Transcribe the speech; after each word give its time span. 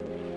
you 0.00 0.29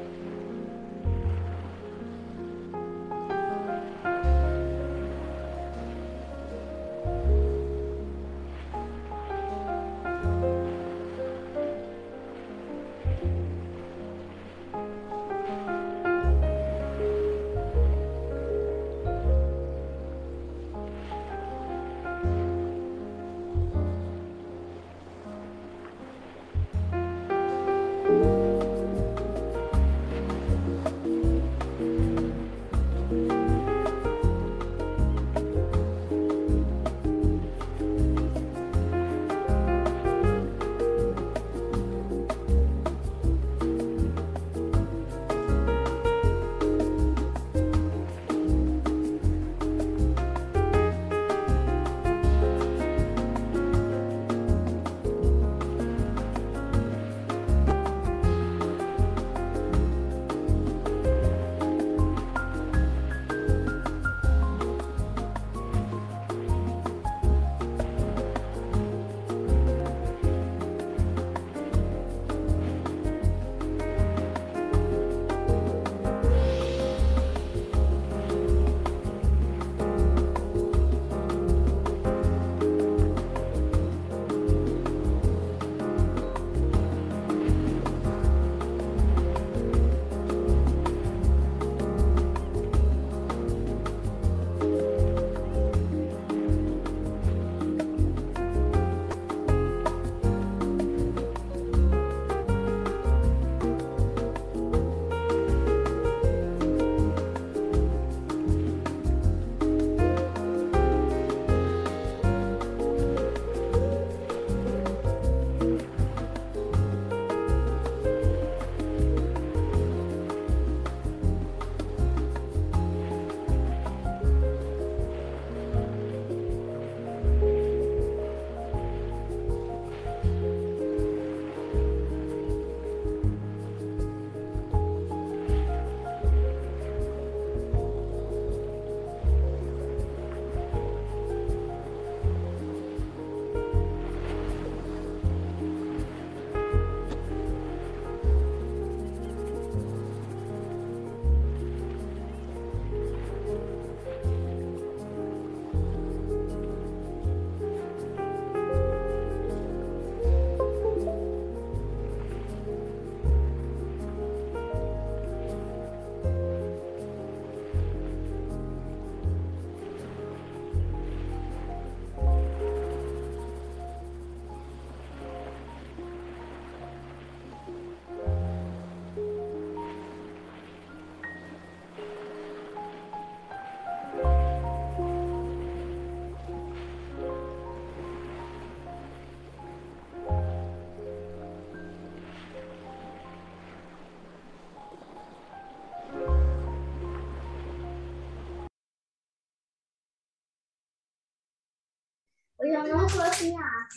Eu 202.64 202.98
não 202.98 203.08
trouxe 203.08 203.54
a 203.54 203.60
água. 203.60 203.88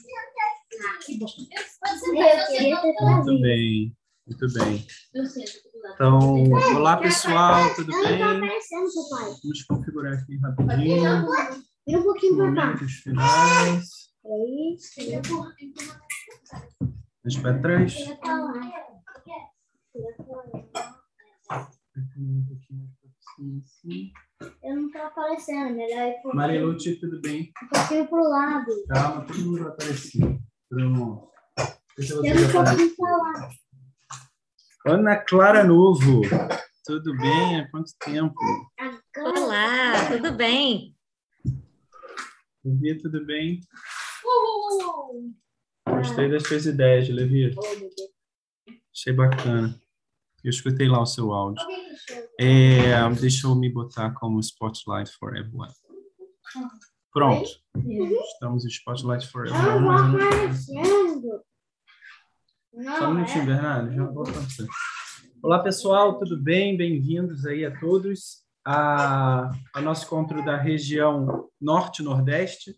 que 1.04 1.18
bom. 1.18 1.26
Eu 1.26 2.46
queria 2.46 2.82
ter 2.82 2.94
Muito 3.00 3.40
bem, 3.40 3.96
muito 4.26 4.52
bem. 4.54 4.86
Então, 5.94 6.50
olá 6.74 6.96
pessoal, 6.96 7.72
tudo 7.76 7.92
bem? 8.02 8.18
Vamos 8.18 9.62
configurar 9.68 10.14
aqui 10.14 10.36
rapidinho. 10.38 11.26
Vira 11.86 12.00
um 12.00 12.02
pouquinho 12.02 12.36
pra 12.36 12.54
cá. 12.54 12.66
Momentos 12.66 12.92
finais. 12.94 13.88
Vamos 17.22 17.36
para 17.40 17.58
trás. 17.60 17.94
Um 22.18 22.44
pouquinho 22.44 22.80
mais 22.80 22.90
pra 23.00 23.10
cima, 23.36 23.62
assim. 23.62 24.12
Eu 24.62 24.76
não 24.76 24.90
tô 24.90 24.98
aparecendo, 24.98 25.74
melhor 25.74 26.08
ir 26.08 26.20
pro- 26.22 26.34
Marilute, 26.36 26.96
tudo 27.00 27.20
bem? 27.22 27.52
um 27.62 27.68
pouquinho 27.68 28.08
pro 28.08 28.22
lado. 28.28 28.66
Calma, 28.88 29.26
todo 29.26 29.38
mundo 29.38 29.58
vai 29.62 29.68
aparecer. 29.72 30.38
Pronto. 30.68 31.30
Deixa 31.96 32.14
Eu 32.14 32.22
não 32.22 33.18
lá. 33.18 33.50
Ana 34.86 35.16
Clara 35.16 35.64
Novo, 35.64 36.20
tudo 36.84 37.16
bem? 37.16 37.60
Há 37.60 37.70
quanto 37.70 37.90
tempo? 38.04 38.34
Agora. 38.78 39.40
Olá, 39.40 40.08
tudo 40.10 40.32
bem? 40.36 40.94
Levi, 42.64 42.98
tudo 42.98 43.24
bem? 43.24 43.60
Uh! 44.24 45.32
Gostei 45.88 46.28
das 46.30 46.42
suas 46.46 46.66
ideias, 46.66 47.08
Levi. 47.08 47.54
Achei 48.92 49.12
bacana. 49.14 49.80
Eu 50.46 50.50
escutei 50.50 50.86
lá 50.86 51.02
o 51.02 51.06
seu 51.06 51.32
áudio. 51.32 51.60
É, 52.38 53.10
deixa 53.20 53.48
eu 53.48 53.56
me 53.56 53.68
botar 53.68 54.12
como 54.12 54.38
Spotlight 54.38 55.10
for 55.18 55.36
Everyone. 55.36 55.72
Pronto. 57.12 57.50
Estamos 58.32 58.64
em 58.64 58.68
Spotlight 58.68 59.26
for 59.26 59.48
Eu 59.48 59.54
Everyone. 59.56 60.22
aparecendo. 60.22 61.42
Só 62.72 62.78
um 62.78 62.84
Não, 62.84 63.14
minutinho, 63.14 63.42
é. 63.42 63.46
Bernardo. 63.46 63.92
Já 63.92 64.04
vou 64.04 64.22
acontecer. 64.22 64.68
Olá, 65.42 65.58
pessoal. 65.58 66.16
Tudo 66.16 66.40
bem? 66.40 66.76
Bem-vindos 66.76 67.44
aí 67.44 67.64
a 67.64 67.76
todos 67.80 68.44
a, 68.64 69.50
ao 69.74 69.82
nosso 69.82 70.06
encontro 70.06 70.44
da 70.44 70.56
região 70.56 71.48
Norte-Nordeste. 71.60 72.76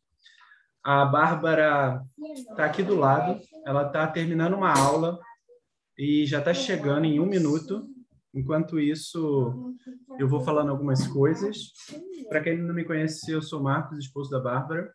A 0.82 1.04
Bárbara 1.04 2.02
está 2.34 2.64
aqui 2.64 2.82
do 2.82 2.96
lado. 2.96 3.38
Ela 3.66 3.88
está 3.88 4.06
terminando 4.06 4.54
uma 4.54 4.72
aula 4.72 5.20
e 5.98 6.24
já 6.24 6.38
está 6.38 6.54
chegando 6.54 7.06
em 7.06 7.18
um 7.18 7.26
minuto. 7.26 7.84
Enquanto 8.32 8.78
isso, 8.78 9.74
eu 10.18 10.28
vou 10.28 10.40
falando 10.40 10.70
algumas 10.70 11.04
coisas. 11.08 11.72
Para 12.28 12.40
quem 12.40 12.56
não 12.56 12.74
me 12.74 12.84
conhece, 12.84 13.32
eu 13.32 13.42
sou 13.42 13.60
Marcos, 13.60 13.98
esposo 13.98 14.30
da 14.30 14.38
Bárbara. 14.38 14.92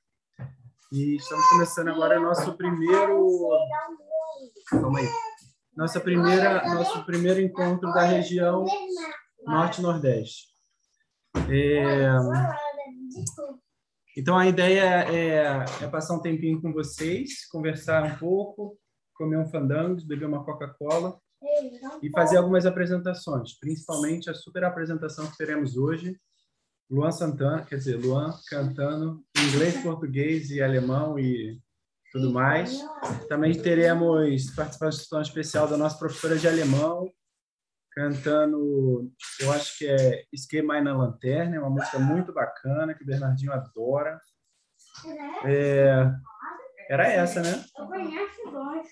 E 0.94 1.18
estamos 1.18 1.46
começando 1.50 1.90
agora 1.90 2.20
nosso 2.20 2.56
primeiro. 2.56 3.28
Calma 4.70 5.00
aí. 5.00 5.10
nossa 5.76 6.00
primeira, 6.00 6.64
nosso 6.74 7.04
primeiro 7.06 7.42
encontro 7.42 7.92
da 7.92 8.04
região 8.04 8.64
Norte-Nordeste. 9.46 10.48
É, 11.50 12.14
então, 14.16 14.38
a 14.38 14.48
ideia 14.48 15.06
é, 15.12 15.66
é 15.84 15.88
passar 15.88 16.16
um 16.16 16.22
tempinho 16.22 16.62
com 16.62 16.72
vocês, 16.72 17.46
conversar 17.48 18.04
um 18.04 18.16
pouco, 18.18 18.78
comer 19.14 19.38
um 19.38 19.50
fandangos, 19.50 20.04
beber 20.04 20.26
uma 20.26 20.44
Coca-Cola 20.44 21.18
e 22.02 22.10
fazer 22.10 22.38
algumas 22.38 22.66
apresentações, 22.66 23.58
principalmente 23.60 24.30
a 24.30 24.34
super 24.34 24.64
apresentação 24.64 25.30
que 25.30 25.38
teremos 25.38 25.78
hoje. 25.78 26.18
Luan 26.90 27.12
Santana, 27.12 27.64
quer 27.64 27.78
dizer, 27.78 27.96
Luan 27.98 28.34
cantando 28.48 29.24
inglês, 29.38 29.82
português 29.82 30.52
e 30.52 30.62
alemão 30.62 31.18
e 31.18 31.60
tudo 32.12 32.32
mais. 32.32 32.80
Também 33.28 33.60
teremos 33.60 34.52
participação 34.52 35.22
especial 35.22 35.68
da 35.68 35.78
nossa 35.78 35.98
professora 35.98 36.38
de 36.38 36.48
alemão, 36.48 37.10
cantando, 37.92 39.12
eu 39.40 39.52
acho 39.52 39.78
que 39.78 39.88
é 39.88 40.24
Esquema 40.32 40.80
na 40.82 40.96
Lanterna, 40.96 41.56
é 41.56 41.60
uma 41.60 41.70
música 41.70 42.00
muito 42.00 42.34
bacana, 42.34 42.94
que 42.94 43.04
o 43.04 43.08
Bernardinho 43.08 43.52
adora. 43.52 44.20
É, 45.46 46.12
era 46.90 47.08
essa, 47.08 47.42
né? 47.42 47.64
Eu 47.78 47.88
conheço 47.88 48.52
dois. 48.52 48.88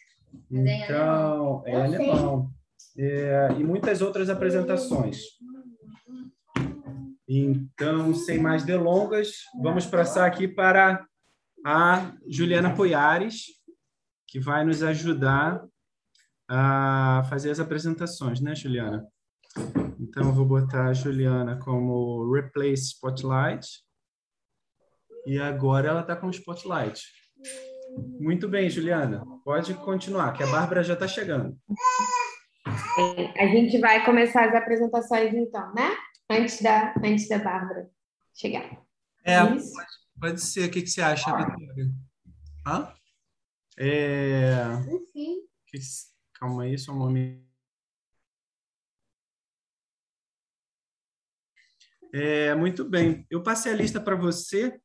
Então, 0.49 1.63
é 1.65 1.75
alemão. 1.75 2.49
É, 2.97 3.49
e 3.57 3.63
muitas 3.63 4.01
outras 4.01 4.29
apresentações. 4.29 5.19
Então, 7.27 8.13
sem 8.13 8.39
mais 8.39 8.63
delongas, 8.63 9.43
vamos 9.61 9.85
passar 9.85 10.25
aqui 10.25 10.47
para 10.47 11.05
a 11.65 12.13
Juliana 12.27 12.75
Poiares, 12.75 13.45
que 14.27 14.39
vai 14.39 14.65
nos 14.65 14.83
ajudar 14.83 15.63
a 16.49 17.23
fazer 17.29 17.51
as 17.51 17.59
apresentações, 17.59 18.41
né, 18.41 18.53
Juliana? 18.53 19.05
Então, 19.99 20.27
eu 20.27 20.33
vou 20.33 20.45
botar 20.45 20.87
a 20.87 20.93
Juliana 20.93 21.57
como 21.59 22.33
Replace 22.33 22.87
Spotlight. 22.87 23.67
E 25.25 25.39
agora 25.39 25.87
ela 25.87 26.01
está 26.01 26.15
com 26.15 26.27
o 26.27 26.31
Spotlight. 26.31 27.01
Muito 28.19 28.47
bem, 28.47 28.69
Juliana. 28.69 29.25
Pode 29.43 29.73
continuar, 29.73 30.33
que 30.33 30.43
a 30.43 30.47
Bárbara 30.47 30.83
já 30.83 30.93
está 30.93 31.07
chegando. 31.07 31.57
É, 32.97 33.43
a 33.43 33.47
gente 33.47 33.79
vai 33.79 34.05
começar 34.05 34.47
as 34.47 34.55
apresentações 34.55 35.33
então, 35.33 35.73
né? 35.73 35.89
Antes 36.29 36.61
da, 36.61 36.93
antes 37.03 37.27
da 37.27 37.39
Bárbara 37.39 37.89
chegar. 38.33 38.81
É, 39.23 39.39
pode, 39.43 39.63
pode 40.19 40.41
ser. 40.41 40.67
O 40.67 40.71
que, 40.71 40.81
que 40.81 40.89
você 40.89 41.01
acha, 41.01 41.35
Vitória? 41.35 41.91
Hã? 42.65 42.93
É... 43.77 44.53
Enfim. 44.91 45.37
que- 45.67 45.79
Calma 46.33 46.63
aí, 46.63 46.77
só 46.77 46.91
um 46.91 46.97
momento. 46.97 47.41
É, 52.13 52.53
muito 52.55 52.83
bem. 52.83 53.25
Eu 53.29 53.41
passei 53.41 53.71
a 53.71 53.75
lista 53.75 53.99
para 54.01 54.15
você, 54.15 54.79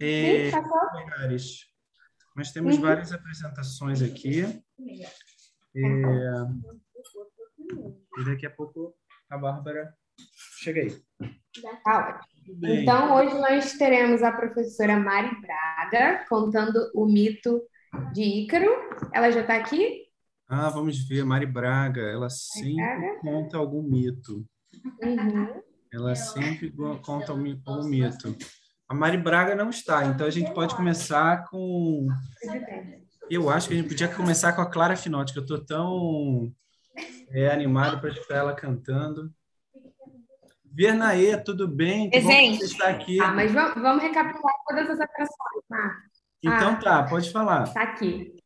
é, 0.00 0.50
Sim, 0.50 0.56
passou? 0.56 0.78
Nós 2.36 2.50
temos 2.52 2.76
Uhum. 2.76 2.82
várias 2.82 3.12
apresentações 3.12 4.00
aqui. 4.02 4.42
É, 5.74 5.82
e 8.18 8.24
daqui 8.24 8.46
a 8.46 8.50
pouco 8.50 8.94
a 9.30 9.38
Bárbara 9.38 9.92
chega 10.60 10.80
aí. 10.82 10.90
Tá 11.84 12.18
ótimo. 12.18 12.66
Então, 12.66 13.14
hoje 13.16 13.34
nós 13.38 13.72
teremos 13.74 14.22
a 14.22 14.32
professora 14.32 14.98
Mari 14.98 15.30
Braga 15.40 16.24
contando 16.28 16.90
o 16.94 17.06
mito 17.06 17.62
de 18.12 18.22
Ícaro. 18.22 18.70
Ela 19.12 19.30
já 19.30 19.40
está 19.42 19.56
aqui? 19.56 20.02
Ah, 20.48 20.68
vamos 20.68 21.06
ver, 21.08 21.24
Mari 21.24 21.46
Braga, 21.46 22.02
ela 22.02 22.28
sempre 22.28 22.76
Braga. 22.76 23.18
conta 23.20 23.56
algum 23.56 23.82
mito. 23.82 24.44
Uhum. 25.02 25.62
Ela 25.92 26.14
sempre 26.14 26.70
conta 27.02 27.32
um 27.34 27.60
algum 27.66 27.88
mito. 27.88 28.34
A 28.92 28.94
Mari 28.94 29.16
Braga 29.16 29.54
não 29.54 29.70
está, 29.70 30.04
então 30.04 30.26
a 30.26 30.30
gente 30.30 30.52
pode 30.52 30.76
começar 30.76 31.48
com. 31.48 32.06
Eu 33.30 33.48
acho 33.48 33.66
que 33.66 33.72
a 33.72 33.76
gente 33.78 33.88
podia 33.88 34.06
começar 34.06 34.52
com 34.52 34.60
a 34.60 34.70
Clara 34.70 34.94
Finotti, 34.96 35.32
que 35.32 35.38
eu 35.38 35.44
estou 35.44 35.64
tão 35.64 36.52
é, 37.30 37.50
animado 37.50 37.98
para 37.98 38.10
escutar 38.10 38.36
ela 38.36 38.54
cantando. 38.54 39.32
Vernaê, 40.70 41.38
tudo 41.38 41.66
bem? 41.66 42.10
Que 42.10 42.20
bom 42.20 42.28
que 42.28 42.34
Presente. 42.34 42.58
você 42.58 42.64
está 42.66 42.88
aqui. 42.90 43.18
Ah, 43.18 43.32
mas 43.32 43.50
vamos, 43.50 43.80
vamos 43.80 44.02
recapitular 44.02 44.54
todas 44.68 44.90
as 44.90 45.00
atrações, 45.00 45.64
Mar. 45.70 45.96
Então 46.44 46.78
tá, 46.78 47.02
pode 47.04 47.32
falar. 47.32 47.72
Tá 47.72 47.84
aqui. 47.84 48.36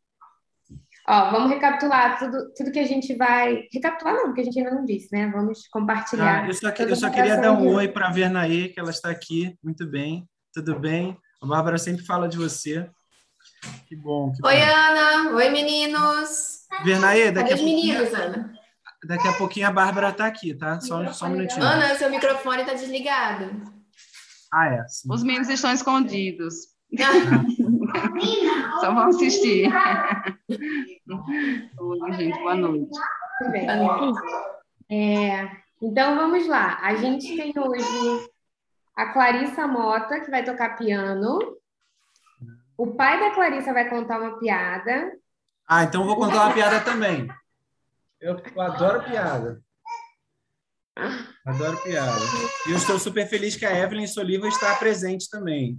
Ó, 1.08 1.30
vamos 1.32 1.50
recapitular 1.50 2.20
tudo, 2.20 2.52
tudo 2.56 2.70
que 2.70 2.78
a 2.78 2.86
gente 2.86 3.16
vai. 3.16 3.64
Recapitular 3.72 4.14
não, 4.14 4.26
porque 4.26 4.42
a 4.42 4.44
gente 4.44 4.58
ainda 4.60 4.70
não 4.76 4.84
disse, 4.84 5.08
né? 5.10 5.28
Vamos 5.28 5.66
compartilhar. 5.72 6.44
Ah, 6.44 6.46
eu 6.46 6.54
só, 6.54 6.70
que- 6.70 6.82
eu 6.82 6.94
só 6.94 7.10
queria 7.10 7.36
dar 7.36 7.50
um 7.50 7.62
de 7.62 7.68
oi 7.68 7.88
para 7.88 8.06
a 8.06 8.12
Vernaê, 8.12 8.68
que 8.68 8.78
ela 8.78 8.90
está 8.90 9.10
aqui. 9.10 9.56
Muito 9.60 9.88
bem, 9.88 10.24
tudo 10.56 10.78
bem? 10.78 11.14
A 11.42 11.46
Bárbara 11.46 11.76
sempre 11.76 12.02
fala 12.06 12.26
de 12.26 12.38
você. 12.38 12.88
Que 13.86 13.94
bom. 13.94 14.32
Que 14.32 14.46
Oi, 14.46 14.56
bom. 14.56 14.62
Ana. 14.62 15.36
Oi, 15.36 15.50
meninos. 15.50 16.66
Vernaê, 16.82 17.30
daqui 17.30 17.50
Cadê 17.50 17.60
a, 17.60 17.64
meninos, 17.64 18.14
Ana? 18.14 18.54
daqui 19.04 19.28
a 19.28 19.34
pouquinho 19.34 19.68
a 19.68 19.70
Bárbara 19.70 20.08
está 20.08 20.26
aqui, 20.26 20.54
tá? 20.54 20.80
Só, 20.80 21.12
só 21.12 21.26
um 21.26 21.30
minutinho. 21.30 21.62
Ana, 21.62 21.94
seu 21.96 22.08
microfone 22.10 22.64
tá 22.64 22.72
desligado. 22.72 23.50
Ah, 24.50 24.66
é. 24.66 24.88
sim. 24.88 25.12
Os 25.12 25.22
meninos 25.22 25.50
estão 25.50 25.70
escondidos. 25.72 26.54
Ah, 26.98 28.80
Só 28.80 28.94
vão 28.94 29.08
assistir. 29.08 29.70
Oi, 31.78 32.12
gente, 32.12 32.38
boa 32.38 32.54
noite. 32.54 32.90
Tudo 33.38 33.50
bem. 33.50 33.66
É, 34.90 35.50
então 35.82 36.16
vamos 36.16 36.46
lá. 36.46 36.78
A 36.80 36.94
gente 36.94 37.36
tem 37.36 37.52
hoje 37.58 38.30
a 38.96 39.12
Clarissa 39.12 39.66
Mota, 39.66 40.20
que 40.20 40.30
vai 40.30 40.42
tocar 40.42 40.76
piano. 40.76 41.38
O 42.78 42.94
pai 42.94 43.20
da 43.20 43.34
Clarissa 43.34 43.72
vai 43.72 43.88
contar 43.90 44.18
uma 44.18 44.38
piada. 44.38 45.12
Ah, 45.68 45.84
então 45.84 46.06
vou 46.06 46.16
contar 46.16 46.46
uma 46.46 46.54
piada 46.54 46.80
também. 46.80 47.28
Eu, 48.20 48.40
adoro 48.58 49.02
piada. 49.04 49.62
Adoro 51.44 51.76
piada. 51.82 52.18
E 52.66 52.70
eu 52.70 52.76
estou 52.76 52.98
super 52.98 53.28
feliz 53.28 53.54
que 53.54 53.66
a 53.66 53.78
Evelyn 53.78 54.06
Soliva 54.06 54.48
está 54.48 54.74
presente 54.76 55.28
também. 55.28 55.78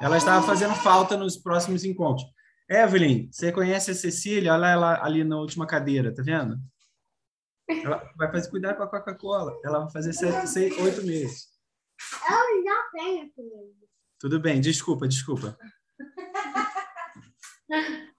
Ela 0.00 0.16
estava 0.16 0.46
fazendo 0.46 0.76
falta 0.76 1.16
nos 1.16 1.36
próximos 1.36 1.84
encontros. 1.84 2.28
Evelyn, 2.70 3.28
você 3.32 3.50
conhece 3.50 3.90
a 3.90 3.94
Cecília? 3.94 4.52
Olha 4.52 4.68
ela 4.68 5.04
ali 5.04 5.24
na 5.24 5.36
última 5.38 5.66
cadeira, 5.66 6.14
tá 6.14 6.22
vendo? 6.22 6.56
Ela 7.68 8.08
vai 8.16 8.30
fazer 8.30 8.48
cuidar 8.48 8.74
com 8.74 8.84
a 8.84 8.88
Coca-Cola. 8.88 9.58
Ela 9.64 9.80
vai 9.80 9.90
fazer 9.90 10.12
sete, 10.12 10.46
seis, 10.46 10.78
oito 10.78 11.04
meses. 11.04 11.57
Eu 12.28 12.64
já 12.64 12.82
tenho 12.92 13.30
comigo. 13.32 13.88
Tudo 14.18 14.40
bem, 14.40 14.60
desculpa, 14.60 15.06
desculpa. 15.06 15.58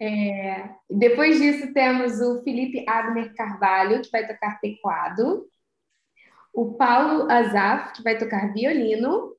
É, 0.00 0.70
depois 0.88 1.38
disso, 1.38 1.72
temos 1.74 2.20
o 2.20 2.42
Felipe 2.42 2.84
Abner 2.88 3.34
Carvalho, 3.34 4.00
que 4.00 4.10
vai 4.10 4.26
tocar 4.26 4.60
teclado. 4.60 5.46
O 6.54 6.74
Paulo 6.74 7.30
Azaf, 7.30 7.92
que 7.94 8.02
vai 8.02 8.16
tocar 8.16 8.52
violino. 8.52 9.36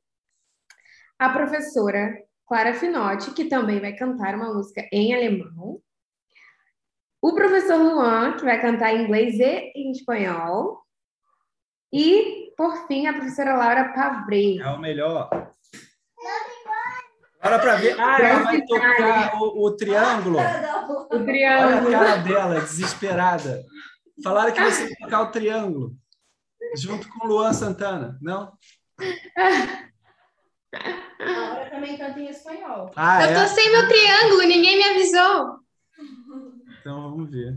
A 1.17 1.29
professora 1.29 2.23
Clara 2.47 2.73
Finotti, 2.73 3.31
que 3.31 3.45
também 3.45 3.79
vai 3.79 3.93
cantar 3.95 4.35
uma 4.35 4.53
música 4.53 4.87
em 4.91 5.13
alemão. 5.13 5.81
O 7.21 7.33
professor 7.33 7.77
Luan, 7.77 8.37
que 8.37 8.43
vai 8.43 8.61
cantar 8.61 8.93
em 8.93 9.03
inglês 9.03 9.39
e 9.39 9.71
em 9.75 9.91
espanhol. 9.91 10.81
E, 11.91 12.53
por 12.55 12.87
fim, 12.87 13.07
a 13.07 13.13
professora 13.13 13.55
Laura 13.55 13.93
Pavrei. 13.93 14.59
É 14.61 14.67
o 14.69 14.79
melhor. 14.79 15.29
Olha 17.41 17.57
para 17.59 17.75
ver. 17.75 17.99
Ah, 17.99 18.17
ela 18.21 18.43
vai 18.43 18.61
tocar 18.65 19.41
o, 19.41 19.65
o 19.65 19.75
triângulo. 19.75 20.37
O 20.37 20.41
Olha 20.41 20.59
a 21.21 21.23
triângulo. 21.23 21.91
cara 21.91 22.15
dela, 22.17 22.59
desesperada. 22.59 23.63
Falaram 24.23 24.51
que 24.51 24.61
você 24.61 24.89
ia 24.89 24.95
tocar 24.99 25.21
o 25.21 25.31
triângulo. 25.31 25.95
Junto 26.75 27.07
com 27.09 27.25
o 27.25 27.29
Luan 27.29 27.53
Santana, 27.53 28.17
não? 28.21 28.51
Laura 31.19 31.69
também 31.71 31.97
canta 31.97 32.19
em 32.19 32.29
espanhol. 32.29 32.91
Ah, 32.95 33.23
Eu 33.25 33.33
tô 33.33 33.39
é? 33.41 33.47
sem 33.47 33.71
meu 33.71 33.87
triângulo, 33.87 34.41
ninguém 34.43 34.77
me 34.77 34.83
avisou. 34.83 35.59
Então 36.81 37.01
vamos 37.11 37.31
ver. 37.31 37.55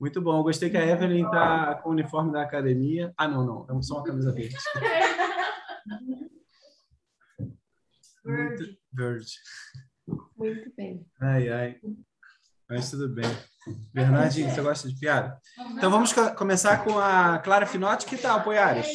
Muito 0.00 0.20
bom. 0.20 0.42
Gostei 0.42 0.70
que 0.70 0.76
a 0.76 0.86
Evelyn 0.86 1.28
tá 1.30 1.74
com 1.82 1.88
o 1.88 1.92
uniforme 1.92 2.32
da 2.32 2.42
academia. 2.42 3.12
Ah, 3.16 3.26
não, 3.26 3.44
não. 3.66 3.78
É 3.78 3.82
só 3.82 3.96
uma 3.96 4.04
camisa 4.04 4.32
verde. 4.32 4.56
Muito 8.24 8.64
verde. 8.92 9.32
Muito 10.36 10.72
bem. 10.76 11.04
Ai, 11.20 11.48
ai. 11.48 11.76
Mas 12.68 12.90
tudo 12.90 13.08
bem. 13.08 13.24
Bernardinho, 13.92 14.50
você 14.50 14.60
gosta 14.60 14.88
de 14.88 14.98
piada? 14.98 15.38
Então 15.76 15.90
vamos 15.90 16.12
co- 16.12 16.30
começar 16.34 16.84
com 16.84 16.98
a 16.98 17.38
Clara 17.38 17.66
Finotti. 17.66 18.06
Que 18.06 18.16
tal, 18.16 18.42
Poiares? 18.42 18.86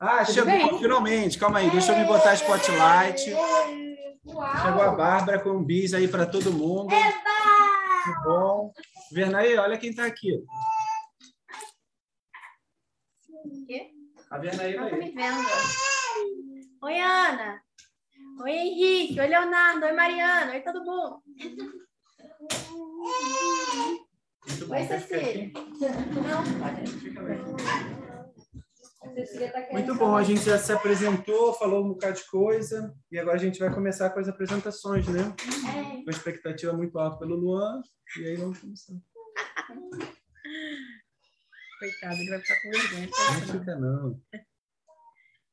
Ah, 0.00 0.24
Tudo 0.24 0.34
chegou 0.34 0.50
bem. 0.50 0.78
finalmente. 0.78 1.38
Calma 1.38 1.58
aí, 1.60 1.70
deixa 1.70 1.92
eu 1.92 1.98
me 1.98 2.04
botar 2.04 2.34
spotlight. 2.34 3.20
Chegou 3.24 4.82
a 4.82 4.92
Bárbara 4.94 5.40
com 5.40 5.50
um 5.50 5.64
bis 5.64 5.94
aí 5.94 6.08
para 6.08 6.26
todo 6.26 6.52
mundo. 6.52 6.90
Que 6.90 8.24
bom. 8.24 8.72
Vernaí, 9.12 9.56
olha 9.58 9.78
quem 9.78 9.90
está 9.90 10.06
aqui. 10.06 10.42
quê? 13.66 13.90
A 14.30 14.38
Vernaí 14.38 14.74
tá 14.74 14.96
me 14.96 15.10
vendo. 15.10 15.46
Oi, 16.82 16.98
Ana. 16.98 17.62
Oi, 18.40 18.50
Henrique. 18.50 19.20
Oi, 19.20 19.26
Leonardo. 19.26 19.84
Oi, 19.84 19.92
Mariana. 19.92 20.52
Oi, 20.52 20.60
todo 20.60 20.84
mundo. 20.84 21.22
Muito 24.48 24.66
bom. 24.66 24.74
Oi, 24.74 24.84
Cecília. 24.86 25.52
Não, 25.54 26.42
pode. 26.58 26.86
Fica 26.98 27.22
bem. 27.22 28.01
Muito 29.72 29.94
bom, 29.96 30.16
a 30.16 30.22
gente 30.22 30.42
já 30.42 30.58
se 30.58 30.72
apresentou, 30.72 31.52
falou 31.54 31.84
um 31.84 31.88
bocado 31.88 32.16
de 32.16 32.26
coisa, 32.26 32.94
e 33.10 33.18
agora 33.18 33.36
a 33.36 33.40
gente 33.40 33.58
vai 33.58 33.72
começar 33.72 34.10
com 34.10 34.20
as 34.20 34.28
apresentações, 34.28 35.06
né? 35.08 35.20
É. 35.20 36.02
Com 36.02 36.08
a 36.08 36.10
expectativa 36.10 36.72
muito 36.72 36.98
alta 36.98 37.18
pelo 37.18 37.34
Luan, 37.36 37.82
e 38.18 38.26
aí 38.26 38.36
vamos 38.36 38.58
começar. 38.58 38.94
Coitado, 41.80 42.14
ele 42.14 42.30
vai 42.30 42.40
ficar 42.40 42.62
com 42.62 42.70
vergonha. 42.70 43.08
Não 43.10 43.40
fica, 43.58 43.74
não. 43.76 44.20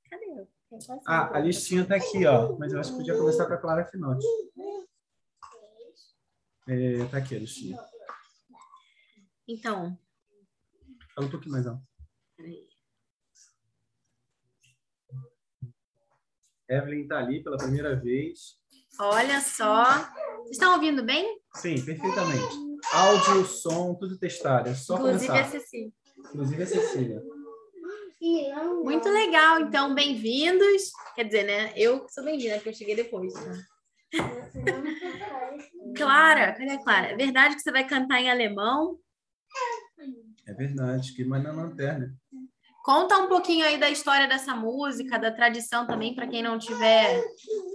Cadê 0.10 0.25
eu? 0.25 0.48
Ah, 1.08 1.36
a 1.36 1.39
listinha 1.39 1.84
tá 1.84 1.96
aqui, 1.96 2.24
ó, 2.27 2.56
mas 2.58 2.72
eu 2.72 2.79
acho 2.79 2.91
que 2.91 2.98
podia 2.98 3.18
começar 3.18 3.48
com 3.48 3.53
a 3.53 3.58
Clara 3.58 3.86
Finotti. 3.86 4.24
É, 6.68 7.03
tá 7.06 7.18
aqui 7.18 7.36
a 7.36 7.39
listinha. 7.39 7.79
Então, 9.48 9.98
Fala 11.15 11.25
um 11.25 11.32
pouquinho 11.32 11.53
mais 11.53 11.65
alto. 11.65 11.82
peraí. 12.38 12.68
Evelyn 16.69 17.07
tá 17.07 17.17
ali 17.17 17.43
pela 17.43 17.57
primeira 17.57 17.95
vez. 17.99 18.55
olha 18.99 19.41
só. 19.41 19.83
Vocês 20.43 20.51
estão 20.51 20.73
ouvindo 20.73 21.03
bem? 21.03 21.39
Sim, 21.55 21.83
perfeitamente. 21.83 22.55
Áudio, 22.93 23.45
som, 23.45 23.95
tudo 23.95 24.17
testado. 24.17 24.69
É 24.69 24.75
só 24.75 24.95
Inclusive 24.95 25.25
a 25.25 25.35
começar. 25.35 25.49
Cecília. 25.59 25.91
Inclusive 26.17 26.63
a 26.63 26.67
Cecília. 26.67 27.23
Muito 28.83 29.09
legal, 29.09 29.61
então, 29.61 29.95
bem-vindos. 29.95 30.91
Quer 31.15 31.23
dizer, 31.23 31.43
né? 31.43 31.73
Eu 31.75 32.05
sou 32.09 32.23
bem-vinda, 32.23 32.55
porque 32.55 32.69
eu 32.69 32.73
cheguei 32.73 32.95
depois. 32.95 33.33
tá? 33.33 33.41
Clara, 35.95 36.53
cadê 36.53 36.71
a 36.71 36.83
Clara? 36.83 37.07
É 37.11 37.15
verdade 37.15 37.55
que 37.55 37.61
você 37.61 37.71
vai 37.71 37.88
cantar 37.88 38.21
em 38.21 38.29
alemão? 38.29 38.99
É 40.45 40.53
verdade, 40.53 41.13
que 41.13 41.23
mais 41.23 41.43
na 41.43 41.51
lanterna. 41.51 42.13
Conta 42.83 43.17
um 43.17 43.27
pouquinho 43.27 43.65
aí 43.65 43.77
da 43.77 43.89
história 43.89 44.27
dessa 44.27 44.55
música, 44.55 45.19
da 45.19 45.31
tradição 45.31 45.86
também, 45.86 46.15
para 46.15 46.27
quem 46.27 46.41
não 46.41 46.57
tiver 46.57 47.24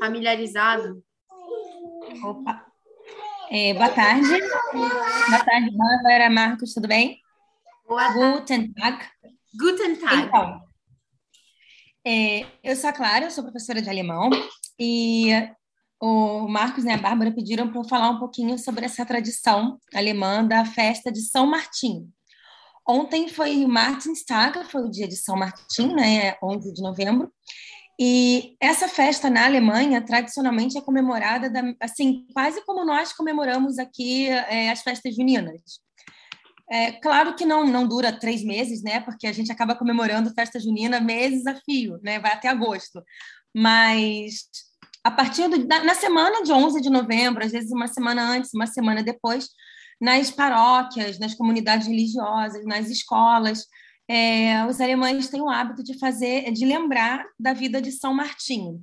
familiarizado. 0.01 1.03
Opa. 2.25 2.67
É, 3.51 3.75
boa 3.75 3.91
tarde. 3.91 4.29
Boa 4.73 5.45
tarde, 5.45 5.71
Bárbara, 5.77 6.31
Marcos, 6.31 6.73
tudo 6.73 6.89
bem? 6.89 7.21
Boa 7.87 8.13
Guten 8.13 8.73
Tag. 8.73 8.99
Guten 9.59 9.97
Tag. 9.97 10.23
Então, 10.23 10.61
é, 12.07 12.47
eu 12.63 12.75
sou 12.77 12.91
a 12.91 12.93
Clara, 12.93 13.27
eu 13.27 13.31
sou 13.31 13.45
professora 13.45 13.81
de 13.81 13.89
alemão 13.89 14.31
e 14.79 15.31
o 16.01 16.49
Marcos 16.49 16.85
e 16.85 16.91
a 16.91 16.99
Bárbara 16.99 17.33
pediram 17.33 17.69
para 17.69 17.81
eu 17.81 17.89
falar 17.89 18.11
um 18.11 18.19
pouquinho 18.19 18.59
sobre 18.59 18.85
essa 18.85 19.07
tradição 19.07 19.79
alemã 19.95 20.45
da 20.45 20.65
festa 20.65 21.13
de 21.13 21.21
São 21.23 21.47
Martim. 21.47 22.13
Ontem 22.87 23.29
foi 23.29 23.65
Martinstag, 23.67 24.65
foi 24.65 24.83
o 24.83 24.91
dia 24.91 25.09
de 25.09 25.17
São 25.17 25.37
Martim, 25.37 25.95
né, 25.95 26.37
11 26.43 26.73
de 26.73 26.83
novembro, 26.83 27.33
e 27.99 28.57
essa 28.61 28.89
festa 28.89 29.31
na 29.31 29.45
Alemanha, 29.45 30.05
tradicionalmente, 30.05 30.77
é 30.77 30.81
comemorada, 30.81 31.49
da, 31.49 31.63
assim, 31.81 32.27
quase 32.33 32.65
como 32.67 32.85
nós 32.85 33.13
comemoramos 33.13 33.79
aqui 33.79 34.29
é, 34.29 34.71
as 34.71 34.83
festas 34.83 35.15
juninas. 35.15 35.61
É, 36.71 36.93
claro 36.93 37.37
que 37.37 37.45
não, 37.45 37.65
não 37.65 37.87
dura 37.87 38.19
três 38.19 38.43
meses, 38.43 38.83
né? 38.83 38.99
Porque 39.01 39.27
a 39.27 39.33
gente 39.33 39.53
acaba 39.53 39.77
comemorando 39.77 40.35
festa 40.35 40.59
junina 40.59 40.99
meses 40.99 41.47
a 41.47 41.55
fio, 41.55 42.01
né? 42.03 42.19
Vai 42.19 42.33
até 42.33 42.49
agosto. 42.49 43.03
Mas 43.55 44.49
a 45.05 45.11
partir 45.11 45.47
do, 45.49 45.67
da, 45.67 45.85
na 45.85 45.95
semana 45.95 46.43
de 46.43 46.51
11 46.51 46.81
de 46.81 46.91
novembro, 46.91 47.45
às 47.45 47.53
vezes 47.53 47.71
uma 47.71 47.87
semana 47.87 48.29
antes, 48.29 48.53
uma 48.55 48.67
semana 48.67 49.03
depois, 49.05 49.51
nas 50.01 50.31
paróquias, 50.31 51.19
nas 51.19 51.35
comunidades 51.35 51.87
religiosas, 51.87 52.65
nas 52.65 52.89
escolas, 52.89 53.67
é, 54.09 54.67
os 54.67 54.81
alemães 54.81 55.29
têm 55.29 55.41
o 55.41 55.49
hábito 55.49 55.83
de 55.83 55.99
fazer, 55.99 56.51
de 56.53 56.65
lembrar 56.65 57.25
da 57.39 57.53
vida 57.53 57.81
de 57.81 57.91
São 57.91 58.13
Martinho, 58.13 58.83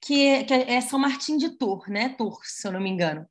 que, 0.00 0.44
que 0.44 0.54
é 0.54 0.80
São 0.80 0.98
Martim 0.98 1.36
de 1.36 1.56
Tours, 1.56 1.88
né? 1.88 2.10
Tours, 2.10 2.60
se 2.60 2.68
eu 2.68 2.72
não 2.72 2.80
me 2.80 2.90
engano. 2.90 3.26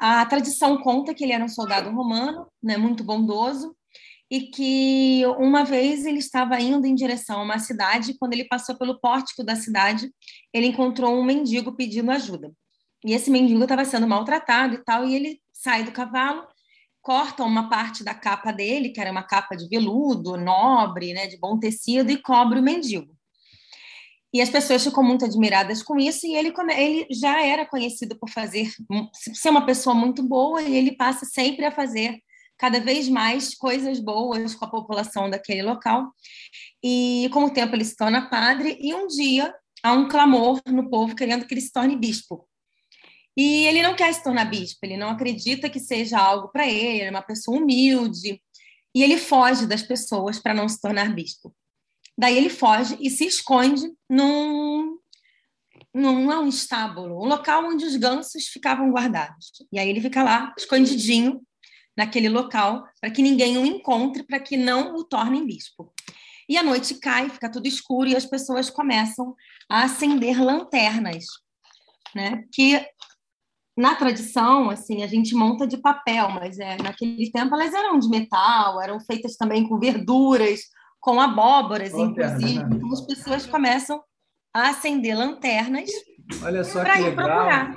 A 0.00 0.26
tradição 0.26 0.78
conta 0.82 1.14
que 1.14 1.24
ele 1.24 1.32
era 1.32 1.44
um 1.44 1.48
soldado 1.48 1.90
romano, 1.90 2.46
né, 2.62 2.76
muito 2.76 3.04
bondoso, 3.04 3.76
e 4.30 4.42
que 4.42 5.22
uma 5.38 5.64
vez 5.64 6.04
ele 6.04 6.18
estava 6.18 6.60
indo 6.60 6.86
em 6.86 6.94
direção 6.94 7.40
a 7.40 7.44
uma 7.44 7.58
cidade, 7.58 8.16
quando 8.18 8.34
ele 8.34 8.44
passou 8.44 8.76
pelo 8.76 9.00
pórtico 9.00 9.42
da 9.42 9.56
cidade, 9.56 10.10
ele 10.52 10.66
encontrou 10.66 11.14
um 11.14 11.24
mendigo 11.24 11.74
pedindo 11.74 12.10
ajuda. 12.10 12.52
E 13.04 13.12
esse 13.12 13.30
mendigo 13.30 13.62
estava 13.62 13.84
sendo 13.84 14.08
maltratado 14.08 14.74
e 14.74 14.84
tal, 14.84 15.06
e 15.06 15.14
ele 15.14 15.40
sai 15.52 15.84
do 15.84 15.92
cavalo, 15.92 16.46
corta 17.00 17.44
uma 17.44 17.68
parte 17.68 18.02
da 18.02 18.14
capa 18.14 18.52
dele, 18.52 18.90
que 18.90 19.00
era 19.00 19.10
uma 19.10 19.22
capa 19.22 19.56
de 19.56 19.68
veludo, 19.68 20.36
nobre, 20.36 21.12
né, 21.12 21.26
de 21.26 21.38
bom 21.38 21.58
tecido, 21.58 22.10
e 22.10 22.20
cobre 22.20 22.58
o 22.58 22.62
mendigo. 22.62 23.16
E 24.32 24.42
as 24.42 24.50
pessoas 24.50 24.84
ficam 24.84 25.02
muito 25.02 25.24
admiradas 25.24 25.82
com 25.82 25.98
isso, 25.98 26.26
e 26.26 26.34
ele, 26.34 26.52
ele 26.76 27.06
já 27.10 27.44
era 27.44 27.64
conhecido 27.64 28.18
por 28.18 28.28
fazer 28.28 28.70
ser 29.32 29.48
uma 29.50 29.64
pessoa 29.64 29.94
muito 29.94 30.22
boa, 30.22 30.60
e 30.60 30.74
ele 30.76 30.96
passa 30.96 31.24
sempre 31.24 31.64
a 31.64 31.72
fazer 31.72 32.18
cada 32.58 32.80
vez 32.80 33.08
mais 33.08 33.54
coisas 33.54 34.00
boas 34.00 34.54
com 34.54 34.64
a 34.64 34.70
população 34.70 35.30
daquele 35.30 35.62
local. 35.62 36.12
E 36.82 37.30
com 37.32 37.44
o 37.44 37.50
tempo 37.50 37.74
ele 37.74 37.84
se 37.84 37.96
torna 37.96 38.28
padre, 38.28 38.76
e 38.80 38.92
um 38.92 39.06
dia 39.06 39.54
há 39.82 39.92
um 39.92 40.08
clamor 40.08 40.60
no 40.66 40.90
povo 40.90 41.14
querendo 41.14 41.46
que 41.46 41.54
ele 41.54 41.60
se 41.60 41.72
torne 41.72 41.96
bispo. 41.96 42.47
E 43.38 43.66
ele 43.66 43.82
não 43.82 43.94
quer 43.94 44.12
se 44.12 44.24
tornar 44.24 44.46
bispo, 44.46 44.80
ele 44.82 44.96
não 44.96 45.10
acredita 45.10 45.70
que 45.70 45.78
seja 45.78 46.18
algo 46.18 46.48
para 46.48 46.66
ele, 46.66 46.98
ele 46.98 47.04
é 47.04 47.10
uma 47.10 47.22
pessoa 47.22 47.56
humilde, 47.56 48.42
e 48.92 49.00
ele 49.00 49.16
foge 49.16 49.64
das 49.64 49.80
pessoas 49.80 50.40
para 50.40 50.52
não 50.52 50.68
se 50.68 50.80
tornar 50.80 51.14
bispo. 51.14 51.54
Daí 52.18 52.36
ele 52.36 52.50
foge 52.50 52.98
e 53.00 53.08
se 53.08 53.24
esconde 53.24 53.92
num, 54.10 54.98
num, 55.94 56.32
é 56.32 56.38
um 56.40 56.48
estábulo, 56.48 57.22
um 57.22 57.28
local 57.28 57.64
onde 57.64 57.84
os 57.84 57.94
gansos 57.94 58.48
ficavam 58.48 58.90
guardados. 58.90 59.52
E 59.70 59.78
aí 59.78 59.88
ele 59.88 60.00
fica 60.00 60.24
lá, 60.24 60.52
escondidinho, 60.58 61.40
naquele 61.96 62.28
local, 62.28 62.88
para 63.00 63.10
que 63.10 63.22
ninguém 63.22 63.56
o 63.56 63.64
encontre, 63.64 64.24
para 64.24 64.40
que 64.40 64.56
não 64.56 64.96
o 64.96 65.04
tornem 65.04 65.46
bispo. 65.46 65.94
E 66.48 66.56
a 66.56 66.62
noite 66.64 66.96
cai, 66.96 67.30
fica 67.30 67.48
tudo 67.48 67.68
escuro 67.68 68.08
e 68.08 68.16
as 68.16 68.26
pessoas 68.26 68.68
começam 68.68 69.36
a 69.70 69.84
acender 69.84 70.42
lanternas, 70.42 71.24
né? 72.16 72.42
Que 72.52 72.84
na 73.78 73.94
tradição, 73.94 74.70
assim, 74.70 75.04
a 75.04 75.06
gente 75.06 75.36
monta 75.36 75.64
de 75.64 75.76
papel, 75.76 76.28
mas 76.30 76.58
é, 76.58 76.76
naquele 76.82 77.30
tempo 77.30 77.54
elas 77.54 77.72
eram 77.72 77.96
de 77.96 78.08
metal, 78.08 78.82
eram 78.82 78.98
feitas 78.98 79.36
também 79.36 79.68
com 79.68 79.78
verduras, 79.78 80.62
com 80.98 81.20
abóboras, 81.20 81.92
Lanterna, 81.92 82.34
inclusive. 82.34 82.64
né? 82.64 82.70
Então 82.74 82.92
as 82.92 83.00
pessoas 83.02 83.46
começam 83.46 84.02
a 84.52 84.70
acender 84.70 85.16
lanternas 85.16 85.88
Olha 86.42 86.64
só 86.64 86.82
para 86.82 86.94
que 86.94 87.02
ir 87.02 87.04
legal. 87.04 87.26
procurar. 87.28 87.76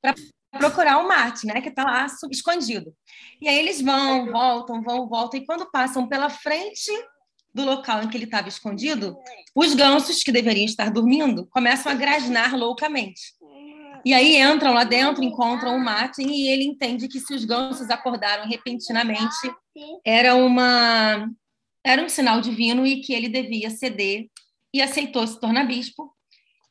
Para 0.00 0.14
procurar 0.58 0.98
o 1.04 1.06
mate, 1.06 1.46
né? 1.46 1.60
Que 1.60 1.68
está 1.68 1.84
lá 1.84 2.06
escondido. 2.30 2.94
E 3.38 3.46
aí 3.50 3.58
eles 3.58 3.82
vão, 3.82 4.32
voltam, 4.32 4.82
vão, 4.82 5.06
voltam, 5.06 5.38
e 5.38 5.44
quando 5.44 5.70
passam 5.70 6.08
pela 6.08 6.30
frente 6.30 6.90
do 7.54 7.66
local 7.66 8.02
em 8.02 8.08
que 8.08 8.16
ele 8.16 8.24
estava 8.24 8.48
escondido, 8.48 9.14
os 9.54 9.74
gansos, 9.74 10.22
que 10.22 10.32
deveriam 10.32 10.64
estar 10.64 10.90
dormindo, 10.90 11.46
começam 11.50 11.92
a 11.92 11.94
grasnar 11.94 12.56
loucamente. 12.56 13.20
E 14.04 14.12
aí 14.12 14.36
entram 14.36 14.72
lá 14.72 14.84
dentro, 14.84 15.22
encontram 15.22 15.76
o 15.76 15.80
Martin 15.80 16.28
e 16.28 16.48
ele 16.48 16.64
entende 16.64 17.08
que 17.08 17.20
se 17.20 17.34
os 17.34 17.44
gansos 17.44 17.88
acordaram 17.90 18.48
repentinamente, 18.48 19.52
era 20.04 20.34
uma 20.34 21.28
era 21.84 22.02
um 22.02 22.08
sinal 22.08 22.40
divino 22.40 22.86
e 22.86 23.00
que 23.00 23.12
ele 23.12 23.28
devia 23.28 23.70
ceder 23.70 24.28
e 24.72 24.80
aceitou 24.80 25.26
se 25.26 25.38
tornar 25.40 25.64
bispo. 25.64 26.14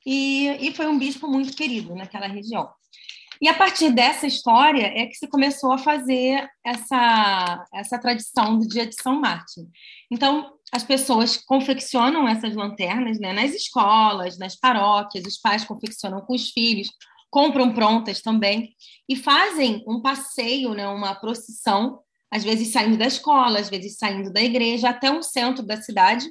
E, 0.06 0.48
e 0.62 0.74
foi 0.74 0.88
um 0.88 0.98
bispo 0.98 1.28
muito 1.28 1.56
querido 1.56 1.94
naquela 1.96 2.28
região. 2.28 2.70
E 3.41 3.48
a 3.48 3.56
partir 3.56 3.91
dessa 3.91 4.28
história 4.28 4.86
é 4.96 5.08
que 5.08 5.15
se 5.15 5.28
começou 5.28 5.72
a 5.72 5.78
fazer 5.78 6.48
essa, 6.63 7.65
essa 7.74 8.00
tradição 8.00 8.58
do 8.58 8.67
dia 8.67 8.86
de 8.86 8.96
São 9.02 9.20
Martin. 9.20 9.67
Então, 10.12 10.54
as 10.72 10.84
pessoas 10.84 11.38
confeccionam 11.38 12.28
essas 12.28 12.56
lanternas 12.56 13.20
né, 13.20 13.34
nas 13.34 13.52
escolas, 13.56 14.38
nas 14.38 14.56
paróquias, 14.56 15.26
os 15.26 15.39
pais 15.39 15.65
confeccionam 15.65 16.22
com 16.22 16.36
os 16.36 16.52
filhos, 16.52 16.89
compram 17.32 17.74
prontas 17.74 18.22
também, 18.22 18.76
e 19.08 19.15
fazem 19.15 19.84
um 19.88 20.02
passeio, 20.02 20.74
né, 20.74 20.88
uma 20.88 21.15
procissão, 21.15 22.02
às 22.30 22.44
vezes 22.44 22.72
saindo 22.72 22.98
da 22.98 23.08
escola, 23.08 23.60
às 23.60 23.70
vezes 23.70 23.98
saindo 23.98 24.32
da 24.32 24.41
igreja, 24.41 24.89
até 24.89 25.10
um 25.10 25.24
centro 25.24 25.65
da 25.65 25.82
cidade, 25.82 26.30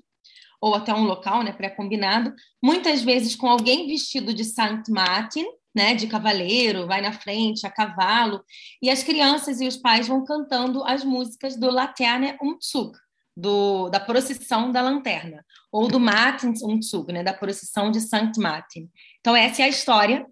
ou 0.61 0.75
até 0.75 0.95
um 0.95 1.05
local 1.05 1.43
né, 1.43 1.53
pré-combinado, 1.53 2.35
muitas 2.63 3.03
vezes 3.03 3.35
com 3.35 3.49
alguém 3.49 3.87
vestido 3.87 4.35
de 4.35 4.45
Saint 4.45 4.87
Martin, 4.89 5.47
né, 5.75 5.95
de 5.95 6.07
cavaleiro, 6.07 6.87
vai 6.87 7.01
na 7.01 7.13
frente, 7.13 7.67
a 7.67 7.71
cavalo, 7.71 8.45
e 8.83 8.91
as 8.91 9.03
crianças 9.03 9.61
e 9.61 9.67
os 9.67 9.77
pais 9.77 10.07
vão 10.07 10.23
cantando 10.25 10.85
as 10.85 11.03
músicas 11.03 11.57
do 11.57 11.71
Laterne 11.71 12.37
Umzug, 12.43 12.93
do, 13.35 13.89
da 13.89 14.01
procissão 14.01 14.71
da 14.71 14.83
lanterna, 14.83 15.45
ou 15.73 15.89
do 15.89 15.99
Martins 15.99 16.61
Umzug, 16.63 17.11
né, 17.11 17.23
da 17.23 17.33
procissão 17.33 17.91
de 17.91 18.01
Sankt 18.01 18.39
Martin. 18.39 18.91
Então, 19.21 19.35
essa 19.35 19.63
é 19.63 19.65
a 19.65 19.69
história 19.69 20.27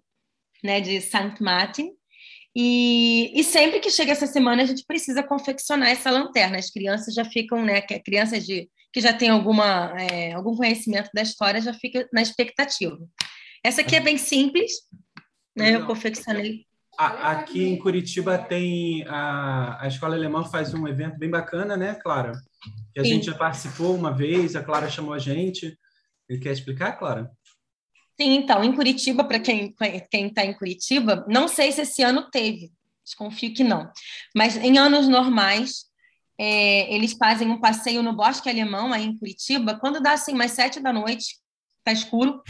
né, 0.63 0.81
de 0.81 1.01
Sankt 1.01 1.41
Martin, 1.41 1.91
e, 2.55 3.31
e, 3.39 3.43
sempre 3.43 3.79
que 3.79 3.91
chega 3.91 4.11
essa 4.11 4.25
semana, 4.25 4.63
a 4.63 4.65
gente 4.65 4.83
precisa 4.85 5.21
confeccionar 5.21 5.89
essa 5.89 6.09
lanterna. 6.09 6.57
As 6.57 6.71
crianças 6.71 7.13
já 7.13 7.23
ficam, 7.23 7.63
né? 7.63 7.79
Crianças 7.81 8.45
de, 8.45 8.67
que 8.91 8.99
já 8.99 9.13
têm 9.13 9.29
alguma, 9.29 9.93
é, 10.01 10.33
algum 10.33 10.55
conhecimento 10.55 11.09
da 11.13 11.21
história 11.21 11.61
já 11.61 11.73
fica 11.73 12.07
na 12.11 12.21
expectativa. 12.21 12.97
Essa 13.63 13.81
aqui 13.81 13.95
é 13.95 14.01
bem 14.01 14.17
simples, 14.17 14.71
né? 15.55 15.75
Eu 15.75 15.85
confeccionei. 15.85 16.65
Aqui 16.97 17.65
em 17.65 17.77
Curitiba 17.77 18.37
tem 18.37 19.05
a, 19.07 19.81
a 19.81 19.87
escola 19.87 20.15
alemã 20.15 20.43
faz 20.43 20.73
um 20.73 20.85
evento 20.85 21.17
bem 21.17 21.29
bacana, 21.29 21.77
né, 21.77 21.95
Clara? 21.95 22.33
Que 22.93 22.99
a 22.99 23.03
Sim. 23.03 23.11
gente 23.11 23.27
já 23.27 23.35
participou 23.35 23.95
uma 23.95 24.11
vez, 24.11 24.55
a 24.55 24.63
Clara 24.63 24.89
chamou 24.89 25.13
a 25.13 25.19
gente. 25.19 25.77
Ele 26.27 26.39
quer 26.39 26.51
explicar, 26.51 26.93
Clara? 26.93 27.31
Sim, 28.19 28.35
então, 28.35 28.61
em 28.61 28.73
Curitiba, 28.73 29.23
para 29.23 29.39
quem 29.39 29.73
está 30.11 30.43
em 30.43 30.53
Curitiba, 30.53 31.25
não 31.29 31.47
sei 31.47 31.71
se 31.71 31.81
esse 31.81 32.03
ano 32.03 32.29
teve, 32.29 32.69
desconfio 33.01 33.53
que 33.53 33.63
não. 33.63 33.89
Mas 34.35 34.57
em 34.57 34.77
anos 34.77 35.07
normais, 35.07 35.85
é, 36.37 36.93
eles 36.93 37.13
fazem 37.13 37.49
um 37.49 37.61
passeio 37.61 38.03
no 38.03 38.13
Bosque 38.13 38.49
Alemão, 38.49 38.91
aí 38.91 39.05
em 39.05 39.17
Curitiba, 39.17 39.75
quando 39.79 40.01
dá 40.01 40.11
assim, 40.11 40.33
mais 40.33 40.51
sete 40.51 40.81
da 40.81 40.91
noite, 40.91 41.37
está 41.77 41.93
escuro, 41.93 42.43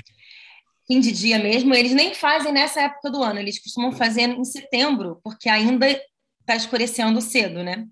fim 0.87 0.99
de 0.99 1.11
dia 1.11 1.37
mesmo, 1.37 1.71
eles 1.75 1.93
nem 1.93 2.15
fazem 2.15 2.51
nessa 2.51 2.81
época 2.81 3.11
do 3.11 3.21
ano, 3.21 3.39
eles 3.39 3.61
costumam 3.61 3.91
fazer 3.91 4.21
em 4.21 4.43
setembro, 4.43 5.19
porque 5.23 5.47
ainda 5.49 5.87
está 6.39 6.55
escurecendo 6.55 7.21
cedo, 7.21 7.63
né? 7.63 7.85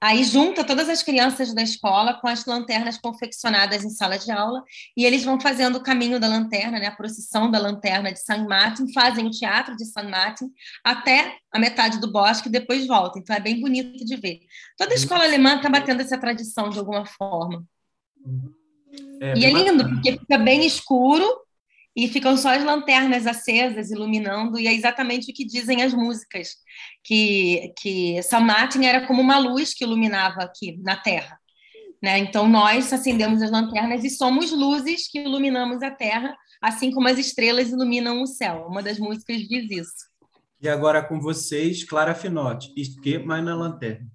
Aí 0.00 0.22
junta 0.22 0.62
todas 0.62 0.88
as 0.88 1.02
crianças 1.02 1.52
da 1.52 1.62
escola 1.62 2.14
com 2.14 2.28
as 2.28 2.44
lanternas 2.46 2.96
confeccionadas 2.98 3.84
em 3.84 3.90
sala 3.90 4.16
de 4.16 4.30
aula 4.30 4.62
e 4.96 5.04
eles 5.04 5.24
vão 5.24 5.40
fazendo 5.40 5.76
o 5.76 5.82
caminho 5.82 6.20
da 6.20 6.28
lanterna, 6.28 6.78
né, 6.78 6.86
a 6.86 6.94
procissão 6.94 7.50
da 7.50 7.58
lanterna 7.58 8.12
de 8.12 8.20
San 8.20 8.46
Martin, 8.46 8.92
fazem 8.92 9.26
o 9.26 9.30
teatro 9.30 9.76
de 9.76 9.84
San 9.84 10.08
Martin 10.08 10.52
até 10.84 11.38
a 11.52 11.58
metade 11.58 12.00
do 12.00 12.12
bosque 12.12 12.48
e 12.48 12.52
depois 12.52 12.86
voltam. 12.86 13.20
Então 13.20 13.34
é 13.34 13.40
bem 13.40 13.60
bonito 13.60 14.04
de 14.04 14.16
ver. 14.16 14.40
Toda 14.76 14.92
a 14.92 14.96
escola 14.96 15.24
alemã 15.24 15.54
acaba 15.54 15.80
tendo 15.80 16.00
essa 16.00 16.16
tradição 16.16 16.70
de 16.70 16.78
alguma 16.78 17.04
forma. 17.04 17.64
É, 19.20 19.36
e 19.36 19.44
é 19.44 19.50
lindo, 19.50 19.88
porque 19.88 20.12
fica 20.12 20.38
bem 20.38 20.64
escuro 20.64 21.24
e 21.98 22.06
ficam 22.06 22.36
só 22.36 22.54
as 22.54 22.62
lanternas 22.62 23.26
acesas 23.26 23.90
iluminando, 23.90 24.56
e 24.56 24.68
é 24.68 24.72
exatamente 24.72 25.32
o 25.32 25.34
que 25.34 25.44
dizem 25.44 25.82
as 25.82 25.92
músicas, 25.92 26.50
que, 27.02 27.74
que 27.76 28.22
San 28.22 28.38
Martin 28.38 28.84
era 28.84 29.04
como 29.04 29.20
uma 29.20 29.36
luz 29.36 29.74
que 29.74 29.82
iluminava 29.82 30.44
aqui 30.44 30.78
na 30.80 30.94
Terra. 30.94 31.36
Né? 32.00 32.18
Então, 32.18 32.48
nós 32.48 32.92
acendemos 32.92 33.42
as 33.42 33.50
lanternas 33.50 34.04
e 34.04 34.10
somos 34.10 34.52
luzes 34.52 35.10
que 35.10 35.18
iluminamos 35.18 35.82
a 35.82 35.90
Terra, 35.90 36.36
assim 36.62 36.92
como 36.92 37.08
as 37.08 37.18
estrelas 37.18 37.70
iluminam 37.70 38.22
o 38.22 38.28
céu. 38.28 38.66
Uma 38.68 38.80
das 38.80 39.00
músicas 39.00 39.38
diz 39.38 39.68
isso. 39.68 40.08
E 40.62 40.68
agora 40.68 41.02
com 41.02 41.18
vocês, 41.18 41.82
Clara 41.82 42.14
Finotti, 42.14 42.72
que 43.02 43.18
mais 43.18 43.44
na 43.44 43.56
lanterna. 43.56 44.06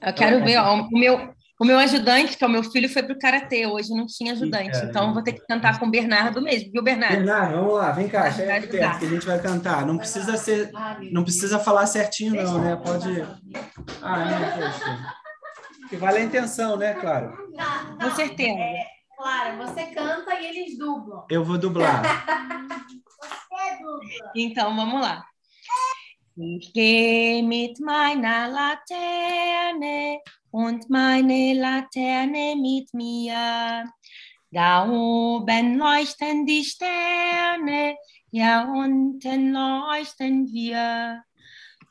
Eu 0.00 0.14
quero 0.14 0.44
ver, 0.44 0.58
ó, 0.58 0.82
o 0.82 0.90
meu, 0.92 1.34
o 1.60 1.64
meu 1.64 1.78
ajudante, 1.78 2.36
que 2.36 2.42
é 2.42 2.46
o 2.46 2.50
meu 2.50 2.64
filho, 2.64 2.88
foi 2.88 3.02
para 3.02 3.14
o 3.14 3.18
Karatê. 3.18 3.66
Hoje 3.66 3.90
não 3.90 4.06
tinha 4.06 4.32
ajudante. 4.32 4.76
Sim, 4.76 4.86
então, 4.86 5.14
vou 5.14 5.22
ter 5.22 5.34
que 5.34 5.46
cantar 5.46 5.78
com 5.78 5.86
o 5.86 5.90
Bernardo 5.90 6.42
mesmo, 6.42 6.72
viu, 6.72 6.82
Bernardo? 6.82 7.16
Bernardo, 7.16 7.56
vamos 7.56 7.74
lá, 7.74 7.92
vem 7.92 8.08
cá, 8.08 8.30
chega 8.30 8.56
aqui 8.56 8.66
perto 8.66 8.98
que 8.98 9.06
a 9.06 9.08
gente 9.08 9.26
vai 9.26 9.40
cantar. 9.40 9.86
Não 9.86 9.96
precisa 9.96 10.36
ser, 10.36 10.70
não 11.12 11.22
precisa 11.22 11.58
falar 11.58 11.86
certinho, 11.86 12.34
não, 12.34 12.58
né? 12.58 12.76
Pode. 12.76 13.22
Ah, 14.02 14.24
não, 14.24 14.66
poxa. 14.66 15.14
Que 15.88 15.96
vale 15.96 16.18
a 16.18 16.24
intenção, 16.24 16.76
né, 16.76 16.94
claro? 16.94 17.36
Com 18.00 18.10
certeza. 18.16 18.58
É, 18.58 18.86
claro, 19.16 19.58
você 19.58 19.84
canta 19.86 20.34
e 20.34 20.46
eles 20.46 20.78
dublam. 20.78 21.24
Eu 21.30 21.44
vou 21.44 21.56
dublar. 21.56 22.02
você 23.20 23.82
dubla. 23.82 24.32
Então, 24.34 24.74
vamos 24.74 25.00
lá. 25.00 25.24
Ich 26.36 26.72
gehe 26.72 27.44
mit 27.44 27.78
meiner 27.78 28.48
Laterne 28.48 30.18
und 30.50 30.90
meine 30.90 31.54
Laterne 31.54 32.56
mit 32.56 32.92
mir. 32.92 33.88
Da 34.50 34.88
oben 34.88 35.78
leuchten 35.78 36.44
die 36.44 36.64
Sterne, 36.64 37.96
ja 38.32 38.64
unten 38.64 39.52
leuchten 39.52 40.52
wir. 40.52 41.22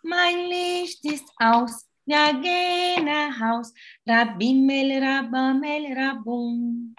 Mein 0.01 0.49
Licht 0.49 1.05
ist 1.05 1.31
aus, 1.39 1.87
ja 2.03 2.33
geh 2.33 3.01
nach 3.01 3.39
Haus, 3.39 3.73
Rabimmel, 4.05 5.01
Rabamel, 5.01 5.97
Rabum. 5.97 6.93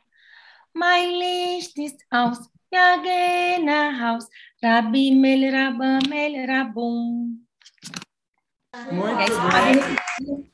Mein 0.73 1.11
Licht 1.11 1.77
ist 1.77 2.03
aus, 2.09 2.49
ja 2.73 2.97
geh 3.03 3.63
nach 3.63 4.01
Haus, 4.01 4.31
Rabimel, 4.65 5.53
Rabamel, 5.53 6.47
Rabum. 6.47 7.37
Muito 8.91 9.17
bem. 9.53 10.47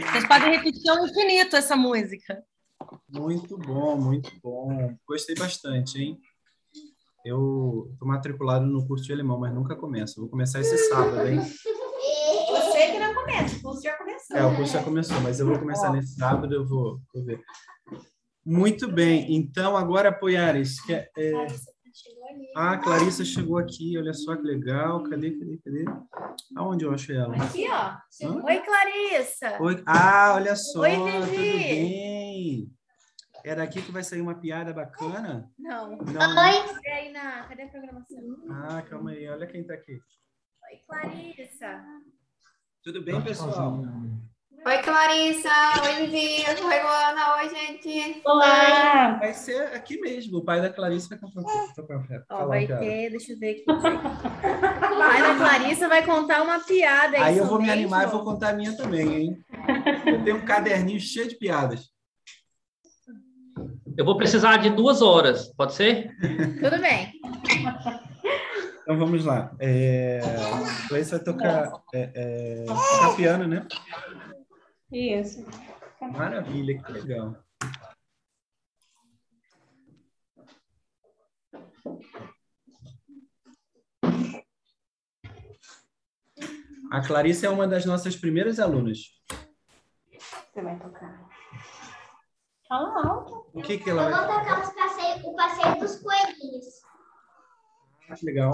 Vocês 0.00 0.26
podem 0.26 0.56
repetir 0.56 0.90
ao 0.90 1.06
infinito 1.06 1.54
essa 1.54 1.76
música. 1.76 2.42
Muito 3.06 3.58
bom, 3.58 3.98
muito 3.98 4.32
bom. 4.42 4.96
Gostei 5.06 5.34
bastante, 5.34 6.00
hein? 6.00 6.18
Eu 7.22 7.90
estou 7.92 8.08
matriculado 8.08 8.64
no 8.64 8.86
curso 8.86 9.04
de 9.04 9.12
alemão, 9.12 9.38
mas 9.38 9.52
nunca 9.52 9.76
começo. 9.76 10.22
Vou 10.22 10.30
começar 10.30 10.60
esse 10.60 10.78
sábado, 10.88 11.28
hein? 11.28 11.38
Você 11.40 12.92
que 12.92 12.98
não 12.98 13.14
começa, 13.14 13.56
o 13.56 13.60
curso 13.60 13.82
já 13.82 13.94
começou. 13.98 14.36
É, 14.38 14.46
o 14.46 14.56
curso 14.56 14.72
já 14.72 14.82
começou, 14.82 15.20
mas 15.20 15.38
eu 15.38 15.46
vou 15.46 15.58
começar 15.58 15.92
nesse 15.92 16.14
sábado, 16.14 16.54
eu 16.54 16.66
vou, 16.66 16.98
vou 17.12 17.24
ver. 17.26 17.42
Muito 18.42 18.90
bem, 18.90 19.36
então 19.36 19.76
agora, 19.76 20.10
Poiares, 20.10 20.80
que 20.80 20.94
é, 20.94 21.10
é 22.06 22.52
ah, 22.54 22.72
a 22.72 22.78
Clarissa 22.78 23.24
chegou 23.24 23.58
aqui, 23.58 23.96
olha 23.98 24.12
só 24.12 24.36
que 24.36 24.42
legal. 24.42 25.02
Cadê, 25.04 25.32
cadê, 25.38 25.58
cadê? 25.58 25.84
Aonde 26.56 26.84
eu 26.84 26.92
achei 26.92 27.16
ela? 27.16 27.34
Aqui, 27.36 27.66
ó. 27.68 27.96
Hã? 28.26 28.42
Oi, 28.44 28.60
Clarissa. 28.60 29.62
Oi. 29.62 29.82
Ah, 29.86 30.34
olha 30.34 30.54
só, 30.56 30.80
Oi, 30.80 30.90
tudo 30.90 31.30
bem? 31.30 32.70
É 33.44 33.54
daqui 33.54 33.80
que 33.82 33.92
vai 33.92 34.02
sair 34.02 34.20
uma 34.20 34.34
piada 34.34 34.72
bacana? 34.72 35.50
Não. 35.58 35.96
Não. 35.96 35.96
Oi. 35.96 36.92
Aí 36.92 37.12
na... 37.12 37.44
Cadê 37.44 37.62
a 37.62 37.68
programação? 37.68 38.18
Ah, 38.50 38.82
calma 38.82 39.10
aí, 39.10 39.28
olha 39.28 39.46
quem 39.46 39.64
tá 39.64 39.74
aqui. 39.74 39.92
Oi, 39.92 40.78
Clarissa. 40.86 41.84
Tudo 42.82 43.02
bem, 43.02 43.22
pessoal? 43.22 43.82
Oi, 44.66 44.78
Clarissa. 44.82 45.48
Oi, 45.82 46.06
Vivi. 46.06 46.44
Oi, 46.46 46.82
Luana. 46.82 47.36
Oi, 47.36 47.48
gente. 47.48 48.20
Olá. 48.24 49.18
Vai 49.18 49.32
ser 49.32 49.62
aqui 49.74 50.00
mesmo. 50.00 50.38
O 50.38 50.44
pai 50.44 50.60
da 50.60 50.68
Clarissa 50.68 51.08
vai 51.08 51.18
contar. 51.18 52.24
Ó, 52.30 52.46
vai 52.46 52.66
ter, 52.66 53.10
deixa 53.10 53.32
eu 53.32 53.38
ver 53.38 53.50
aqui. 53.52 53.64
O 53.68 54.98
pai 54.98 55.22
da 55.22 55.36
Clarissa 55.36 55.88
vai 55.88 56.04
contar 56.04 56.42
uma 56.42 56.58
piada. 56.60 57.16
é 57.16 57.20
Aí 57.20 57.38
eu 57.38 57.46
vou 57.46 57.60
me 57.60 57.70
animar 57.70 58.08
e 58.08 58.10
vou 58.10 58.24
contar 58.24 58.50
a 58.50 58.52
minha 58.52 58.76
também, 58.76 59.14
hein? 59.14 59.44
Eu 60.04 60.24
tenho 60.24 60.36
um 60.36 60.44
caderninho 60.44 61.00
cheio 61.00 61.28
de 61.28 61.36
piadas. 61.36 61.90
Eu 63.96 64.04
vou 64.04 64.16
precisar 64.16 64.58
de 64.58 64.70
duas 64.70 65.02
horas, 65.02 65.52
pode 65.56 65.74
ser? 65.74 66.10
Tudo 66.60 66.80
bem. 66.80 67.12
Então 68.82 68.98
vamos 68.98 69.24
lá. 69.24 69.52
É... 69.58 70.20
A 70.22 70.88
Clarissa 70.88 71.16
vai 71.16 71.24
tocar, 71.24 71.72
é, 71.92 72.10
é... 72.14 72.64
tocar 72.64 73.16
piano, 73.16 73.46
né? 73.46 73.66
Isso. 74.90 75.44
Maravilha, 76.00 76.82
que 76.82 76.92
legal. 76.92 77.36
A 86.90 87.02
Clarissa 87.06 87.46
é 87.46 87.50
uma 87.50 87.68
das 87.68 87.84
nossas 87.84 88.16
primeiras 88.16 88.58
alunas. 88.58 88.98
Você 90.10 90.62
vai 90.62 90.78
tocar. 90.78 91.28
Fala 92.66 93.06
alto. 93.06 93.50
O 93.52 93.60
que, 93.62 93.76
que 93.76 93.90
Eu 93.90 93.98
ela 93.98 94.10
vou 94.10 94.26
vai 94.26 94.44
tocar 94.44 94.62
os 94.62 94.74
passeio, 94.74 95.26
o 95.26 95.36
passeio 95.36 95.80
dos 95.80 95.96
coelhinhos. 96.02 96.64
Ah, 98.08 98.14
que 98.14 98.24
legal. 98.24 98.52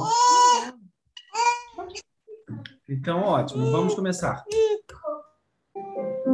Então, 2.89 3.23
ótimo. 3.23 3.71
Vamos 3.71 3.95
começar. 3.95 4.45
Parabéns, 5.75 6.34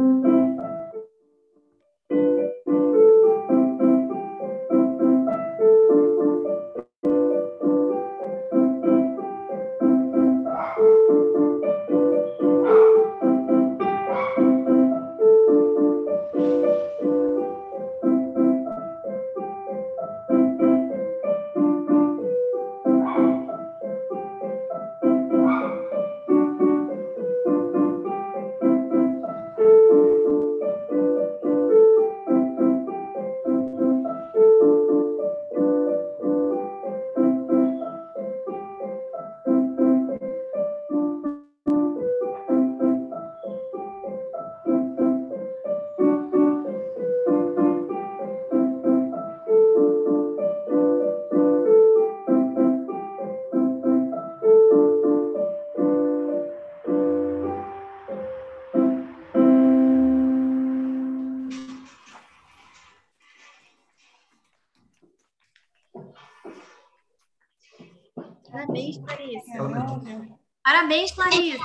Parabéns, 70.91 71.11
Clarissa. 71.13 71.63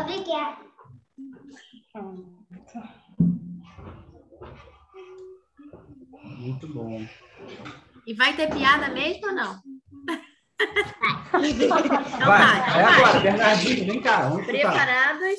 Obrigada. 0.00 0.58
Muito 6.38 6.68
bom. 6.68 7.04
E 8.06 8.14
vai 8.14 8.36
ter 8.36 8.48
piada 8.48 8.90
mesmo 8.90 9.26
ou 9.26 9.34
não? 9.34 9.60
Então 11.42 11.68
Vai, 11.68 11.88
tá, 11.88 11.94
é 11.96 12.16
então 12.16 12.26
vai. 12.26 12.94
agora, 12.94 13.20
Bernardinho, 13.20 13.86
vem 13.86 14.02
cá, 14.02 14.28
vamos 14.28 14.46
escutar. 14.46 14.72
Preparadas? 14.72 15.38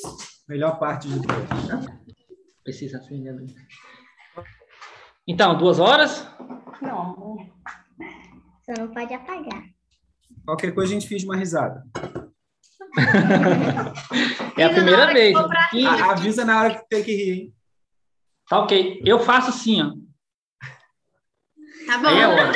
Melhor 0.50 0.80
parte 0.80 1.08
de 1.08 1.22
tudo. 1.22 1.34
Precisa 2.64 2.98
acender. 2.98 3.36
Então, 5.26 5.58
duas 5.58 5.80
horas? 5.80 6.28
Não. 6.82 7.38
Você 8.60 8.74
não 8.78 8.92
pode 8.92 9.14
apagar. 9.14 9.64
Qualquer 10.46 10.74
coisa 10.74 10.92
a 10.92 10.94
gente 10.96 11.08
finge 11.08 11.26
uma 11.26 11.38
risada. 11.38 11.84
É 14.58 14.64
a 14.66 14.70
primeira 14.70 15.14
vez. 15.14 15.36
A- 15.36 16.12
avisa 16.12 16.44
na 16.46 16.60
hora 16.62 16.76
que 16.76 16.90
tem 16.90 17.04
que 17.04 17.16
rir, 17.16 17.32
hein? 17.32 17.56
Tá 18.48 18.60
ok. 18.60 19.02
Eu 19.06 19.20
faço 19.20 19.50
assim, 19.50 19.82
ó. 19.82 19.94
Tá 21.88 21.98
bom. 21.98 22.08
Aí 22.08 22.20
é 22.20 22.28
hora. 22.28 22.52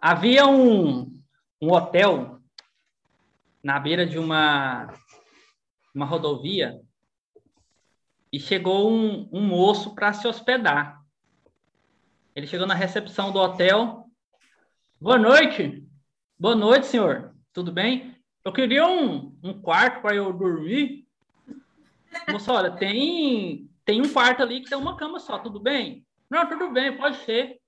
Havia 0.00 0.46
um, 0.46 1.12
um 1.60 1.72
hotel 1.72 2.40
na 3.62 3.80
beira 3.80 4.06
de 4.06 4.18
uma, 4.18 4.94
uma 5.92 6.06
rodovia 6.06 6.80
e 8.32 8.38
chegou 8.38 8.90
um, 8.90 9.28
um 9.32 9.42
moço 9.42 9.94
para 9.94 10.12
se 10.12 10.28
hospedar. 10.28 11.02
Ele 12.36 12.46
chegou 12.46 12.66
na 12.66 12.74
recepção 12.74 13.32
do 13.32 13.40
hotel. 13.40 14.04
Boa 15.00 15.18
noite. 15.18 15.87
Boa 16.40 16.54
noite, 16.54 16.86
senhor. 16.86 17.34
Tudo 17.52 17.72
bem? 17.72 18.14
Eu 18.44 18.52
queria 18.52 18.86
um, 18.86 19.36
um 19.42 19.60
quarto 19.60 20.00
para 20.00 20.14
eu 20.14 20.32
dormir. 20.32 21.04
Moço, 22.30 22.52
olha, 22.52 22.70
tem, 22.70 23.68
tem 23.84 24.00
um 24.00 24.12
quarto 24.12 24.40
ali 24.40 24.60
que 24.60 24.70
tem 24.70 24.78
uma 24.78 24.96
cama 24.96 25.18
só, 25.18 25.40
tudo 25.40 25.58
bem? 25.58 26.06
Não, 26.30 26.48
tudo 26.48 26.70
bem, 26.70 26.96
pode 26.96 27.16
ser. 27.24 27.58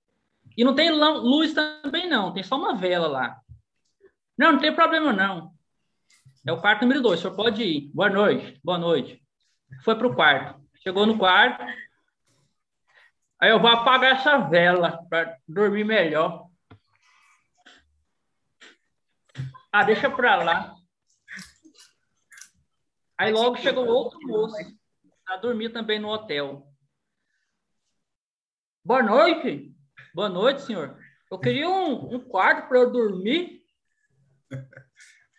E 0.56 0.62
não 0.62 0.72
tem 0.72 0.88
luz 0.88 1.52
também, 1.52 2.08
não, 2.08 2.32
tem 2.32 2.44
só 2.44 2.56
uma 2.56 2.72
vela 2.72 3.08
lá. 3.08 3.40
Não, 4.38 4.52
não 4.52 4.60
tem 4.60 4.72
problema, 4.72 5.12
não. 5.12 5.52
É 6.46 6.52
o 6.52 6.60
quarto 6.60 6.82
número 6.82 7.02
dois, 7.02 7.18
o 7.18 7.22
senhor 7.22 7.34
pode 7.34 7.64
ir. 7.64 7.90
Boa 7.92 8.08
noite, 8.08 8.60
boa 8.62 8.78
noite. 8.78 9.20
Foi 9.82 9.96
para 9.96 10.06
o 10.06 10.14
quarto. 10.14 10.60
Chegou 10.76 11.06
no 11.06 11.18
quarto. 11.18 11.60
Aí 13.40 13.50
eu 13.50 13.58
vou 13.58 13.68
apagar 13.68 14.12
essa 14.12 14.38
vela 14.38 15.04
para 15.10 15.36
dormir 15.48 15.82
melhor. 15.82 16.49
Ah, 19.72 19.84
deixa 19.84 20.10
para 20.10 20.36
lá. 20.42 20.74
Aí 23.16 23.32
logo 23.32 23.56
chegou 23.56 23.86
outro 23.86 24.18
moço 24.26 24.56
a 25.28 25.36
dormir 25.36 25.70
também 25.70 25.98
no 25.98 26.08
hotel. 26.08 26.66
Boa 28.84 29.02
noite. 29.02 29.72
Boa 30.12 30.28
noite, 30.28 30.62
senhor. 30.62 30.98
Eu 31.30 31.38
queria 31.38 31.68
um, 31.68 32.16
um 32.16 32.20
quarto 32.20 32.68
para 32.68 32.78
eu 32.78 32.90
dormir. 32.90 33.62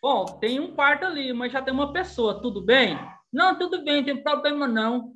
Bom, 0.01 0.25
tem 0.39 0.59
um 0.59 0.73
quarto 0.73 1.05
ali, 1.05 1.33
mas 1.33 1.51
já 1.51 1.61
tem 1.61 1.73
uma 1.73 1.91
pessoa. 1.91 2.41
Tudo 2.41 2.61
bem? 2.61 2.97
Não, 3.33 3.57
tudo 3.57 3.83
bem, 3.83 3.97
não 3.97 4.05
tem 4.05 4.23
problema 4.23 4.67
não. 4.67 5.13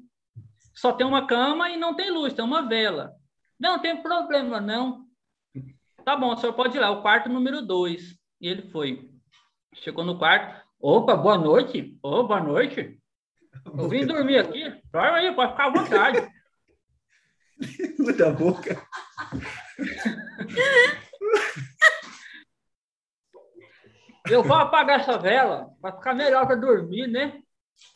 Só 0.73 0.91
tem 0.91 1.07
uma 1.07 1.25
cama 1.25 1.69
e 1.69 1.77
não 1.77 1.95
tem 1.95 2.11
luz, 2.11 2.33
tem 2.33 2.43
uma 2.43 2.67
vela. 2.67 3.13
Não, 3.57 3.79
tem 3.79 4.01
problema 4.01 4.59
não. 4.59 5.05
Tá 6.03 6.17
bom, 6.17 6.33
o 6.33 6.37
senhor 6.37 6.53
pode 6.53 6.75
ir 6.75 6.79
lá, 6.81 6.91
o 6.91 7.01
quarto 7.01 7.29
número 7.29 7.61
dois. 7.61 8.17
E 8.45 8.47
ele 8.47 8.69
foi. 8.69 9.09
Chegou 9.73 10.05
no 10.05 10.19
quarto. 10.19 10.63
Opa, 10.79 11.17
boa 11.17 11.35
noite. 11.35 11.97
Ô, 12.03 12.21
boa 12.21 12.39
noite. 12.39 13.01
Eu 13.65 13.89
vim 13.89 14.05
dormir 14.05 14.37
aqui. 14.37 14.69
Dorme 14.91 15.17
aí, 15.17 15.35
pode 15.35 15.51
ficar 15.53 15.65
à 15.65 15.69
vontade. 15.71 16.31
Muda 17.97 18.27
a 18.27 18.31
boca. 18.31 18.87
Eu 24.29 24.43
vou 24.43 24.57
apagar 24.57 24.99
essa 24.99 25.17
vela 25.17 25.71
para 25.81 25.95
ficar 25.95 26.13
melhor 26.13 26.45
para 26.45 26.55
dormir, 26.55 27.07
né? 27.07 27.41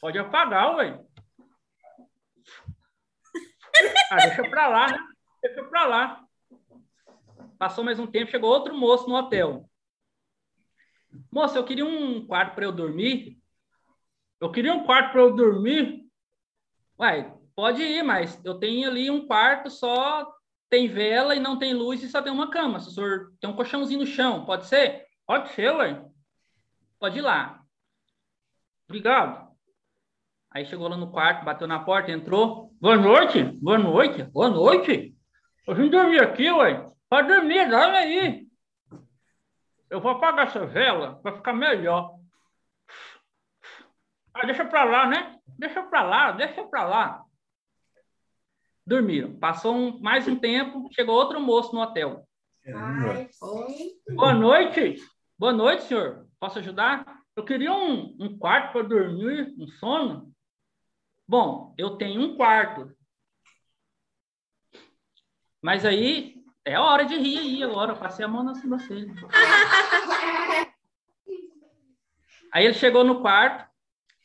Pode 0.01 0.17
apagar, 0.17 0.77
ué. 0.77 0.99
Ah, 4.11 4.15
deixa 4.15 4.49
pra 4.49 4.67
lá, 4.67 4.87
né? 4.87 4.97
Deixa 5.43 5.63
pra 5.65 5.85
lá. 5.85 6.25
Passou 7.59 7.83
mais 7.83 7.99
um 7.99 8.07
tempo, 8.07 8.31
chegou 8.31 8.49
outro 8.49 8.75
moço 8.75 9.07
no 9.07 9.13
hotel. 9.13 9.68
Moço, 11.31 11.57
eu 11.57 11.63
queria 11.63 11.85
um 11.85 12.25
quarto 12.25 12.55
para 12.55 12.65
eu 12.65 12.71
dormir. 12.71 13.37
Eu 14.39 14.51
queria 14.51 14.73
um 14.73 14.83
quarto 14.83 15.11
para 15.11 15.21
eu 15.21 15.35
dormir. 15.35 16.05
Ué, 16.99 17.33
pode 17.55 17.81
ir, 17.81 18.03
mas 18.03 18.39
eu 18.43 18.55
tenho 18.55 18.89
ali 18.89 19.09
um 19.09 19.25
quarto 19.25 19.69
só, 19.69 20.27
tem 20.69 20.87
vela 20.87 21.35
e 21.35 21.39
não 21.39 21.57
tem 21.57 21.73
luz 21.73 22.03
e 22.03 22.09
só 22.09 22.21
tem 22.21 22.31
uma 22.31 22.49
cama. 22.49 22.77
O 22.77 22.81
senhor 22.81 23.33
tem 23.39 23.49
um 23.49 23.55
colchãozinho 23.55 24.01
no 24.01 24.05
chão, 24.05 24.45
pode 24.45 24.67
ser? 24.67 25.05
Pode 25.25 25.49
ser, 25.49 25.71
ué. 25.75 26.05
Pode 26.99 27.17
ir 27.17 27.21
lá. 27.21 27.61
Obrigado. 28.87 29.49
Aí 30.51 30.65
chegou 30.65 30.87
lá 30.87 30.97
no 30.97 31.11
quarto, 31.11 31.45
bateu 31.45 31.67
na 31.67 31.79
porta, 31.79 32.11
entrou. 32.11 32.73
Boa 32.81 32.97
noite, 32.97 33.43
boa 33.43 33.77
noite, 33.77 34.23
boa 34.23 34.49
noite. 34.49 35.15
Eu 35.67 35.75
vim 35.75 35.89
dormir 35.89 36.21
aqui, 36.21 36.51
ué. 36.51 36.89
Pode 37.09 37.27
dormir, 37.27 37.69
dorme 37.69 37.97
aí. 37.97 38.48
Eu 39.89 39.99
vou 39.99 40.11
apagar 40.11 40.47
essa 40.47 40.65
vela 40.65 41.19
para 41.21 41.35
ficar 41.35 41.53
melhor. 41.53 42.15
Ah, 44.33 44.45
deixa 44.45 44.65
pra 44.65 44.83
lá, 44.83 45.07
né? 45.07 45.39
Deixa 45.57 45.81
pra 45.83 46.03
lá, 46.03 46.31
deixa 46.31 46.63
pra 46.65 46.83
lá. 46.85 47.23
Dormiram. 48.85 49.37
Passou 49.39 49.75
um- 49.75 49.99
mais 49.99 50.27
um 50.27 50.35
tempo, 50.35 50.87
chegou 50.93 51.15
outro 51.15 51.39
moço 51.39 51.73
no 51.73 51.81
hotel. 51.81 52.27
Boa 54.15 54.33
noite. 54.33 54.97
Boa 55.37 55.53
noite, 55.53 55.83
senhor. 55.83 56.27
Posso 56.39 56.59
ajudar? 56.59 57.05
Eu 57.35 57.43
queria 57.43 57.71
um, 57.73 58.15
um 58.19 58.37
quarto 58.37 58.73
para 58.73 58.83
dormir, 58.83 59.53
um 59.57 59.67
sono. 59.67 60.31
Bom, 61.27 61.73
eu 61.77 61.97
tenho 61.97 62.21
um 62.21 62.35
quarto. 62.35 62.91
Mas 65.61 65.85
aí 65.85 66.38
é 66.69 66.79
hora 66.79 67.03
de 67.03 67.17
rir 67.17 67.39
aí 67.39 67.63
agora. 67.63 67.93
Eu 67.93 67.97
passei 67.97 68.23
a 68.23 68.27
mão 68.27 68.43
na 68.43 68.53
sobrancelha. 68.55 69.11
Aí 72.53 72.65
ele 72.65 72.73
chegou 72.73 73.03
no 73.03 73.21
quarto. 73.21 73.67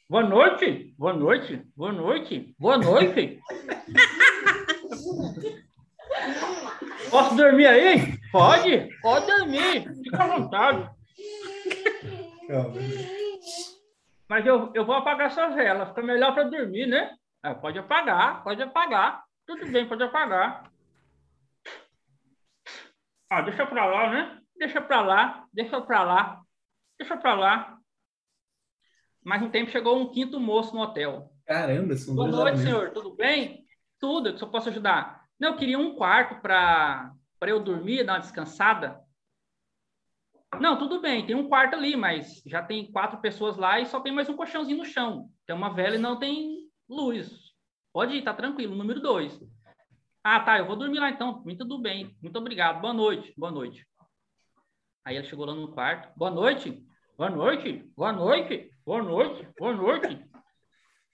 Boa 0.09 0.23
noite, 0.23 0.95
boa 0.99 1.15
noite, 1.15 1.67
boa 1.75 1.93
noite, 1.93 2.55
boa 2.59 2.77
noite. 2.77 3.41
Posso 7.11 7.35
dormir 7.37 7.67
aí? 7.67 8.19
Pode, 8.31 8.89
pode 9.01 9.27
dormir, 9.27 9.85
fica 10.03 10.25
à 10.25 10.27
vontade. 10.27 10.91
Mas 14.29 14.45
eu, 14.45 14.71
eu 14.75 14.85
vou 14.85 14.95
apagar 14.95 15.29
essa 15.29 15.49
vela, 15.49 15.87
fica 15.87 16.03
melhor 16.03 16.35
para 16.35 16.45
dormir, 16.45 16.87
né? 16.87 17.15
Ah, 17.43 17.55
pode 17.55 17.79
apagar, 17.79 18.45
pode 18.45 18.63
apagar. 18.63 19.25
Tudo 19.47 19.67
bem, 19.67 19.89
pode 19.89 20.03
apagar. 20.03 20.71
Ah, 23.31 23.43
deixa 23.43 23.67
pra 23.67 23.87
lá, 23.87 24.11
né? 24.11 24.41
Deixa 24.57 24.81
pra 24.81 25.01
lá, 25.03 25.47
deixa 25.53 25.81
pra 25.81 26.05
lá, 26.05 26.41
deixa 26.99 27.17
pra 27.17 27.35
lá. 27.35 27.79
Mais 29.25 29.43
um 29.43 29.51
tempo 29.51 29.71
chegou 29.71 29.99
um 29.99 30.11
quinto 30.11 30.39
moço 30.39 30.75
no 30.75 30.83
hotel. 30.83 31.31
Caramba, 31.47 31.97
são 31.97 32.15
Boa 32.15 32.29
noite, 32.29 32.59
senhor. 32.59 32.91
Tudo 32.93 33.15
bem? 33.15 33.65
Tudo, 33.99 34.35
que 34.35 34.43
eu 34.43 34.51
posso 34.51 34.69
ajudar. 34.69 35.25
Não, 35.39 35.51
eu 35.51 35.57
queria 35.57 35.79
um 35.79 35.95
quarto 35.95 36.41
para 36.41 37.13
eu 37.43 37.61
dormir, 37.61 38.05
dar 38.05 38.15
uma 38.15 38.21
descansada. 38.21 39.01
Não, 40.61 40.79
tudo 40.79 41.01
bem, 41.01 41.27
tem 41.27 41.35
um 41.35 41.49
quarto 41.49 41.75
ali, 41.75 41.97
mas 41.97 42.41
já 42.47 42.63
tem 42.63 42.93
quatro 42.93 43.21
pessoas 43.21 43.57
lá 43.57 43.81
e 43.81 43.87
só 43.87 44.01
tem 44.01 44.13
mais 44.13 44.29
um 44.29 44.37
colchãozinho 44.37 44.79
no 44.79 44.85
chão. 44.85 45.29
Tem 45.47 45.57
uma 45.57 45.75
vela 45.75 45.97
e 45.97 45.99
não 45.99 46.19
tem 46.19 46.71
luz. 46.89 47.53
Pode 47.93 48.15
ir, 48.15 48.23
tá 48.23 48.33
tranquilo. 48.33 48.77
Número 48.77 49.01
dois. 49.01 49.41
Ah, 50.27 50.41
tá, 50.41 50.59
eu 50.59 50.65
vou 50.65 50.75
dormir 50.75 50.99
lá 50.99 51.11
então. 51.11 51.43
Muito 51.45 51.59
tudo 51.59 51.79
bem. 51.79 52.17
Muito 52.23 52.39
obrigado. 52.39 52.81
Boa 52.81 52.95
noite. 52.95 53.35
Boa 53.37 53.53
noite. 53.53 53.87
Aí 55.05 55.17
ele 55.17 55.27
chegou 55.27 55.45
lá 55.45 55.55
no 55.55 55.69
quarto. 55.69 56.11
Boa 56.17 56.31
noite. 56.31 56.83
Boa 57.15 57.29
noite. 57.29 57.85
Boa 57.95 58.11
noite. 58.11 58.71
Boa 58.87 59.03
noite. 59.03 59.47
Boa 59.59 59.75
noite. 59.75 60.25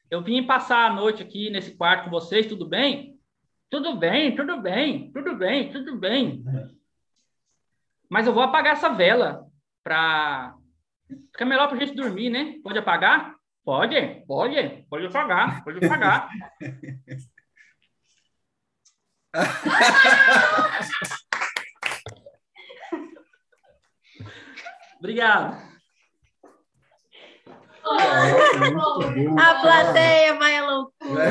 Eu 0.08 0.22
vim 0.22 0.46
passar 0.46 0.88
a 0.88 0.94
noite 0.94 1.24
aqui 1.24 1.50
nesse 1.50 1.76
quarto 1.76 2.04
com 2.04 2.10
vocês, 2.10 2.46
tudo 2.46 2.68
bem? 2.68 3.18
Tudo 3.68 3.96
bem, 3.96 4.34
tudo 4.34 4.60
bem, 4.60 5.12
tudo 5.12 5.36
bem, 5.36 5.72
tudo 5.72 5.96
bem. 5.96 6.44
Mas 8.08 8.26
eu 8.26 8.32
vou 8.32 8.42
apagar 8.44 8.74
essa 8.74 8.88
vela 8.88 9.46
para 9.82 10.56
ficar 11.32 11.44
melhor 11.44 11.68
para 11.68 11.76
a 11.76 11.80
gente 11.80 11.94
dormir, 11.94 12.30
né? 12.30 12.60
Pode 12.62 12.78
apagar? 12.78 13.36
Pode, 13.64 14.24
pode, 14.26 14.86
pode 14.88 15.06
apagar, 15.06 15.62
pode 15.64 15.84
apagar. 15.84 16.28
Obrigado. 24.98 25.70
É, 28.00 28.70
muito. 28.70 29.40
A 29.40 29.60
plateia 29.60 30.34
vai 30.34 30.56
à 30.56 30.66
loucura. 30.70 31.24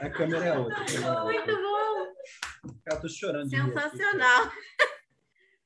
A 0.00 0.10
câmera 0.10 0.44
é 0.46 0.58
outra. 0.58 0.76
câmera 0.84 1.04
é 1.06 1.10
outra. 1.10 1.24
Muito 1.24 1.56
bom. 1.56 2.72
Cara, 2.84 3.00
tô 3.00 3.08
chorando. 3.08 3.50
Sensacional. 3.50 4.50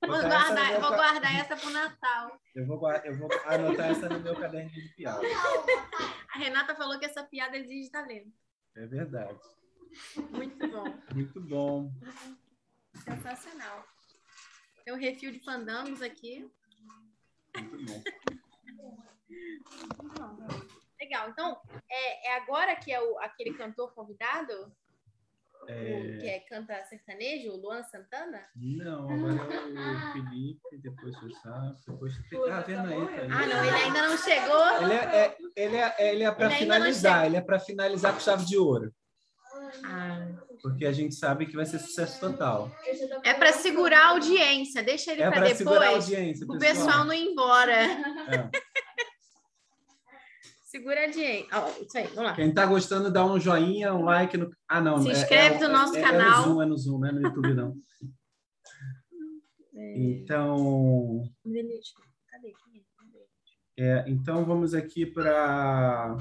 Vou 0.06 0.14
essa 0.16 0.28
guardar, 0.28 0.70
meu 0.72 0.80
vou 0.80 0.90
ca- 0.90 0.96
guardar 0.96 1.34
essa 1.36 1.56
pro 1.56 1.70
Natal. 1.70 2.40
Eu 2.54 2.66
vou, 2.66 2.90
eu 3.04 3.18
vou 3.18 3.28
anotar 3.46 3.90
essa 3.90 4.08
no 4.08 4.20
meu 4.20 4.36
caderno 4.36 4.70
de 4.70 4.80
piada. 4.94 5.20
A 6.34 6.38
Renata 6.38 6.74
falou 6.74 6.98
que 6.98 7.04
essa 7.06 7.22
piada 7.24 7.56
exige 7.56 7.90
talento. 7.90 8.30
É 8.76 8.86
verdade. 8.86 9.38
Muito 10.30 10.68
bom. 10.68 10.94
Muito 11.14 11.40
bom. 11.40 11.92
Sensacional. 13.04 13.84
Tem 14.84 14.94
um 14.94 14.98
refil 14.98 15.32
de 15.32 15.40
fandangos 15.40 16.00
aqui. 16.02 16.48
Muito 17.56 17.84
bom. 17.84 18.02
Legal. 21.00 21.28
Então, 21.30 21.60
é, 21.90 22.28
é 22.28 22.36
agora 22.36 22.74
que 22.76 22.92
é 22.92 23.00
o, 23.02 23.18
aquele 23.18 23.54
cantor 23.54 23.92
convidado? 23.94 24.72
O 25.62 25.68
É, 25.68 26.18
que 26.20 26.28
é, 26.28 26.40
canta 26.40 26.84
sertanejo, 26.84 27.50
o 27.52 27.56
Luan 27.56 27.82
Santana? 27.82 28.46
Não, 28.54 29.10
agora 29.10 29.54
é 29.54 29.58
o 29.58 30.12
Felipe, 30.12 30.78
depois 30.78 31.16
o 31.22 31.30
Sapo, 31.34 31.80
depois 31.88 32.16
tem 32.28 32.50
ah, 32.50 32.58
a 32.58 32.60
Vernaí 32.60 33.06
tá 33.06 33.22
aí. 33.22 33.30
Ah, 33.32 33.46
não, 33.46 33.64
ele 33.64 33.76
ainda 33.76 34.08
não 34.08 34.16
chegou. 34.16 34.82
Ele 34.82 34.92
é, 34.92 35.16
é- 35.16 35.36
ele 35.56 35.76
é, 35.76 36.10
ele 36.12 36.22
é 36.22 36.30
para 36.32 36.50
finalizar, 36.50 37.26
ele 37.26 37.36
é 37.36 37.40
para 37.40 37.58
finalizar 37.58 38.12
com 38.12 38.20
chave 38.20 38.44
de 38.44 38.56
ouro, 38.56 38.94
Ah. 39.84 40.28
porque 40.62 40.84
a 40.86 40.92
gente 40.92 41.14
sabe 41.14 41.46
que 41.46 41.56
vai 41.56 41.66
ser 41.66 41.78
sucesso 41.78 42.18
total. 42.20 42.70
É 43.24 43.34
para 43.34 43.52
segurar 43.52 44.06
a 44.06 44.08
audiência. 44.10 44.82
Deixa 44.82 45.12
ele 45.12 45.22
É 45.22 45.30
para 45.30 45.42
para 45.46 45.54
segurar 45.54 45.76
a 45.76 45.80
depois. 45.84 46.04
audiência, 46.04 46.44
O 46.46 46.58
pessoal. 46.58 46.86
pessoal 46.86 47.04
não 47.04 47.12
ir 47.14 47.24
embora. 47.30 47.72
É. 47.72 48.50
Segura 50.64 51.00
a 51.00 51.04
audiência. 51.06 51.48
Ó, 51.52 51.68
isso 51.82 51.96
aí, 51.96 52.06
vamos 52.08 52.24
lá. 52.24 52.34
Quem 52.34 52.52
tá 52.52 52.66
gostando, 52.66 53.10
dá 53.10 53.24
um 53.24 53.40
joinha, 53.40 53.94
um 53.94 54.02
like 54.04 54.36
no. 54.36 54.50
Ah, 54.68 54.80
não. 54.80 55.00
Se 55.00 55.08
é- 55.08 55.12
inscreve 55.12 55.54
é- 55.56 55.60
no 55.60 55.68
nosso 55.68 55.96
é- 55.96 56.02
canal. 56.02 56.42
É 56.42 56.46
no 56.46 56.52
Zoom, 56.52 56.62
é 56.62 56.66
no 56.66 56.76
Zoom, 56.76 56.98
não 56.98 57.08
é 57.08 57.12
no 57.12 57.22
YouTube, 57.22 57.54
não. 57.54 57.74
Então, 59.94 61.22
é? 61.46 61.62
Cadê? 62.30 62.54
é, 63.78 64.04
então 64.08 64.44
vamos 64.44 64.74
aqui 64.74 65.06
para. 65.06 66.16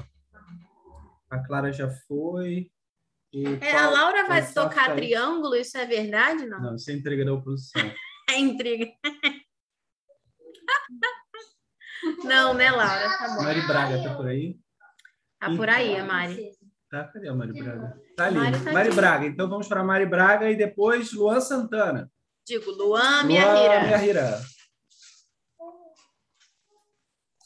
A 1.28 1.38
Clara 1.40 1.72
já 1.72 1.90
foi. 1.90 2.70
E 3.36 3.44
É, 3.60 3.76
a 3.76 3.90
Laura 3.90 4.26
vai 4.26 4.40
tocar 4.50 4.86
tá 4.86 4.92
aí. 4.92 4.96
triângulo, 4.96 5.54
isso 5.54 5.76
é 5.76 5.84
verdade? 5.84 6.46
Não. 6.46 6.58
Não, 6.58 6.74
isso 6.74 6.90
é 6.90 6.94
entrega 6.94 7.22
da 7.22 7.34
oposição. 7.34 7.82
É 8.28 8.38
intriga. 8.40 8.88
Não, 12.24 12.54
né, 12.54 12.72
Laura? 12.72 13.08
Tá 13.08 13.36
bom. 13.36 13.44
Mari 13.44 13.60
Braga 13.68 14.02
tá 14.02 14.14
por 14.16 14.26
aí? 14.26 14.58
Tá 15.38 15.48
por 15.54 15.68
aí, 15.68 15.96
a 15.96 16.04
Mari. 16.04 16.50
Tá, 16.90 17.04
cadê 17.04 17.28
a 17.28 17.34
Mari 17.34 17.52
Braga? 17.52 18.02
Tá 18.16 18.24
ali. 18.26 18.36
Mari 18.36 18.58
Mari, 18.58 18.74
tá 18.74 18.80
aqui. 18.80 18.96
Braga. 18.96 19.26
Então 19.26 19.48
vamos 19.48 19.68
para 19.68 19.84
Mari 19.84 20.06
Braga 20.06 20.50
e 20.50 20.56
depois 20.56 21.12
Luan 21.12 21.40
Santana. 21.40 22.10
Digo, 22.44 22.68
Luan, 22.72 23.22
minha 23.22 23.44
Luan 23.44 23.62
Rira. 23.62 23.80
Miahira. 23.86 24.40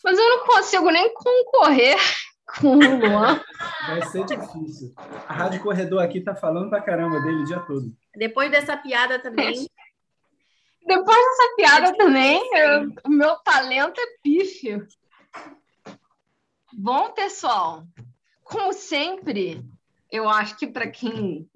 Mas 0.02 0.18
eu 0.18 0.28
não 0.30 0.46
consigo 0.46 0.90
nem 0.90 1.12
concorrer 1.12 1.98
com 2.58 2.76
o 2.76 2.98
Luan. 2.98 3.40
Vai 3.86 4.02
ser 4.06 4.24
difícil. 4.24 4.92
A 5.28 5.32
Rádio 5.32 5.62
Corredor 5.62 6.02
aqui 6.02 6.20
tá 6.20 6.34
falando 6.34 6.68
pra 6.70 6.80
caramba 6.80 7.20
dele 7.20 7.42
o 7.42 7.44
dia 7.44 7.60
todo. 7.60 7.92
Depois 8.16 8.50
dessa 8.50 8.76
piada 8.76 9.18
também. 9.18 9.68
Depois 10.86 11.16
dessa 11.16 11.54
piada 11.56 11.96
também, 11.96 12.40
eu- 12.56 12.92
o 13.04 13.10
meu 13.10 13.36
talento 13.36 14.00
é 14.00 14.06
pífio. 14.22 14.86
Bom, 16.72 17.10
pessoal, 17.12 17.84
como 18.42 18.72
sempre, 18.72 19.64
eu 20.10 20.28
acho 20.28 20.56
que 20.56 20.66
para 20.66 20.88
quem 20.88 21.48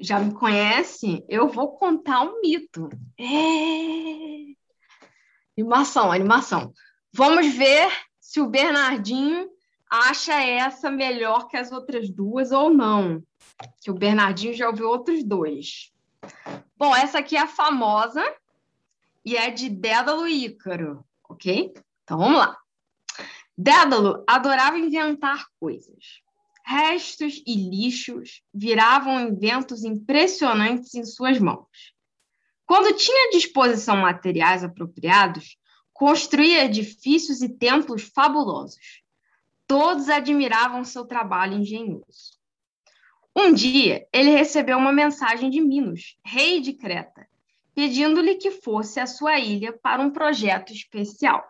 já 0.00 0.20
me 0.20 0.32
conhece, 0.32 1.24
eu 1.28 1.48
vou 1.48 1.76
contar 1.76 2.22
um 2.22 2.40
mito. 2.40 2.88
É... 3.18 4.54
Animação, 5.58 6.12
animação. 6.12 6.72
Vamos 7.12 7.52
ver 7.54 7.90
se 8.20 8.40
o 8.40 8.46
Bernardinho 8.46 9.48
acha 9.90 10.34
essa 10.34 10.90
melhor 10.90 11.48
que 11.48 11.56
as 11.56 11.72
outras 11.72 12.10
duas 12.10 12.52
ou 12.52 12.70
não. 12.70 13.22
Que 13.80 13.90
o 13.90 13.94
Bernardinho 13.94 14.54
já 14.54 14.68
ouviu 14.68 14.88
outros 14.88 15.22
dois. 15.24 15.92
Bom, 16.76 16.94
essa 16.94 17.18
aqui 17.18 17.36
é 17.36 17.40
a 17.40 17.46
famosa 17.46 18.24
e 19.24 19.36
é 19.36 19.50
de 19.50 19.68
Dédalo 19.68 20.26
e 20.26 20.46
Ícaro, 20.46 21.04
ok? 21.28 21.74
Então 22.04 22.18
vamos 22.18 22.38
lá. 22.38 22.56
Dédalo 23.56 24.22
adorava 24.26 24.78
inventar 24.78 25.46
coisas. 25.58 26.22
Restos 26.64 27.42
e 27.46 27.54
lixos 27.54 28.42
viravam 28.52 29.20
inventos 29.20 29.84
impressionantes 29.84 30.94
em 30.94 31.04
suas 31.04 31.38
mãos. 31.38 31.94
Quando 32.66 32.94
tinha 32.96 33.28
à 33.28 33.30
disposição 33.30 33.96
materiais 33.96 34.62
apropriados, 34.62 35.56
construía 35.92 36.66
edifícios 36.66 37.40
e 37.40 37.48
templos 37.48 38.02
fabulosos. 38.14 39.02
Todos 39.68 40.08
admiravam 40.08 40.82
seu 40.82 41.04
trabalho 41.04 41.58
engenhoso. 41.58 42.38
Um 43.36 43.52
dia, 43.52 44.08
ele 44.12 44.30
recebeu 44.30 44.78
uma 44.78 44.92
mensagem 44.92 45.50
de 45.50 45.60
Minos, 45.60 46.18
rei 46.24 46.60
de 46.60 46.72
Creta, 46.72 47.28
pedindo-lhe 47.74 48.36
que 48.36 48.50
fosse 48.50 48.98
à 48.98 49.06
sua 49.06 49.38
ilha 49.38 49.72
para 49.72 50.02
um 50.02 50.10
projeto 50.10 50.72
especial. 50.72 51.44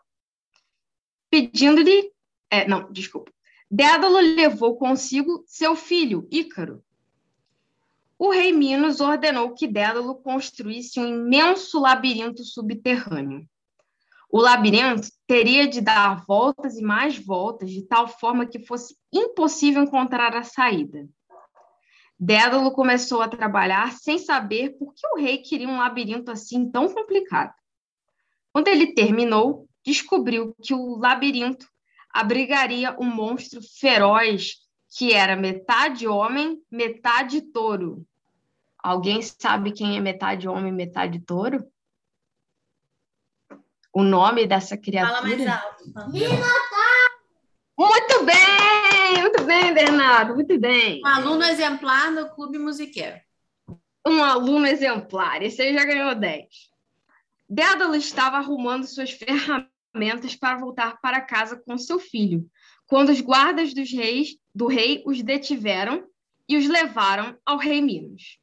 Pedindo-lhe. 1.31 2.13
é, 2.51 2.69
não, 2.69 2.93
desculpa. 2.93 3.33
Dédalo 3.71 4.19
levou 4.19 4.77
consigo 4.77 5.45
seu 5.47 5.77
filho, 5.77 6.27
Ícaro. 6.31 6.83
O 8.19 8.31
rei 8.31 8.53
Minos 8.53 9.01
ordenou 9.01 9.55
que 9.55 9.69
Dédalo 9.69 10.17
construísse 10.17 10.99
um 10.99 11.07
imenso 11.07 11.79
labirinto 11.79 12.43
subterrâneo. 12.43 13.49
O 14.31 14.41
labirinto 14.41 15.09
teria 15.27 15.67
de 15.67 15.81
dar 15.81 16.25
voltas 16.27 16.77
e 16.77 16.83
mais 16.83 17.19
voltas, 17.19 17.71
de 17.71 17.83
tal 17.83 18.07
forma 18.07 18.47
que 18.47 18.67
fosse 18.67 18.95
impossível 19.12 19.83
encontrar 19.83 20.37
a 20.37 20.43
saída. 20.43 21.09
Dédalo 22.21 22.73
começou 22.73 23.23
a 23.23 23.29
trabalhar 23.29 23.93
sem 23.93 24.19
saber 24.19 24.77
por 24.79 24.93
que 24.93 25.07
o 25.07 25.17
rei 25.17 25.38
queria 25.38 25.69
um 25.69 25.79
labirinto 25.79 26.31
assim 26.31 26.71
tão 26.71 26.93
complicado. 26.93 27.55
Quando 28.53 28.69
ele 28.69 28.93
terminou, 28.93 29.69
descobriu 29.85 30.55
que 30.62 30.75
o 30.75 30.99
labirinto 30.99 31.67
abrigaria 32.12 32.97
um 32.99 33.05
monstro 33.05 33.61
feroz 33.62 34.57
que 34.97 35.12
era 35.12 35.37
metade 35.37 36.07
homem, 36.07 36.61
metade 36.71 37.41
touro. 37.41 38.05
Alguém 38.79 39.23
sabe 39.23 39.73
quem 39.73 39.97
é 39.97 40.01
metade 40.01 40.49
homem, 40.49 40.73
metade 40.73 41.21
touro? 41.21 41.64
O 43.92 44.03
nome 44.03 44.46
dessa 44.46 44.77
criatura? 44.77 45.16
Fala 45.16 45.29
mais 45.29 45.46
alto. 45.46 45.85
Muito 47.79 48.24
bem, 48.24 49.22
muito 49.22 49.44
bem, 49.44 49.72
Bernardo, 49.72 50.35
muito 50.35 50.59
bem. 50.59 51.01
Um 51.05 51.07
aluno 51.07 51.44
exemplar 51.44 52.11
no 52.11 52.29
Clube 52.31 52.59
Musiqueiro. 52.59 53.16
Um 54.07 54.22
aluno 54.22 54.66
exemplar, 54.66 55.42
esse 55.42 55.62
aí 55.62 55.74
já 55.74 55.85
ganhou 55.85 56.14
10. 56.14 56.46
Dédalo 57.48 57.94
estava 57.94 58.37
arrumando 58.38 58.87
suas 58.87 59.11
ferramentas 59.12 60.35
para 60.35 60.59
voltar 60.59 61.01
para 61.01 61.20
casa 61.20 61.57
com 61.57 61.79
seu 61.79 61.98
filho, 61.98 62.48
quando 62.87 63.11
os 63.11 63.20
guardas 63.20 63.72
dos 63.72 63.92
reis, 63.92 64.37
do 64.55 64.66
rei 64.66 65.03
os 65.07 65.22
detiveram 65.22 66.05
e 66.48 66.57
os 66.57 66.66
levaram 66.66 67.37
ao 67.44 67.59
rei 67.59 67.81
Minos. 67.81 68.38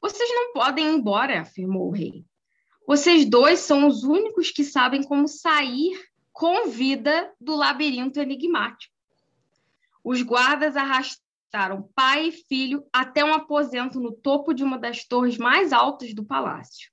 Vocês 0.00 0.28
não 0.32 0.52
podem 0.52 0.86
ir 0.86 0.92
embora, 0.92 1.40
afirmou 1.40 1.88
o 1.88 1.92
rei. 1.92 2.24
Vocês 2.86 3.24
dois 3.24 3.60
são 3.60 3.86
os 3.86 4.04
únicos 4.04 4.50
que 4.50 4.62
sabem 4.62 5.02
como 5.02 5.26
sair 5.26 5.98
com 6.32 6.68
vida 6.68 7.32
do 7.40 7.54
labirinto 7.54 8.20
enigmático. 8.20 8.92
Os 10.02 10.20
guardas 10.20 10.76
arrastaram 10.76 11.88
pai 11.94 12.28
e 12.28 12.32
filho 12.32 12.84
até 12.92 13.24
um 13.24 13.32
aposento 13.32 13.98
no 13.98 14.12
topo 14.12 14.52
de 14.52 14.62
uma 14.62 14.78
das 14.78 15.04
torres 15.04 15.38
mais 15.38 15.72
altas 15.72 16.12
do 16.12 16.24
palácio. 16.24 16.90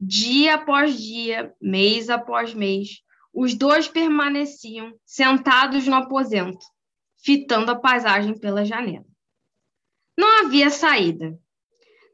Dia 0.00 0.54
após 0.54 1.00
dia, 1.00 1.54
mês 1.60 2.10
após 2.10 2.52
mês, 2.52 3.02
os 3.32 3.54
dois 3.54 3.86
permaneciam 3.86 4.94
sentados 5.04 5.86
no 5.86 5.94
aposento, 5.94 6.64
fitando 7.22 7.70
a 7.70 7.76
paisagem 7.76 8.38
pela 8.38 8.64
janela. 8.64 9.06
Não 10.16 10.44
havia 10.44 10.70
saída. 10.70 11.38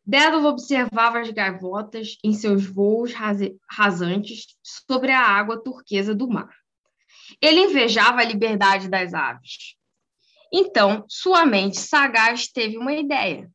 Dédalo 0.05 0.49
observava 0.49 1.21
as 1.21 1.31
gaivotas 1.31 2.17
em 2.25 2.33
seus 2.33 2.65
voos 2.65 3.13
rasantes 3.71 4.47
sobre 4.63 5.13
a 5.13 5.21
água 5.21 5.63
turquesa 5.63 6.15
do 6.15 6.29
mar. 6.29 6.55
Ele 7.41 7.61
invejava 7.61 8.21
a 8.21 8.25
liberdade 8.25 8.89
das 8.89 9.15
aves. 9.15 9.77
Então, 10.53 11.05
sua 11.09 11.47
mente 11.47 11.79
sagaz 11.79 12.49
teve 12.49 12.77
uma 12.77 12.93
ideia, 12.93 13.51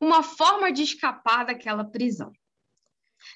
uma 0.00 0.22
forma 0.22 0.72
de 0.72 0.82
escapar 0.82 1.46
daquela 1.46 1.84
prisão. 1.84 2.32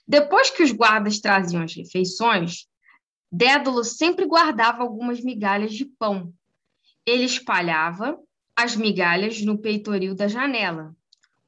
Depois 0.07 0.51
que 0.51 0.63
os 0.63 0.73
guardas 0.73 1.21
traziam 1.21 1.63
as 1.63 1.75
refeições, 1.75 2.67
Dédalo 3.31 3.85
sempre 3.85 4.27
guardava 4.27 4.83
algumas 4.83 5.21
migalhas 5.21 5.75
de 5.75 5.85
pão. 5.85 6.33
Ele 7.07 7.25
espalhava 7.25 8.19
as 8.57 8.75
migalhas 8.75 9.41
no 9.43 9.59
peitoril 9.59 10.15
da 10.15 10.27
janela. 10.27 10.97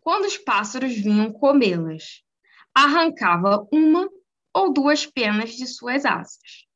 Quando 0.00 0.24
os 0.24 0.38
pássaros 0.38 0.94
vinham 0.94 1.32
comê-las, 1.32 2.22
arrancava 2.74 3.66
uma 3.70 4.08
ou 4.52 4.72
duas 4.72 5.06
penas 5.06 5.50
de 5.52 5.66
suas 5.66 6.04
asas. 6.04 6.66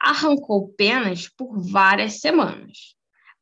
Arrancou 0.00 0.68
penas 0.74 1.28
por 1.28 1.58
várias 1.58 2.20
semanas, 2.20 2.96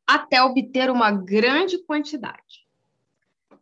até 0.07 0.41
obter 0.41 0.89
uma 0.89 1.11
grande 1.11 1.77
quantidade. 1.85 2.65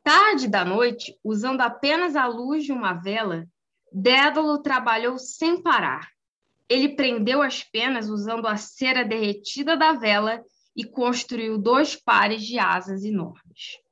Tarde 0.04 0.50
da 0.50 0.66
noite, 0.66 1.18
usando 1.24 1.62
apenas 1.62 2.16
a 2.16 2.28
luz 2.28 2.66
de 2.66 2.74
uma 2.74 2.94
vela, 2.94 3.48
Dédalo 3.92 4.62
trabalhou 4.62 5.18
sem 5.18 5.62
parar. 5.62 6.10
Ele 6.68 6.96
prendeu 6.96 7.42
as 7.42 7.64
penas 7.64 8.10
usando 8.10 8.48
a 8.48 8.58
cera 8.58 9.06
derretida 9.06 9.78
da 9.78 9.94
vela 9.94 10.44
e 10.76 10.84
construiu 10.84 11.58
dois 11.58 11.96
pares 11.96 12.44
de 12.44 12.58
asas 12.58 13.04
enormes. 13.04 13.83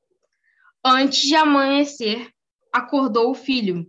Antes 0.84 1.20
de 1.20 1.36
amanhecer, 1.36 2.32
acordou 2.72 3.30
o 3.30 3.34
filho. 3.34 3.86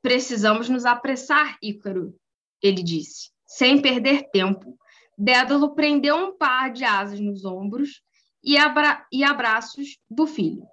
Precisamos 0.00 0.68
nos 0.68 0.86
apressar, 0.86 1.58
Ícaro, 1.62 2.18
ele 2.62 2.82
disse. 2.82 3.30
Sem 3.46 3.82
perder 3.82 4.30
tempo, 4.30 4.78
Dédalo 5.18 5.74
prendeu 5.74 6.16
um 6.16 6.36
par 6.36 6.72
de 6.72 6.84
asas 6.84 7.20
nos 7.20 7.44
ombros 7.44 8.02
e, 8.42 8.56
abra 8.56 9.06
e 9.12 9.22
abraços 9.22 9.98
do 10.08 10.26
filho. 10.26 10.66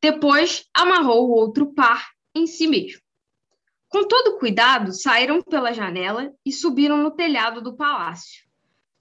Depois, 0.00 0.66
amarrou 0.72 1.28
o 1.28 1.32
outro 1.32 1.74
par 1.74 2.10
em 2.34 2.46
si 2.46 2.66
mesmo. 2.66 3.02
Com 3.88 4.06
todo 4.06 4.38
cuidado, 4.38 4.92
saíram 4.92 5.42
pela 5.42 5.72
janela 5.72 6.32
e 6.44 6.52
subiram 6.52 6.98
no 6.98 7.10
telhado 7.10 7.60
do 7.60 7.76
palácio. 7.76 8.47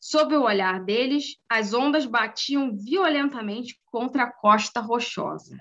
Sob 0.10 0.34
o 0.38 0.44
olhar 0.44 0.86
deles, 0.86 1.36
as 1.50 1.74
ondas 1.74 2.06
batiam 2.06 2.74
violentamente 2.74 3.78
contra 3.88 4.24
a 4.24 4.32
costa 4.32 4.80
rochosa. 4.80 5.60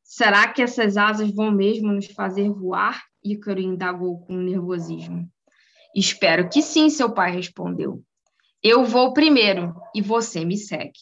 Será 0.00 0.46
que 0.46 0.62
essas 0.62 0.96
asas 0.96 1.34
vão 1.34 1.50
mesmo 1.50 1.90
nos 1.90 2.06
fazer 2.06 2.48
voar? 2.50 3.02
Ícaro 3.20 3.58
indagou 3.58 4.20
com 4.20 4.36
nervosismo. 4.36 5.28
Espero 5.92 6.48
que 6.48 6.62
sim, 6.62 6.88
seu 6.88 7.12
pai 7.12 7.32
respondeu. 7.32 8.00
Eu 8.62 8.84
vou 8.84 9.12
primeiro 9.12 9.74
e 9.92 10.00
você 10.00 10.44
me 10.44 10.56
segue. 10.56 11.00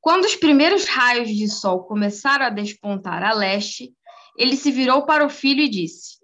Quando 0.00 0.24
os 0.24 0.34
primeiros 0.34 0.84
raios 0.86 1.28
de 1.28 1.48
sol 1.48 1.84
começaram 1.84 2.46
a 2.46 2.50
despontar 2.50 3.22
a 3.22 3.32
leste, 3.32 3.94
ele 4.36 4.56
se 4.56 4.72
virou 4.72 5.06
para 5.06 5.24
o 5.24 5.30
filho 5.30 5.60
e 5.60 5.68
disse: 5.68 6.16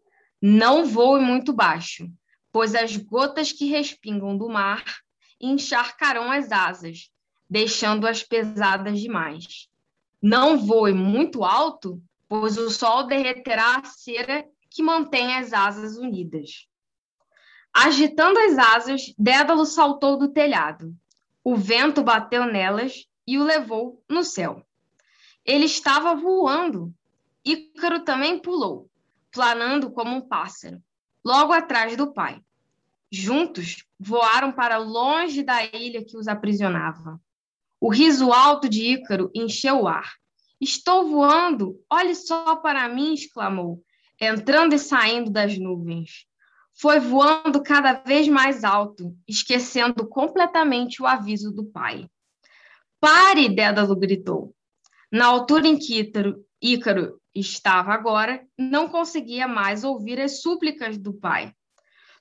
Não 0.43 0.85
voe 0.85 1.21
muito 1.21 1.53
baixo, 1.53 2.11
pois 2.51 2.75
as 2.75 2.97
gotas 2.97 3.53
que 3.53 3.67
respingam 3.67 4.37
do 4.37 4.49
mar 4.49 4.83
encharcarão 5.43 6.31
as 6.31 6.53
asas, 6.53 7.11
deixando-as 7.51 8.23
pesadas 8.23 9.01
demais. 9.01 9.69
Não 10.23 10.57
voe 10.57 10.95
muito 10.95 11.43
alto, 11.43 12.01
pois 12.29 12.57
o 12.57 12.71
sol 12.71 13.07
derreterá 13.07 13.79
a 13.79 13.85
cera 13.85 14.47
que 14.71 14.83
mantém 14.83 15.37
as 15.37 15.53
asas 15.53 15.99
unidas. 15.99 16.69
Agitando 17.75 18.39
as 18.39 18.57
asas, 18.57 19.15
Dédalo 19.19 19.67
saltou 19.67 20.17
do 20.17 20.29
telhado. 20.29 20.95
O 21.43 21.57
vento 21.57 22.03
bateu 22.03 22.45
nelas 22.45 23.09
e 23.27 23.39
o 23.39 23.45
levou 23.45 24.03
no 24.09 24.23
céu. 24.23 24.65
Ele 25.45 25.65
estava 25.65 26.15
voando. 26.15 26.95
Ícaro 27.45 28.05
também 28.05 28.39
pulou, 28.39 28.89
planando 29.33 29.91
como 29.91 30.15
um 30.15 30.21
pássaro, 30.21 30.81
logo 31.25 31.53
atrás 31.53 31.97
do 31.97 32.13
pai. 32.13 32.41
Juntos, 33.15 33.85
voaram 34.01 34.51
para 34.51 34.79
longe 34.79 35.43
da 35.43 35.63
ilha 35.67 36.03
que 36.03 36.17
os 36.17 36.27
aprisionava. 36.27 37.21
O 37.79 37.91
riso 37.91 38.33
alto 38.33 38.71
de 38.71 38.95
Ícaro 38.95 39.31
encheu 39.35 39.83
o 39.83 39.87
ar. 39.87 40.15
Estou 40.59 41.07
voando, 41.11 41.79
olhe 41.91 42.15
só 42.15 42.57
para 42.57 42.89
mim, 42.89 43.13
exclamou, 43.13 43.85
entrando 44.19 44.75
e 44.75 44.79
saindo 44.79 45.31
das 45.31 45.59
nuvens. 45.59 46.25
Foi 46.73 46.99
voando 47.01 47.63
cada 47.63 47.93
vez 47.93 48.29
mais 48.29 48.65
alto, 48.65 49.15
esquecendo 49.29 50.09
completamente 50.09 51.03
o 51.03 51.07
aviso 51.07 51.53
do 51.53 51.67
pai. 51.67 52.09
Pare, 52.99 53.51
Dédalo 53.51 53.95
gritou. 53.95 54.55
Na 55.13 55.27
altura 55.27 55.69
em 55.69 55.79
que 55.79 56.01
Ícaro, 56.01 56.43
Ícaro 56.63 57.21
estava 57.35 57.93
agora, 57.93 58.43
não 58.57 58.89
conseguia 58.89 59.47
mais 59.47 59.85
ouvir 59.85 60.19
as 60.19 60.41
súplicas 60.41 60.97
do 60.97 61.13
pai. 61.13 61.55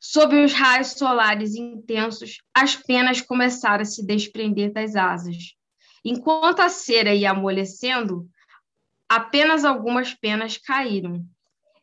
Sob 0.04 0.36
os 0.44 0.52
raios 0.52 0.94
solares 0.94 1.54
intensos, 1.54 2.40
as 2.52 2.76
penas 2.76 3.22
começaram 3.22 3.84
a 3.84 3.86
se 3.86 4.04
desprender 4.04 4.74
das 4.74 4.96
asas. 4.96 5.56
Enquanto 6.04 6.62
a 6.62 6.70
cera 6.70 7.14
ia 7.14 7.30
amolecendo, 7.30 8.28
apenas 9.08 9.64
algumas 9.64 10.12
penas 10.16 10.58
caíram. 10.58 11.24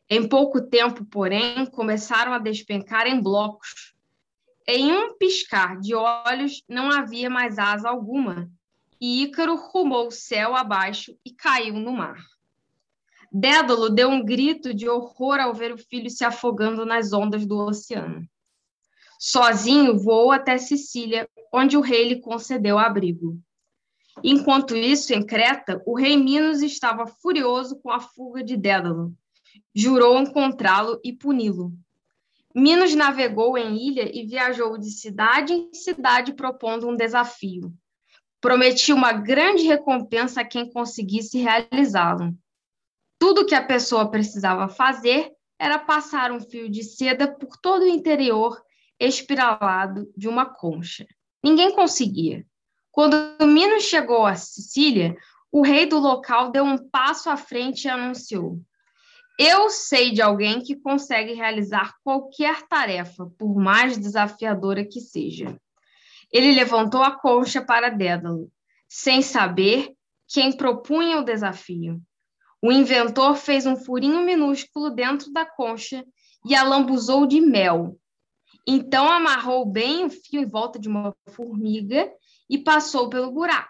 Em 0.09 0.27
pouco 0.27 0.59
tempo, 0.59 1.05
porém, 1.05 1.65
começaram 1.67 2.33
a 2.33 2.39
despencar 2.39 3.07
em 3.07 3.21
blocos. 3.21 3.93
Em 4.67 4.91
um 4.91 5.17
piscar 5.17 5.79
de 5.79 5.95
olhos, 5.95 6.61
não 6.67 6.91
havia 6.91 7.29
mais 7.29 7.57
asa 7.57 7.87
alguma, 7.87 8.51
e 8.99 9.23
Ícaro 9.23 9.55
rumou 9.55 10.07
o 10.07 10.11
céu 10.11 10.57
abaixo 10.57 11.17
e 11.25 11.31
caiu 11.31 11.75
no 11.75 11.93
mar. 11.93 12.17
Dédalo 13.31 13.89
deu 13.89 14.09
um 14.09 14.23
grito 14.23 14.73
de 14.73 14.89
horror 14.89 15.39
ao 15.39 15.53
ver 15.53 15.71
o 15.71 15.77
filho 15.77 16.09
se 16.09 16.25
afogando 16.25 16.85
nas 16.85 17.13
ondas 17.13 17.45
do 17.45 17.57
oceano. 17.57 18.27
Sozinho 19.19 19.99
voou 19.99 20.31
até 20.31 20.57
Sicília, 20.57 21.29
onde 21.53 21.77
o 21.77 21.81
rei 21.81 22.07
lhe 22.07 22.21
concedeu 22.21 22.77
abrigo. 22.77 23.37
Enquanto 24.23 24.75
isso, 24.75 25.13
em 25.13 25.25
Creta, 25.25 25.81
o 25.85 25.95
rei 25.95 26.17
Minos 26.17 26.61
estava 26.61 27.05
furioso 27.05 27.79
com 27.81 27.91
a 27.91 27.99
fuga 27.99 28.43
de 28.43 28.57
Dédalo. 28.57 29.13
Jurou 29.73 30.19
encontrá-lo 30.19 30.99
e 31.03 31.13
puni-lo. 31.13 31.71
Minos 32.55 32.95
navegou 32.95 33.57
em 33.57 33.77
ilha 33.77 34.09
e 34.11 34.25
viajou 34.25 34.77
de 34.77 34.89
cidade 34.89 35.53
em 35.53 35.73
cidade 35.73 36.33
propondo 36.33 36.87
um 36.87 36.95
desafio. 36.95 37.73
Prometia 38.41 38.95
uma 38.95 39.13
grande 39.13 39.63
recompensa 39.63 40.41
a 40.41 40.45
quem 40.45 40.69
conseguisse 40.71 41.37
realizá-lo. 41.37 42.35
Tudo 43.19 43.45
que 43.45 43.53
a 43.53 43.63
pessoa 43.63 44.09
precisava 44.09 44.69
fazer 44.69 45.31
era 45.59 45.77
passar 45.77 46.31
um 46.31 46.39
fio 46.39 46.69
de 46.69 46.83
seda 46.83 47.27
por 47.27 47.57
todo 47.57 47.83
o 47.83 47.87
interior 47.87 48.59
espiralado 48.97 50.09
de 50.15 50.27
uma 50.27 50.45
concha. 50.45 51.05
Ninguém 51.43 51.75
conseguia. 51.75 52.45
Quando 52.91 53.15
Minos 53.45 53.83
chegou 53.83 54.25
a 54.25 54.35
Sicília, 54.35 55.15
o 55.51 55.61
rei 55.61 55.85
do 55.85 55.99
local 55.99 56.51
deu 56.51 56.63
um 56.63 56.77
passo 56.77 57.29
à 57.29 57.35
frente 57.35 57.85
e 57.85 57.89
anunciou: 57.89 58.59
Eu 59.37 59.69
sei 59.69 60.11
de 60.11 60.21
alguém 60.21 60.61
que 60.61 60.75
consegue 60.75 61.33
realizar 61.33 61.95
qualquer 62.03 62.67
tarefa, 62.67 63.29
por 63.37 63.55
mais 63.55 63.97
desafiadora 63.97 64.85
que 64.85 65.01
seja. 65.01 65.59
Ele 66.31 66.53
levantou 66.53 67.01
a 67.01 67.11
concha 67.11 67.61
para 67.61 67.89
Dédalo, 67.89 68.51
sem 68.87 69.21
saber 69.21 69.93
quem 70.27 70.55
propunha 70.55 71.19
o 71.19 71.23
desafio. 71.23 72.01
O 72.61 72.71
inventor 72.71 73.35
fez 73.35 73.65
um 73.65 73.75
furinho 73.75 74.21
minúsculo 74.21 74.89
dentro 74.89 75.31
da 75.31 75.45
concha 75.45 76.05
e 76.45 76.55
a 76.55 76.63
lambuzou 76.63 77.25
de 77.25 77.39
mel. 77.39 77.97
Então 78.67 79.09
amarrou 79.09 79.65
bem 79.65 80.05
o 80.05 80.09
fio 80.09 80.41
em 80.41 80.45
volta 80.45 80.77
de 80.77 80.87
uma 80.87 81.15
formiga 81.29 82.11
e 82.49 82.57
passou 82.57 83.09
pelo 83.09 83.31
buraco. 83.31 83.69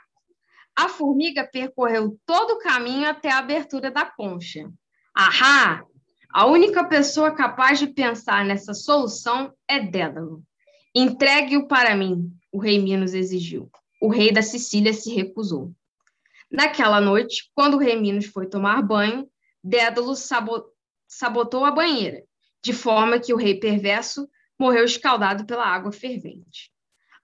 A 0.76 0.90
formiga 0.90 1.48
percorreu 1.52 2.18
todo 2.26 2.54
o 2.54 2.60
caminho 2.60 3.08
até 3.08 3.30
a 3.30 3.40
abertura 3.40 3.92
da 3.92 4.06
concha. 4.06 4.70
Ahá! 5.14 5.84
A 6.32 6.46
única 6.46 6.84
pessoa 6.84 7.32
capaz 7.32 7.80
de 7.80 7.88
pensar 7.88 8.46
nessa 8.46 8.74
solução 8.74 9.52
é 9.68 9.80
Dédalo. 9.80 10.44
Entregue-o 10.94 11.68
para 11.68 11.96
mim, 11.96 12.32
o 12.52 12.60
rei 12.60 12.80
Minos 12.80 13.14
exigiu. 13.14 13.70
O 14.02 14.10
rei 14.10 14.32
da 14.32 14.42
Sicília 14.42 14.94
se 14.94 15.14
recusou. 15.14 15.74
Naquela 16.52 17.00
noite, 17.00 17.50
quando 17.54 17.76
o 17.76 17.80
rei 17.80 17.96
Minos 17.96 18.26
foi 18.26 18.48
tomar 18.48 18.82
banho, 18.82 19.30
Dédalo 19.64 20.16
sabotou 21.08 21.64
a 21.64 21.72
banheira, 21.72 22.24
de 22.64 22.74
forma 22.74 23.20
que 23.20 23.34
o 23.34 23.38
rei 23.38 23.60
perverso 23.60 24.28
morreu 24.58 24.84
escaldado 24.84 25.46
pela 25.46 25.66
água 25.66 25.92
fervente. 25.92 26.72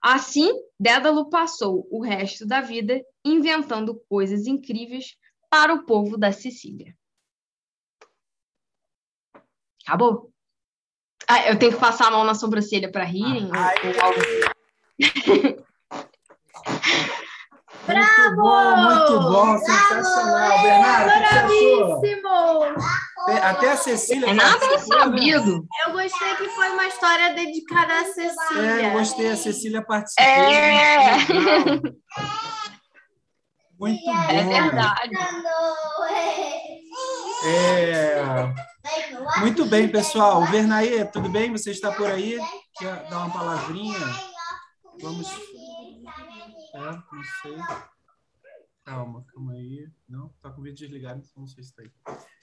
Assim, 0.00 0.48
Dédalo 0.78 1.28
passou 1.28 1.88
o 1.90 2.00
resto 2.02 2.46
da 2.46 2.60
vida 2.60 3.02
inventando 3.24 4.00
coisas 4.08 4.46
incríveis 4.46 5.16
para 5.50 5.74
o 5.74 5.84
povo 5.84 6.16
da 6.16 6.30
Sicília. 6.30 6.96
Acabou? 9.84 10.30
Ah, 11.26 11.48
eu 11.48 11.58
tenho 11.58 11.72
que 11.72 11.80
passar 11.80 12.08
a 12.08 12.10
mão 12.12 12.24
na 12.24 12.34
sobrancelha 12.34 12.90
para 12.90 13.02
rirem? 13.04 13.50
Ai, 13.52 13.74
ou, 13.88 15.66
assim. 17.92 18.22
Muito 18.22 18.36
bom, 18.36 18.76
muito 18.76 19.20
bom, 19.20 19.58
sensacional. 19.58 20.62
Bernardo, 20.62 21.08
o 21.08 21.12
que 21.12 21.28
você 21.28 21.36
achou? 21.36 22.00
Bravíssimo! 22.00 23.06
Até, 23.42 23.72
a 23.72 23.76
Cecília. 23.76 24.30
É 24.30 24.34
nada 24.34 24.66
né? 24.66 24.78
sabido. 24.78 25.66
Eu 25.84 25.92
gostei 25.92 26.34
que 26.36 26.48
foi 26.50 26.70
uma 26.70 26.86
história 26.86 27.34
dedicada 27.34 27.92
a 27.92 28.00
É, 28.00 28.04
Cecília. 28.04 28.82
eu 28.88 28.90
gostei, 28.92 29.30
a 29.32 29.36
Cecília 29.36 29.84
participou. 29.84 30.24
É. 30.26 31.16
muito. 31.26 31.92
Muito 33.78 34.04
bom. 34.04 34.22
É 34.30 34.42
verdade. 34.42 35.10
É, 37.44 38.22
Muito 39.40 39.64
bem, 39.66 39.88
pessoal. 39.88 40.44
Vernaê, 40.46 41.04
tudo 41.04 41.28
bem? 41.28 41.50
Você 41.52 41.70
está 41.72 41.90
por 41.92 42.08
aí? 42.10 42.38
Quer 42.78 42.94
dar 43.10 43.18
uma 43.18 43.30
palavrinha? 43.30 43.98
Vamos. 45.02 45.28
É, 46.76 47.14
não 47.14 47.24
sei. 47.42 47.56
Calma, 48.84 49.24
calma 49.32 49.52
aí. 49.54 49.90
Não, 50.06 50.28
tá 50.40 50.50
com 50.50 50.60
o 50.60 50.64
vídeo 50.64 50.78
desligado, 50.78 51.20
então 51.20 51.40
não 51.40 51.46
sei 51.46 51.64
se 51.64 51.70
está 51.70 51.82
aí. 51.82 51.90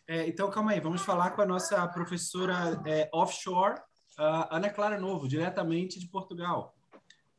É, 0.08 0.28
então, 0.28 0.50
calma 0.50 0.72
aí. 0.72 0.80
Vamos 0.80 1.04
falar 1.04 1.32
com 1.32 1.42
a 1.42 1.46
nossa 1.46 1.88
professora 1.88 2.82
é, 2.86 3.10
offshore, 3.14 3.80
Ana 4.18 4.70
Clara 4.70 5.00
Novo, 5.00 5.28
diretamente 5.28 6.00
de 6.00 6.08
Portugal. 6.08 6.76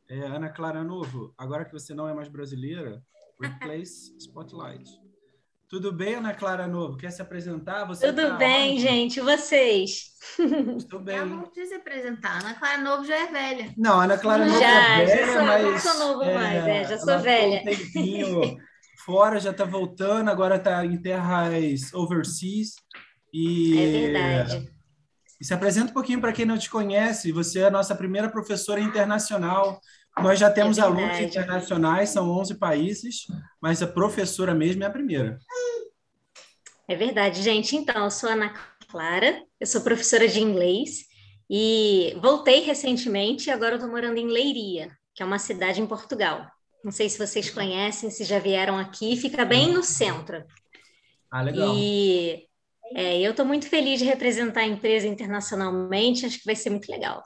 É, 0.07 0.19
Ana 0.19 0.49
Clara 0.49 0.83
Novo, 0.83 1.33
agora 1.37 1.65
que 1.65 1.73
você 1.73 1.93
não 1.93 2.07
é 2.07 2.13
mais 2.13 2.29
brasileira, 2.29 3.03
Replace 3.39 4.15
Spotlight. 4.17 5.04
Tudo 5.67 5.91
bem, 5.91 6.15
Ana 6.15 6.33
Clara 6.33 6.67
Novo? 6.67 6.95
Quer 6.95 7.11
se 7.11 7.21
apresentar? 7.21 7.85
Você 7.85 8.07
Tudo 8.07 8.29
tá 8.29 8.35
bem, 8.35 8.73
onde? 8.73 8.81
gente? 8.81 9.19
Vocês? 9.19 10.11
Estou 10.77 10.99
bem. 10.99 11.17
Ela 11.17 11.25
não 11.25 11.41
precisa 11.43 11.77
apresentar. 11.77 12.39
Ana 12.41 12.53
Clara 12.53 12.77
Novo 12.81 13.03
já 13.05 13.15
é 13.15 13.25
velha. 13.31 13.73
Não, 13.75 13.99
Ana 13.99 14.17
Clara 14.17 14.45
Novo 14.45 14.59
Já, 14.59 15.01
é 15.01 15.07
já 15.07 15.13
velha, 15.15 15.25
sou- 15.27 15.35
não 15.41 15.71
mas... 15.71 15.83
sou 15.83 15.99
novo 15.99 16.33
mais, 16.33 16.67
é, 16.67 16.83
já 16.87 16.97
sou 16.99 17.19
velha. 17.19 17.61
Um 17.61 17.63
tempinho 17.65 18.57
fora, 19.05 19.39
já 19.39 19.51
está 19.51 19.65
voltando, 19.65 20.29
agora 20.29 20.55
está 20.57 20.85
em 20.85 20.97
terras 21.01 21.91
overseas. 21.93 22.75
E, 23.33 23.77
É 23.77 23.91
verdade. 23.91 24.71
e 25.41 25.45
se 25.45 25.53
apresenta 25.53 25.89
um 25.89 25.93
pouquinho 25.93 26.21
para 26.21 26.31
quem 26.31 26.45
não 26.45 26.57
te 26.59 26.69
conhece. 26.69 27.31
Você 27.31 27.59
é 27.59 27.65
a 27.65 27.71
nossa 27.71 27.95
primeira 27.95 28.29
professora 28.29 28.79
internacional. 28.79 29.79
Nós 30.21 30.39
já 30.39 30.49
temos 30.49 30.77
É 30.77 30.81
alunos 30.81 31.19
internacionais, 31.19 32.09
são 32.09 32.29
11 32.29 32.55
países, 32.55 33.27
mas 33.61 33.81
a 33.81 33.87
professora 33.87 34.53
mesmo 34.53 34.83
é 34.83 34.85
a 34.85 34.91
primeira. 34.91 35.37
É 36.87 36.95
verdade, 36.95 37.41
gente. 37.41 37.75
Então, 37.75 38.05
eu 38.05 38.11
sou 38.11 38.29
Ana 38.29 38.53
Clara, 38.89 39.43
eu 39.59 39.67
sou 39.67 39.81
professora 39.81 40.27
de 40.27 40.39
inglês 40.39 41.05
e 41.49 42.15
voltei 42.21 42.61
recentemente 42.61 43.49
e 43.49 43.51
agora 43.51 43.73
eu 43.73 43.77
estou 43.77 43.91
morando 43.91 44.17
em 44.17 44.27
Leiria, 44.27 44.89
que 45.13 45.21
é 45.21 45.25
uma 45.25 45.39
cidade 45.39 45.81
em 45.81 45.87
Portugal. 45.87 46.47
Não 46.83 46.91
sei 46.91 47.09
se 47.09 47.17
vocês 47.17 47.49
conhecem, 47.49 48.09
se 48.09 48.23
já 48.23 48.39
vieram 48.39 48.77
aqui, 48.77 49.17
fica 49.17 49.43
bem 49.43 49.73
no 49.73 49.83
centro. 49.83 50.43
Ah, 51.29 51.41
legal. 51.41 51.75
E 51.75 52.47
é, 52.93 53.19
eu 53.19 53.31
estou 53.31 53.45
muito 53.45 53.67
feliz 53.67 53.99
de 53.99 54.05
representar 54.05 54.61
a 54.61 54.67
empresa 54.67 55.07
internacionalmente, 55.07 56.25
acho 56.25 56.39
que 56.39 56.45
vai 56.45 56.55
ser 56.55 56.69
muito 56.69 56.89
legal. 56.89 57.23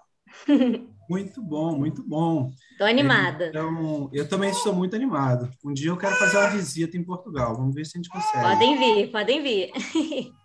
Muito 1.10 1.42
bom, 1.42 1.76
muito 1.76 2.04
bom. 2.04 2.54
Estou 2.72 2.86
animada. 2.86 3.48
Então, 3.48 4.12
eu 4.14 4.30
também 4.30 4.52
estou 4.52 4.76
muito 4.76 4.96
animado. 4.96 5.52
Um 5.66 5.74
dia 5.74 5.90
eu 5.90 5.98
quero 5.98 6.16
fazer 6.18 6.38
uma 6.38 6.52
visita 6.52 6.96
em 6.96 7.04
Portugal. 7.04 7.56
Vamos 7.56 7.74
ver 7.74 7.84
se 7.86 7.98
a 7.98 7.98
gente 7.98 8.10
consegue. 8.10 8.44
Podem 8.44 8.78
vir, 8.78 9.12
podem 9.12 9.42
vir. 9.42 9.72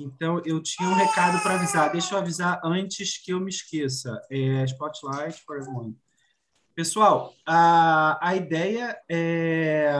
Então, 0.00 0.40
eu 0.44 0.62
tinha 0.62 0.88
um 0.88 0.94
recado 0.94 1.42
para 1.42 1.54
avisar. 1.54 1.90
Deixa 1.90 2.14
eu 2.14 2.18
avisar 2.18 2.60
antes 2.62 3.20
que 3.20 3.32
eu 3.32 3.40
me 3.40 3.50
esqueça. 3.50 4.22
É, 4.30 4.62
Spotlight 4.64 5.42
for 5.44 5.56
everyone. 5.56 5.96
Pessoal, 6.72 7.34
a, 7.44 8.16
a 8.22 8.36
ideia 8.36 8.96
é, 9.10 9.90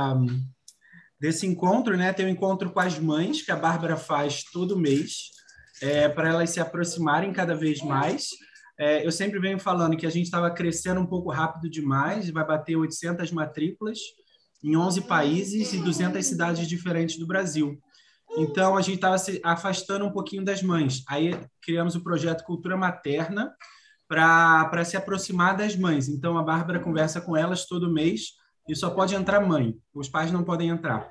desse 1.18 1.44
encontro, 1.48 1.96
né? 1.96 2.12
Tem 2.12 2.26
um 2.26 2.28
encontro 2.28 2.70
com 2.70 2.78
as 2.78 2.96
mães, 2.96 3.42
que 3.42 3.50
a 3.50 3.56
Bárbara 3.56 3.96
faz 3.96 4.44
todo 4.44 4.78
mês, 4.78 5.30
é, 5.82 6.08
para 6.08 6.28
elas 6.28 6.50
se 6.50 6.60
aproximarem 6.60 7.32
cada 7.32 7.54
vez 7.54 7.80
mais. 7.80 8.30
É, 8.78 9.04
eu 9.04 9.10
sempre 9.10 9.40
venho 9.40 9.58
falando 9.58 9.96
que 9.96 10.06
a 10.06 10.10
gente 10.10 10.26
estava 10.26 10.50
crescendo 10.50 11.00
um 11.00 11.06
pouco 11.06 11.30
rápido 11.30 11.68
demais, 11.68 12.30
vai 12.30 12.46
bater 12.46 12.76
800 12.76 13.32
matrículas 13.32 13.98
em 14.62 14.76
11 14.76 15.02
países 15.02 15.72
e 15.72 15.78
200 15.78 16.24
cidades 16.24 16.68
diferentes 16.68 17.18
do 17.18 17.26
Brasil. 17.26 17.78
Então, 18.36 18.76
a 18.76 18.82
gente 18.82 18.96
estava 18.96 19.18
se 19.18 19.40
afastando 19.42 20.04
um 20.04 20.12
pouquinho 20.12 20.44
das 20.44 20.62
mães. 20.62 21.02
Aí, 21.08 21.34
criamos 21.62 21.94
o 21.94 22.02
projeto 22.02 22.44
Cultura 22.44 22.76
Materna 22.76 23.52
para 24.06 24.84
se 24.84 24.96
aproximar 24.96 25.56
das 25.56 25.76
mães. 25.76 26.08
Então, 26.08 26.38
a 26.38 26.42
Bárbara 26.42 26.80
conversa 26.80 27.20
com 27.20 27.36
elas 27.36 27.66
todo 27.66 27.92
mês 27.92 28.37
e 28.68 28.76
só 28.76 28.90
pode 28.90 29.14
entrar 29.14 29.40
mãe. 29.40 29.74
Os 29.94 30.08
pais 30.08 30.30
não 30.30 30.44
podem 30.44 30.68
entrar. 30.68 31.08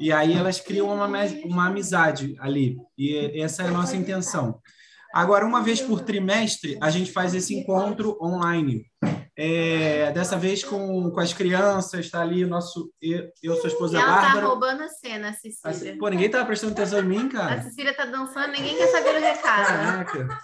E 0.00 0.10
aí, 0.12 0.32
elas 0.32 0.60
criam 0.60 0.88
uma, 0.92 1.06
uma 1.44 1.66
amizade 1.66 2.34
ali. 2.40 2.76
E 2.96 3.40
essa 3.40 3.62
é 3.62 3.68
a 3.68 3.70
nossa 3.70 3.96
intenção. 3.96 4.60
Agora, 5.14 5.46
uma 5.46 5.62
vez 5.62 5.80
por 5.80 6.00
trimestre, 6.00 6.78
a 6.80 6.90
gente 6.90 7.12
faz 7.12 7.34
esse 7.34 7.54
encontro 7.54 8.18
online. 8.20 8.84
É, 9.38 10.10
dessa 10.12 10.38
vez 10.38 10.64
com, 10.64 11.10
com 11.10 11.20
as 11.20 11.34
crianças, 11.34 12.06
está 12.06 12.22
ali 12.22 12.42
o 12.44 12.48
nosso. 12.48 12.90
Eu, 13.02 13.28
eu 13.42 13.54
sua 13.56 13.68
esposa 13.68 13.98
Ela 13.98 14.06
Bárbara. 14.06 14.40
tá 14.40 14.46
roubando 14.46 14.82
a 14.82 14.88
cena, 14.88 15.28
a 15.28 15.30
A 15.30 15.34
Cecília. 15.34 15.72
Ce- 15.74 15.98
Pô, 15.98 16.08
ninguém 16.08 16.30
tava 16.30 16.46
prestando 16.46 16.72
atenção 16.72 17.00
em 17.00 17.04
mim, 17.04 17.26
A 17.26 17.30
cara. 17.30 17.62
Cecília 17.62 17.94
tá 17.94 18.06
dançando, 18.06 18.52
ninguém 18.52 18.76
quer 18.76 18.86
saber 18.88 19.14
o 19.16 19.20
recado. 19.20 19.66
Caraca. 19.66 20.38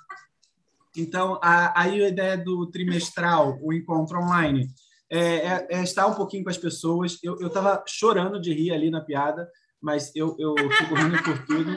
Então, 0.97 1.39
a- 1.43 1.73
aí 1.81 2.05
a 2.05 2.09
ideia 2.09 2.37
do 2.37 2.71
trimestral, 2.71 3.59
o 3.63 3.73
encontro 3.73 4.19
online, 4.21 4.69
é, 5.13 5.37
é- 5.47 5.67
é 5.71 5.83
estar 5.83 6.07
um 6.07 6.15
pouquinho 6.15 6.43
com 6.43 6.51
as 6.51 6.57
pessoas. 6.59 7.19
Eu, 7.23 7.39
eu 7.41 7.51
tava 7.51 7.85
chorando 7.87 8.41
de 8.41 8.53
rir 8.53 8.73
ali 8.73 8.91
na 8.91 9.01
piada, 9.03 9.47
mas 9.81 10.11
eu, 10.17 10.35
eu 10.39 10.55
fico 10.79 10.95
rindo 10.95 11.23
por 11.23 11.47
tudo. 11.47 11.77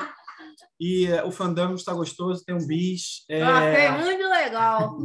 E 0.79 1.07
é, 1.07 1.23
o 1.23 1.31
fandango 1.31 1.75
está 1.75 1.93
gostoso, 1.93 2.43
tem 2.45 2.55
um 2.55 2.65
bis. 2.65 3.25
é, 3.29 3.41
Ah, 3.41 3.61
foi 3.97 4.03
muito 4.05 4.23
legal. 4.29 4.97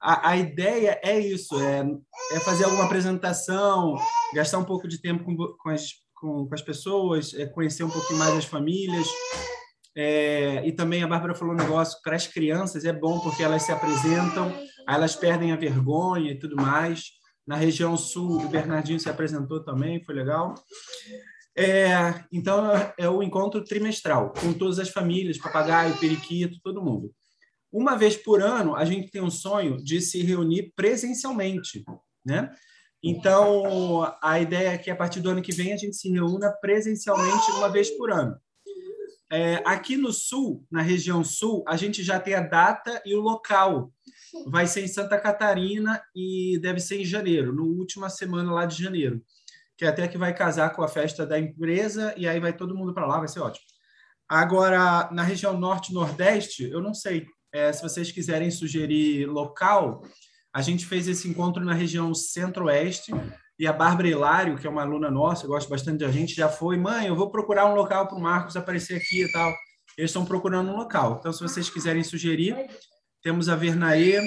a, 0.00 0.30
a 0.30 0.36
ideia 0.36 0.98
é 1.02 1.18
isso, 1.18 1.58
é, 1.60 1.84
é 2.32 2.40
fazer 2.40 2.64
alguma 2.64 2.84
apresentação, 2.84 3.96
gastar 4.34 4.58
um 4.58 4.64
pouco 4.64 4.88
de 4.88 5.00
tempo 5.00 5.24
com, 5.24 5.36
com, 5.36 5.68
as, 5.70 5.90
com, 6.14 6.46
com 6.48 6.54
as 6.54 6.62
pessoas, 6.62 7.34
é, 7.34 7.46
conhecer 7.46 7.84
um 7.84 7.90
pouquinho 7.90 8.18
mais 8.18 8.34
as 8.34 8.44
famílias. 8.44 9.06
É, 9.96 10.62
e 10.66 10.72
também 10.72 11.02
a 11.02 11.08
Bárbara 11.08 11.34
falou 11.34 11.54
um 11.54 11.56
negócio 11.56 11.98
para 12.02 12.14
as 12.14 12.26
crianças, 12.26 12.84
é 12.84 12.92
bom 12.92 13.18
porque 13.20 13.42
elas 13.42 13.62
se 13.62 13.72
apresentam, 13.72 14.52
elas 14.86 15.16
perdem 15.16 15.52
a 15.52 15.56
vergonha 15.56 16.32
e 16.32 16.38
tudo 16.38 16.54
mais. 16.54 17.12
Na 17.46 17.56
região 17.56 17.96
sul, 17.96 18.44
o 18.44 18.48
Bernardinho 18.48 19.00
se 19.00 19.08
apresentou 19.08 19.64
também, 19.64 20.04
foi 20.04 20.14
legal. 20.14 20.54
É, 21.56 22.22
então, 22.30 22.70
é 22.98 23.08
o 23.08 23.22
encontro 23.22 23.64
trimestral, 23.64 24.34
com 24.34 24.52
todas 24.52 24.78
as 24.78 24.90
famílias, 24.90 25.38
papagaio, 25.38 25.96
periquito, 25.96 26.60
todo 26.62 26.84
mundo. 26.84 27.10
Uma 27.72 27.96
vez 27.96 28.16
por 28.16 28.42
ano, 28.42 28.76
a 28.76 28.84
gente 28.84 29.10
tem 29.10 29.22
um 29.22 29.30
sonho 29.30 29.78
de 29.82 30.00
se 30.02 30.22
reunir 30.22 30.72
presencialmente, 30.76 31.82
né? 32.24 32.50
Então, 33.02 34.14
a 34.22 34.40
ideia 34.40 34.70
é 34.70 34.78
que 34.78 34.90
a 34.90 34.96
partir 34.96 35.20
do 35.20 35.30
ano 35.30 35.40
que 35.40 35.52
vem 35.52 35.72
a 35.72 35.76
gente 35.76 35.96
se 35.96 36.10
reúna 36.10 36.52
presencialmente 36.60 37.50
uma 37.52 37.68
vez 37.68 37.90
por 37.90 38.10
ano. 38.10 38.36
É, 39.30 39.56
aqui 39.64 39.96
no 39.96 40.12
Sul, 40.12 40.64
na 40.70 40.82
região 40.82 41.24
Sul, 41.24 41.64
a 41.66 41.76
gente 41.76 42.02
já 42.02 42.20
tem 42.20 42.34
a 42.34 42.40
data 42.40 43.02
e 43.04 43.14
o 43.14 43.20
local. 43.20 43.92
Vai 44.46 44.66
ser 44.66 44.84
em 44.84 44.88
Santa 44.88 45.18
Catarina 45.18 46.00
e 46.14 46.58
deve 46.60 46.78
ser 46.80 47.00
em 47.00 47.04
janeiro, 47.04 47.52
no 47.52 47.64
última 47.64 48.08
semana 48.08 48.52
lá 48.52 48.66
de 48.66 48.82
janeiro, 48.82 49.22
que 49.76 49.84
é 49.84 49.88
até 49.88 50.06
que 50.06 50.18
vai 50.18 50.34
casar 50.34 50.70
com 50.70 50.82
a 50.82 50.88
festa 50.88 51.26
da 51.26 51.38
empresa 51.38 52.14
e 52.16 52.28
aí 52.28 52.38
vai 52.38 52.52
todo 52.52 52.76
mundo 52.76 52.94
para 52.94 53.06
lá, 53.06 53.18
vai 53.18 53.28
ser 53.28 53.40
ótimo. 53.40 53.66
Agora, 54.28 55.08
na 55.12 55.22
região 55.22 55.58
Norte 55.58 55.92
Nordeste, 55.92 56.64
eu 56.64 56.82
não 56.82 56.92
sei. 56.92 57.26
É, 57.52 57.72
se 57.72 57.82
vocês 57.82 58.12
quiserem 58.12 58.50
sugerir 58.50 59.26
local, 59.26 60.02
a 60.52 60.60
gente 60.60 60.84
fez 60.84 61.08
esse 61.08 61.28
encontro 61.28 61.64
na 61.64 61.72
região 61.72 62.12
Centro-Oeste 62.12 63.12
e 63.58 63.66
a 63.66 63.72
Bárbara 63.72 64.08
Hilário, 64.08 64.58
que 64.58 64.66
é 64.66 64.70
uma 64.70 64.82
aluna 64.82 65.10
nossa, 65.10 65.44
eu 65.44 65.48
gosto 65.48 65.68
bastante 65.68 65.98
da 65.98 66.10
gente, 66.10 66.34
já 66.34 66.48
foi, 66.48 66.76
mãe, 66.76 67.06
eu 67.06 67.16
vou 67.16 67.30
procurar 67.30 67.66
um 67.66 67.74
local 67.74 68.06
para 68.06 68.16
o 68.16 68.20
Marcos 68.20 68.56
aparecer 68.56 68.96
aqui 68.96 69.22
e 69.22 69.32
tal. 69.32 69.52
Eles 69.96 70.10
estão 70.10 70.26
procurando 70.26 70.70
um 70.70 70.76
local. 70.76 71.16
Então, 71.18 71.32
se 71.32 71.42
vocês 71.42 71.70
quiserem 71.70 72.04
sugerir, 72.04 72.54
temos 73.22 73.48
a 73.48 73.56
Vernaê, 73.56 74.20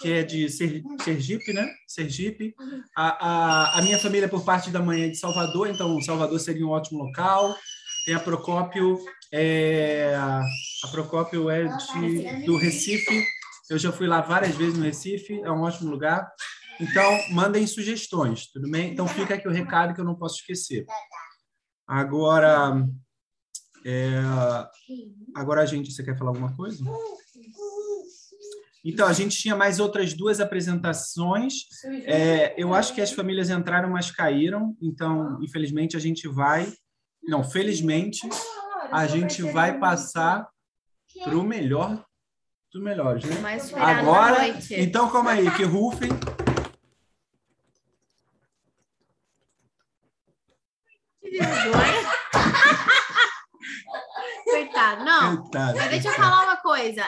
que 0.00 0.12
é 0.12 0.22
de 0.22 0.48
Ser- 0.48 0.82
Sergipe, 1.02 1.52
né? 1.52 1.68
Sergipe. 1.88 2.54
A, 2.96 3.26
a, 3.26 3.78
a 3.78 3.82
minha 3.82 3.98
família, 3.98 4.28
por 4.28 4.44
parte 4.44 4.70
da 4.70 4.80
mãe, 4.80 5.02
é 5.02 5.08
de 5.08 5.16
Salvador, 5.16 5.68
então 5.68 6.00
Salvador 6.00 6.38
seria 6.38 6.64
um 6.64 6.70
ótimo 6.70 7.02
local. 7.02 7.52
Tem 8.06 8.14
a 8.14 8.20
Procópio, 8.20 8.98
é, 9.32 10.14
a 10.16 10.88
Procópio 10.92 11.50
é 11.50 11.64
de, 11.64 12.46
do 12.46 12.56
Recife. 12.56 13.24
Eu 13.68 13.76
já 13.76 13.90
fui 13.90 14.06
lá 14.06 14.20
várias 14.20 14.54
vezes 14.54 14.78
no 14.78 14.84
Recife, 14.84 15.40
é 15.42 15.50
um 15.50 15.62
ótimo 15.62 15.90
lugar. 15.90 16.30
Então, 16.80 17.18
mandem 17.32 17.66
sugestões, 17.66 18.46
tudo 18.52 18.70
bem? 18.70 18.92
Então, 18.92 19.06
fica 19.08 19.34
aqui 19.34 19.48
o 19.48 19.52
recado 19.52 19.94
que 19.94 20.00
eu 20.00 20.04
não 20.04 20.14
posso 20.14 20.36
esquecer. 20.36 20.86
Agora, 21.86 22.86
é, 23.84 24.20
agora 25.34 25.62
a 25.62 25.66
gente, 25.66 25.92
você 25.92 26.04
quer 26.04 26.16
falar 26.16 26.30
alguma 26.30 26.54
coisa? 26.54 26.84
Então, 28.84 29.08
a 29.08 29.12
gente 29.12 29.36
tinha 29.36 29.56
mais 29.56 29.80
outras 29.80 30.14
duas 30.14 30.40
apresentações. 30.40 31.54
É, 32.04 32.54
eu 32.56 32.72
acho 32.72 32.94
que 32.94 33.00
as 33.00 33.12
famílias 33.12 33.50
entraram, 33.50 33.90
mas 33.90 34.10
caíram. 34.10 34.76
Então, 34.80 35.38
infelizmente, 35.42 35.96
a 35.96 36.00
gente 36.00 36.28
vai 36.28 36.72
Não, 37.22 37.42
felizmente, 37.44 38.20
a 38.90 39.06
gente 39.06 39.42
vai 39.42 39.78
passar 39.78 40.48
para 41.24 41.36
o 41.36 41.42
melhor 41.42 42.02
dos 42.72 42.82
melhores, 42.82 43.24
né? 43.24 43.36
Agora, 43.76 44.38
então 44.70 45.10
calma 45.10 45.32
aí, 45.32 45.50
que 45.50 45.64
rufem. 45.64 46.10
Que 51.20 51.30
vergonha. 51.30 52.08
Coitado. 54.78 55.04
Não, 55.04 55.36
Coitado, 55.38 55.76
mas 55.78 55.90
deixa 55.90 56.08
eu 56.08 56.12
falar 56.14 56.44
uma 56.44 56.56
coisa. 56.56 57.04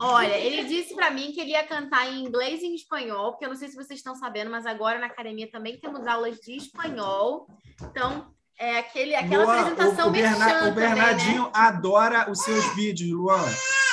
Olha, 0.00 0.36
ele 0.36 0.64
disse 0.64 0.94
pra 0.94 1.10
mim 1.10 1.32
que 1.32 1.40
ele 1.40 1.50
ia 1.50 1.66
cantar 1.66 2.06
em 2.06 2.24
inglês 2.24 2.62
e 2.62 2.66
em 2.66 2.74
espanhol, 2.74 3.32
porque 3.32 3.44
eu 3.44 3.48
não 3.48 3.56
sei 3.56 3.68
se 3.68 3.74
vocês 3.74 3.98
estão 3.98 4.14
sabendo, 4.14 4.50
mas 4.50 4.66
agora 4.66 4.98
na 4.98 5.06
academia 5.06 5.50
também 5.50 5.78
temos 5.80 6.06
aulas 6.06 6.36
de 6.38 6.56
espanhol. 6.56 7.46
Então, 7.82 8.28
é 8.58 8.78
aquele, 8.78 9.16
aquela 9.16 9.44
Luan, 9.44 9.60
apresentação 9.60 10.06
o, 10.06 10.08
o, 10.10 10.12
Berna- 10.12 10.46
o 10.46 10.50
também, 10.50 10.64
né? 10.88 10.94
Bernardinho 10.94 11.50
adora 11.52 12.30
os 12.30 12.38
seus 12.40 12.64
vídeos, 12.74 13.10
Luan. 13.10 13.44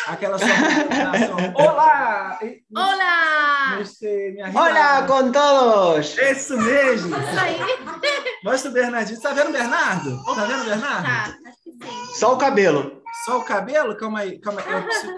Aquela 0.08 0.38
sua 0.38 0.48
apresentação. 0.48 1.38
Olá! 1.56 2.40
Olá! 2.76 3.78
Você 3.80 4.36
Hola 4.54 5.08
con 5.08 5.32
todos. 5.32 6.18
Isso 6.18 6.58
mesmo! 6.58 7.16
Isso 7.16 7.40
aí. 7.40 7.58
Mostra 8.44 8.70
o 8.70 8.74
Bernardinho. 8.74 9.22
Tá 9.22 9.34
vendo 9.34 9.50
o 9.50 9.54
Bernardo? 9.54 10.24
Tá 10.24 10.46
vendo 10.46 10.62
o 10.62 10.66
Bernardo? 10.66 11.06
Tá. 11.06 11.38
Só 12.20 12.34
o 12.34 12.38
cabelo. 12.38 13.02
Só 13.26 13.40
o 13.40 13.44
cabelo? 13.44 13.96
Calma 13.98 14.20
aí, 14.20 14.40
calma 14.40 14.62
aí. 14.62 14.72
Eu 14.74 14.84
preciso- 14.84 15.14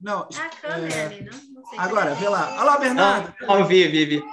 Não, 0.00 0.20
A 0.20 0.48
câmera 0.60 1.06
ali, 1.06 1.22
não? 1.24 1.32
Não 1.54 1.66
sei. 1.66 1.78
agora, 1.78 2.14
vê 2.14 2.28
lá. 2.28 2.52
Olha 2.56 2.64
lá 2.64 2.76
o 2.76 2.80
Bernardo. 2.80 3.34
Não, 3.40 3.58
não 3.60 3.66
vi, 3.66 3.88
vi, 3.88 4.04
vi. 4.04 4.24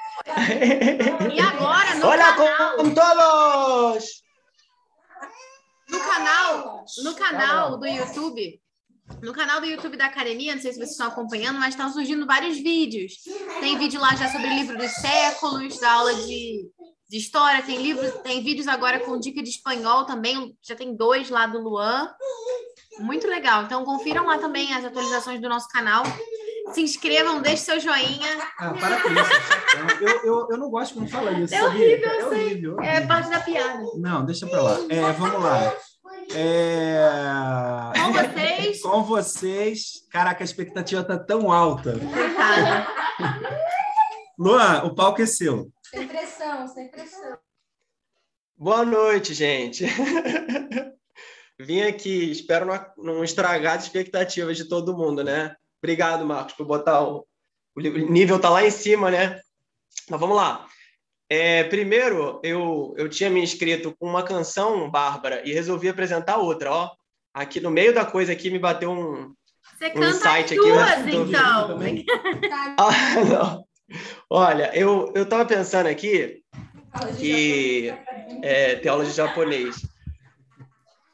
E 1.34 1.39
agora, 1.39 1.95
no 1.95 2.05
Hola 2.07 2.34
canal, 2.36 2.76
con 2.78 2.93
todos. 2.93 4.05
no 5.89 5.99
canal, 5.99 6.86
no 7.03 7.16
canal 7.16 7.78
do 7.78 7.86
YouTube, 7.88 8.62
no 9.22 9.34
canal 9.34 9.59
do 9.62 9.66
YouTube 9.68 9.97
da 9.97 10.05
academia, 10.05 10.55
não 10.55 10.62
sei 10.62 10.72
se 10.72 10.78
vocês 10.78 10.91
estão 10.91 11.07
acompanhando, 11.07 11.59
mas 11.59 11.70
estão 11.70 11.91
surgindo 11.91 12.26
vários 12.26 12.57
vídeos. 12.57 13.14
Tem 13.59 13.78
vídeo 13.78 13.99
lá 13.99 14.16
já 14.16 14.30
sobre 14.30 14.47
livro 14.49 14.78
dos 14.78 14.91
séculos, 14.91 15.80
da 15.80 15.91
aula 15.93 16.14
de, 16.14 16.70
de 17.12 17.18
história, 17.18 17.62
tem 17.62 17.76
livro, 17.82 18.09
tem 18.20 18.41
vídeos 18.41 18.70
agora 18.70 18.97
com 19.01 19.20
dica 19.20 19.43
de 19.43 19.49
espanhol 19.49 20.05
também, 20.05 20.55
já 20.62 20.76
tem 20.78 20.95
dois 20.95 21.30
lá 21.30 21.45
do 21.45 21.59
Luan. 21.59 22.09
Muito 22.99 23.28
legal. 23.28 23.64
Então 23.64 23.84
confiram 23.84 24.26
lá 24.26 24.38
também 24.38 24.74
as 24.74 24.86
atualizações 24.86 25.41
do 25.41 25.49
nosso 25.49 25.68
canal. 25.68 26.03
Se 26.72 26.82
inscrevam, 26.82 27.41
deixe 27.41 27.64
seu 27.64 27.82
joinha. 27.82 28.30
Ah, 28.57 28.74
para 28.74 29.01
com 29.01 29.09
isso. 29.09 29.24
chatão. 29.26 30.07
Eu, 30.07 30.24
eu, 30.24 30.47
eu 30.51 30.57
não 30.57 30.70
gosto 30.70 30.93
quando 30.93 31.09
fala 31.09 31.32
isso. 31.34 31.53
É 31.53 31.59
sabia? 31.59 31.70
horrível, 31.82 32.09
É 32.09 32.22
eu 32.22 32.30
sei. 32.30 32.45
horrível. 32.45 32.78
É 32.82 32.89
horrível. 32.91 33.07
parte 33.09 33.30
da 33.30 33.39
piada. 33.41 33.84
Não, 33.97 34.24
deixa 34.26 34.47
pra 34.47 34.62
lá. 34.62 34.78
É, 34.89 35.12
vamos 35.12 35.43
lá. 35.43 35.74
É... 36.34 37.01
Com 37.97 38.14
vocês, 38.14 38.80
Com 38.84 39.03
vocês. 39.03 39.82
Caraca, 40.09 40.41
a 40.43 40.45
expectativa 40.45 41.03
tá 41.03 41.18
tão 41.20 41.51
alta. 41.51 41.99
coitada. 41.99 42.88
Luan, 44.39 44.84
o 44.86 44.95
palco 44.95 45.22
é 45.22 45.26
seu. 45.26 45.70
Sem 45.91 46.07
pressão, 46.07 46.67
sem 46.69 46.87
pressão. 46.87 47.37
Boa 48.55 48.85
noite, 48.85 49.33
gente. 49.33 49.85
Vim 51.59 51.81
aqui, 51.81 52.31
espero 52.31 52.65
não, 52.97 53.25
estragar 53.25 53.75
as 53.75 53.83
expectativas 53.83 54.55
de 54.55 54.69
todo 54.69 54.95
mundo, 54.95 55.21
né? 55.21 55.53
Obrigado, 55.83 56.25
Marcos, 56.25 56.53
por 56.53 56.65
botar 56.65 57.03
o, 57.03 57.27
o 57.75 57.81
nível 57.81 58.39
tá 58.39 58.49
lá 58.49 58.65
em 58.65 58.71
cima, 58.71 59.11
né? 59.11 59.41
Mas 60.09 60.17
vamos 60.17 60.37
lá. 60.37 60.65
É, 61.29 61.65
primeiro, 61.65 62.39
eu, 62.41 62.93
eu 62.97 63.09
tinha 63.09 63.29
me 63.29 63.43
inscrito 63.43 63.93
com 63.99 64.07
uma 64.07 64.23
canção, 64.23 64.89
Bárbara, 64.89 65.45
e 65.45 65.51
resolvi 65.51 65.89
apresentar 65.89 66.37
outra, 66.37 66.71
ó. 66.71 66.89
Aqui 67.33 67.59
no 67.59 67.69
meio 67.69 67.93
da 67.93 68.05
coisa 68.05 68.31
aqui 68.31 68.49
me 68.49 68.59
bateu 68.59 68.91
um, 68.91 69.35
Você 69.77 69.87
um 69.87 69.93
canta 69.93 70.07
insight 70.07 70.53
aqui. 70.53 70.55
duas, 70.55 71.03
né? 71.03 71.03
Tô 71.11 71.19
ouvindo 71.19 71.37
então. 71.37 71.67
também. 71.67 72.05
Ah, 72.77 72.91
não. 73.29 73.70
Olha, 74.29 74.71
eu, 74.73 75.11
eu 75.15 75.25
tava 75.25 75.45
pensando 75.45 75.87
aqui 75.87 76.43
que 77.19 77.93
é, 78.43 78.87
aula 78.87 79.05
de 79.05 79.11
japonês. 79.11 79.75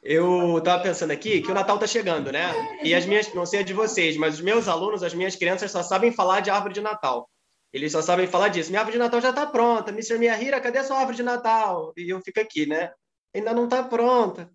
Eu 0.02 0.60
tava 0.62 0.82
pensando 0.82 1.10
aqui 1.10 1.42
que 1.42 1.50
o 1.50 1.54
Natal 1.54 1.78
tá 1.78 1.86
chegando, 1.86 2.32
né? 2.32 2.50
E 2.82 2.94
as 2.94 3.04
minhas, 3.04 3.32
não 3.34 3.44
sei 3.44 3.60
a 3.60 3.62
de 3.62 3.74
vocês, 3.74 4.16
mas 4.16 4.34
os 4.34 4.40
meus 4.40 4.68
alunos, 4.68 5.02
as 5.02 5.12
minhas 5.12 5.36
crianças 5.36 5.70
só 5.70 5.82
sabem 5.82 6.12
falar 6.12 6.40
de 6.40 6.50
árvore 6.50 6.74
de 6.74 6.80
Natal. 6.80 7.28
Eles 7.72 7.92
só 7.92 8.00
sabem 8.00 8.26
falar 8.26 8.48
disso. 8.48 8.70
Minha 8.70 8.80
árvore 8.80 8.96
de 8.96 9.02
Natal 9.02 9.20
já 9.20 9.32
tá 9.32 9.46
pronta. 9.46 9.90
Mr. 9.90 10.18
Miyahira, 10.18 10.60
cadê 10.60 10.78
a 10.78 10.84
sua 10.84 10.98
árvore 10.98 11.16
de 11.16 11.22
Natal? 11.22 11.92
E 11.96 12.08
eu 12.08 12.20
fico 12.22 12.40
aqui, 12.40 12.66
né? 12.66 12.90
Ainda 13.34 13.52
não 13.52 13.68
tá 13.68 13.82
pronta. 13.82 14.50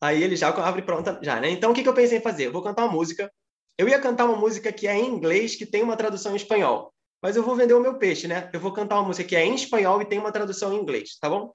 Aí 0.00 0.22
ele 0.22 0.36
já 0.36 0.52
com 0.52 0.60
a 0.60 0.64
árvore 0.64 0.84
pronta, 0.84 1.18
já, 1.22 1.40
né? 1.40 1.48
Então 1.48 1.70
o 1.70 1.74
que, 1.74 1.82
que 1.82 1.88
eu 1.88 1.94
pensei 1.94 2.18
em 2.18 2.22
fazer? 2.22 2.46
Eu 2.46 2.52
vou 2.52 2.62
cantar 2.62 2.84
uma 2.84 2.92
música. 2.92 3.32
Eu 3.78 3.88
ia 3.88 3.98
cantar 3.98 4.26
uma 4.26 4.36
música 4.36 4.70
que 4.70 4.86
é 4.86 4.94
em 4.94 5.08
inglês, 5.08 5.56
que 5.56 5.64
tem 5.64 5.82
uma 5.82 5.96
tradução 5.96 6.32
em 6.32 6.36
espanhol. 6.36 6.91
Mas 7.22 7.36
eu 7.36 7.42
vou 7.44 7.54
vender 7.54 7.74
o 7.74 7.80
meu 7.80 7.94
peixe, 7.98 8.26
né? 8.26 8.50
Eu 8.52 8.58
vou 8.58 8.72
cantar 8.72 8.96
uma 8.96 9.06
música 9.06 9.28
que 9.28 9.36
é 9.36 9.44
em 9.44 9.54
espanhol 9.54 10.02
e 10.02 10.04
tem 10.04 10.18
uma 10.18 10.32
tradução 10.32 10.72
em 10.72 10.78
inglês, 10.78 11.16
tá 11.20 11.30
bom? 11.30 11.54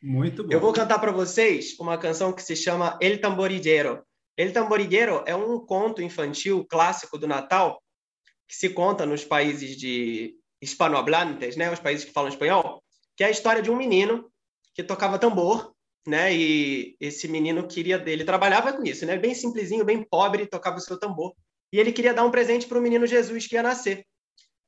Muito 0.00 0.44
bom. 0.44 0.52
Eu 0.52 0.60
vou 0.60 0.72
cantar 0.72 1.00
para 1.00 1.10
vocês 1.10 1.76
uma 1.80 1.98
canção 1.98 2.32
que 2.32 2.42
se 2.42 2.54
chama 2.54 2.96
El 3.00 3.20
Tamborillero. 3.20 4.04
El 4.36 4.52
Tamborillero 4.52 5.24
é 5.26 5.34
um 5.34 5.58
conto 5.58 6.00
infantil 6.00 6.64
clássico 6.64 7.18
do 7.18 7.26
Natal 7.26 7.82
que 8.46 8.54
se 8.54 8.70
conta 8.70 9.04
nos 9.04 9.24
países 9.24 9.76
de 9.76 10.36
hispanohablantes, 10.62 11.56
né, 11.56 11.70
os 11.72 11.80
países 11.80 12.04
que 12.04 12.12
falam 12.12 12.28
espanhol, 12.28 12.82
que 13.16 13.24
é 13.24 13.26
a 13.26 13.30
história 13.30 13.60
de 13.60 13.70
um 13.70 13.76
menino 13.76 14.30
que 14.72 14.84
tocava 14.84 15.18
tambor, 15.18 15.74
né, 16.06 16.32
e 16.32 16.96
esse 17.00 17.26
menino 17.26 17.66
queria 17.66 18.02
ele 18.06 18.24
trabalhava 18.24 18.72
com 18.72 18.84
isso, 18.84 19.04
né, 19.04 19.18
bem 19.18 19.34
simplesinho, 19.34 19.84
bem 19.84 20.02
pobre, 20.02 20.46
tocava 20.46 20.76
o 20.76 20.80
seu 20.80 20.98
tambor, 20.98 21.34
e 21.72 21.80
ele 21.80 21.92
queria 21.92 22.14
dar 22.14 22.24
um 22.24 22.30
presente 22.30 22.66
para 22.66 22.78
o 22.78 22.80
menino 22.82 23.06
Jesus 23.06 23.46
que 23.46 23.56
ia 23.56 23.62
nascer. 23.62 24.06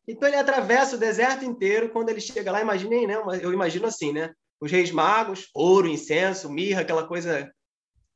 Então 0.08 0.26
ele 0.26 0.38
atravessa 0.38 0.96
o 0.96 0.98
deserto 0.98 1.44
inteiro, 1.44 1.90
quando 1.90 2.08
ele 2.08 2.20
chega 2.20 2.50
lá, 2.50 2.62
imaginem, 2.62 3.06
né, 3.06 3.16
eu 3.42 3.52
imagino 3.52 3.86
assim, 3.86 4.10
né, 4.10 4.32
os 4.58 4.72
reis 4.72 4.90
magos, 4.90 5.50
ouro, 5.54 5.86
incenso, 5.86 6.50
mirra, 6.50 6.80
aquela 6.80 7.06
coisa 7.06 7.52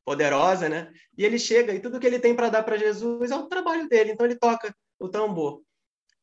poderosa, 0.03 0.67
né? 0.67 0.91
E 1.17 1.23
ele 1.23 1.39
chega 1.39 1.73
e 1.73 1.79
tudo 1.79 1.99
que 1.99 2.07
ele 2.07 2.19
tem 2.19 2.35
para 2.35 2.49
dar 2.49 2.63
para 2.63 2.77
Jesus 2.77 3.31
é 3.31 3.35
o 3.35 3.47
trabalho 3.47 3.87
dele. 3.87 4.11
Então 4.11 4.25
ele 4.25 4.35
toca 4.35 4.75
o 4.99 5.07
tambor. 5.07 5.61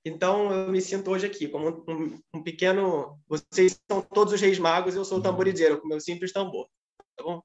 Então 0.05 0.53
eu 0.53 0.71
me 0.71 0.81
sinto 0.81 1.11
hoje 1.11 1.27
aqui 1.27 1.49
como 1.49 1.85
um, 1.89 2.21
um 2.35 2.43
pequeno. 2.43 3.19
Vocês 3.29 3.81
são 3.91 4.03
todos 4.03 4.35
os 4.35 4.41
reis 4.41 4.59
magos, 4.59 4.95
eu 4.95 5.05
sou 5.05 5.19
o 5.19 5.23
tamborizeiro 5.23 5.81
com 5.81 5.89
meu 5.89 6.01
simples 6.01 6.33
tambor. 6.33 6.69
Tá 7.17 7.25
bom? 7.25 7.43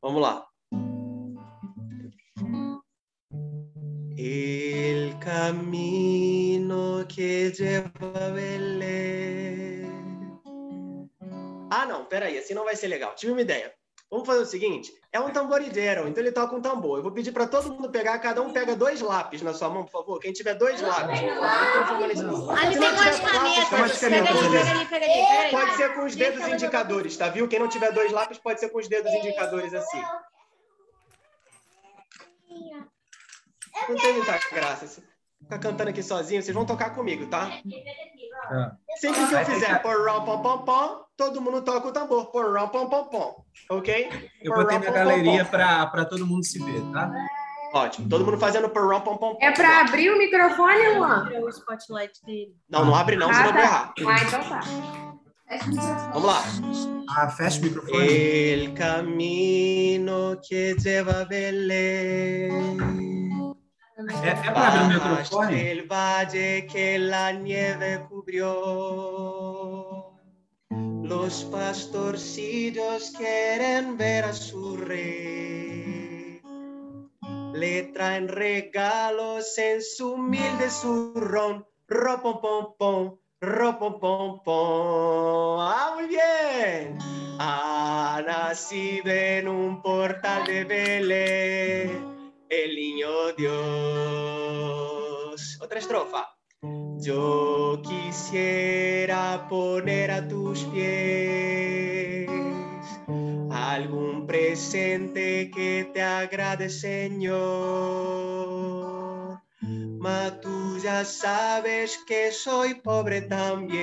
Vamos 0.00 0.22
lá. 0.22 0.49
El 4.22 5.18
camino 5.18 7.06
que 7.08 7.50
lleva 7.52 7.90
a 8.26 8.28
Belém. 8.28 9.88
Ah, 11.70 11.86
não, 11.86 12.04
peraí, 12.04 12.36
assim 12.36 12.52
não 12.52 12.64
vai 12.64 12.76
ser 12.76 12.88
legal. 12.88 13.14
Tive 13.14 13.32
uma 13.32 13.40
ideia. 13.40 13.72
Vamos 14.10 14.26
fazer 14.26 14.42
o 14.42 14.46
seguinte: 14.46 14.92
é 15.10 15.18
um 15.18 15.30
tamborideiro, 15.30 16.06
então 16.06 16.22
ele 16.22 16.32
toca 16.32 16.54
um 16.54 16.60
tambor. 16.60 16.98
Eu 16.98 17.02
vou 17.02 17.12
pedir 17.12 17.32
para 17.32 17.46
todo 17.46 17.72
mundo 17.72 17.88
pegar, 17.88 18.18
cada 18.18 18.42
um 18.42 18.52
pega 18.52 18.76
dois 18.76 19.00
lápis 19.00 19.40
na 19.40 19.54
sua 19.54 19.70
mão, 19.70 19.84
por 19.84 19.92
favor. 19.92 20.20
Quem 20.20 20.34
tiver 20.34 20.52
dois 20.52 20.82
lápis. 20.82 21.18
Ali 21.18 21.28
tem 23.70 23.78
umas 23.78 23.98
canetas. 23.98 24.38
Pega 24.38 24.70
ali, 24.70 24.86
pega 24.86 25.06
ali. 25.06 25.14
pega 25.14 25.40
ali. 25.40 25.50
Pode 25.50 25.76
ser 25.76 25.94
com 25.94 26.04
os 26.04 26.14
dedos 26.14 26.46
indicadores, 26.46 27.16
tá? 27.16 27.30
Viu? 27.30 27.48
Quem 27.48 27.58
não 27.58 27.68
tiver 27.68 27.90
dois 27.92 28.12
lápis 28.12 28.36
pode 28.36 28.60
ser 28.60 28.68
com 28.68 28.80
os 28.80 28.86
dedos 28.86 29.10
indicadores 29.14 29.72
assim. 29.72 30.02
Não 33.88 33.96
tem 33.96 34.14
muita 34.14 34.38
graça. 34.52 34.86
Você 34.86 35.02
Ficar 35.42 35.58
cantando 35.58 35.90
aqui 35.90 36.02
sozinho, 36.02 36.42
vocês 36.42 36.54
vão 36.54 36.66
tocar 36.66 36.90
comigo, 36.90 37.26
tá? 37.26 37.50
Tá. 38.48 38.76
Sempre 38.96 39.26
que 39.26 39.34
eu 39.34 39.44
fizer 39.46 39.80
porrão, 39.80 40.24
pom, 40.24 40.42
pom, 40.42 40.58
pom, 40.58 41.04
todo 41.16 41.40
mundo 41.40 41.62
toca 41.62 41.88
o 41.88 41.92
tambor. 41.92 42.30
Porrão, 42.30 42.68
pom, 42.68 42.88
pom, 42.88 43.04
pom. 43.06 43.44
Ok? 43.70 44.30
Eu 44.42 44.54
botei 44.54 44.78
na 44.78 44.90
galeria 44.90 45.44
para 45.44 46.04
todo 46.04 46.26
mundo 46.26 46.44
se 46.44 46.62
ver, 46.62 46.82
tá? 46.92 47.10
Ótimo. 47.72 48.08
Todo 48.08 48.24
mundo 48.24 48.38
fazendo 48.38 48.68
porrão, 48.68 49.00
pom, 49.00 49.16
pom, 49.16 49.34
pom. 49.34 49.38
É 49.40 49.50
para 49.50 49.80
abrir 49.80 50.10
o 50.10 50.18
microfone, 50.18 50.98
Luan? 50.98 51.30
O 51.40 51.48
spotlight 51.48 52.24
dele. 52.24 52.54
Não, 52.68 52.84
não 52.84 52.94
abre 52.94 53.16
não, 53.16 53.32
senão 53.32 53.46
eu 53.46 53.52
vou 53.52 53.62
errar. 53.62 53.94
Ah, 53.98 54.22
então 54.22 54.48
tá. 54.48 54.60
Vamos 56.12 56.28
lá. 56.28 56.42
Ah, 57.16 57.30
fecha 57.30 57.60
o 57.60 57.64
microfone. 57.64 58.06
El 58.06 58.74
camino 58.74 60.38
que 60.46 60.74
lleva 60.74 61.22
a 61.22 61.24
Belén. 61.24 63.29
El 65.50 65.86
valle 65.86 66.66
que 66.66 66.98
la 66.98 67.32
nieve 67.32 68.06
cubrió. 68.08 68.56
Los 70.70 71.44
pastorcillos 71.44 73.12
quieren 73.16 73.98
ver 73.98 74.24
a 74.24 74.32
su 74.32 74.78
rey. 74.78 76.40
Le 77.52 77.82
traen 77.92 78.28
regalos 78.28 79.58
en 79.58 79.82
su 79.82 80.12
humilde 80.12 80.70
zurrón. 80.70 81.66
Ro 81.88 82.22
pom 82.22 82.40
pom 82.40 82.74
pom, 82.78 83.18
Ropopompom. 83.40 85.60
Ah, 85.60 85.96
muy 85.96 86.06
bien. 86.06 86.96
Ha 87.38 88.22
nacido 88.24 89.10
en 89.10 89.48
un 89.48 89.82
portal 89.82 90.46
de 90.46 90.64
Belén 90.64 92.09
el 92.50 92.74
niño 92.74 93.32
Dios. 93.38 93.50
Otra 95.62 95.78
estrofa. 95.78 96.36
Yo 96.98 97.80
quisiera 97.82 99.46
poner 99.48 100.10
a 100.10 100.28
tus 100.28 100.64
pies 100.64 102.28
algún 103.50 104.26
presente 104.26 105.50
que 105.54 105.88
te 105.94 106.02
agrade, 106.02 106.68
Señor. 106.68 107.40
Ma 109.62 110.40
tú 110.40 110.78
ya 110.78 111.04
sabes 111.04 111.98
que 112.06 112.32
soy 112.32 112.74
pobre 112.74 113.22
también 113.22 113.80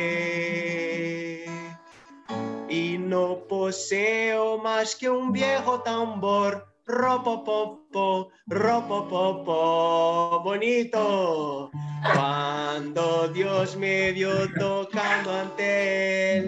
y 2.69 2.97
no 2.97 3.47
poseo 3.47 4.57
más 4.57 4.95
que 4.95 5.09
un 5.09 5.31
viejo 5.31 5.81
tambor. 5.81 6.76
Ropopopo, 6.87 8.31
ropopopo, 8.49 10.39
bonito. 10.41 11.69
Cuando 12.13 13.27
Dios 13.33 13.75
me 13.75 14.13
vio 14.13 14.47
tocando 14.57 15.29
ante 15.29 15.63
él, 15.63 16.47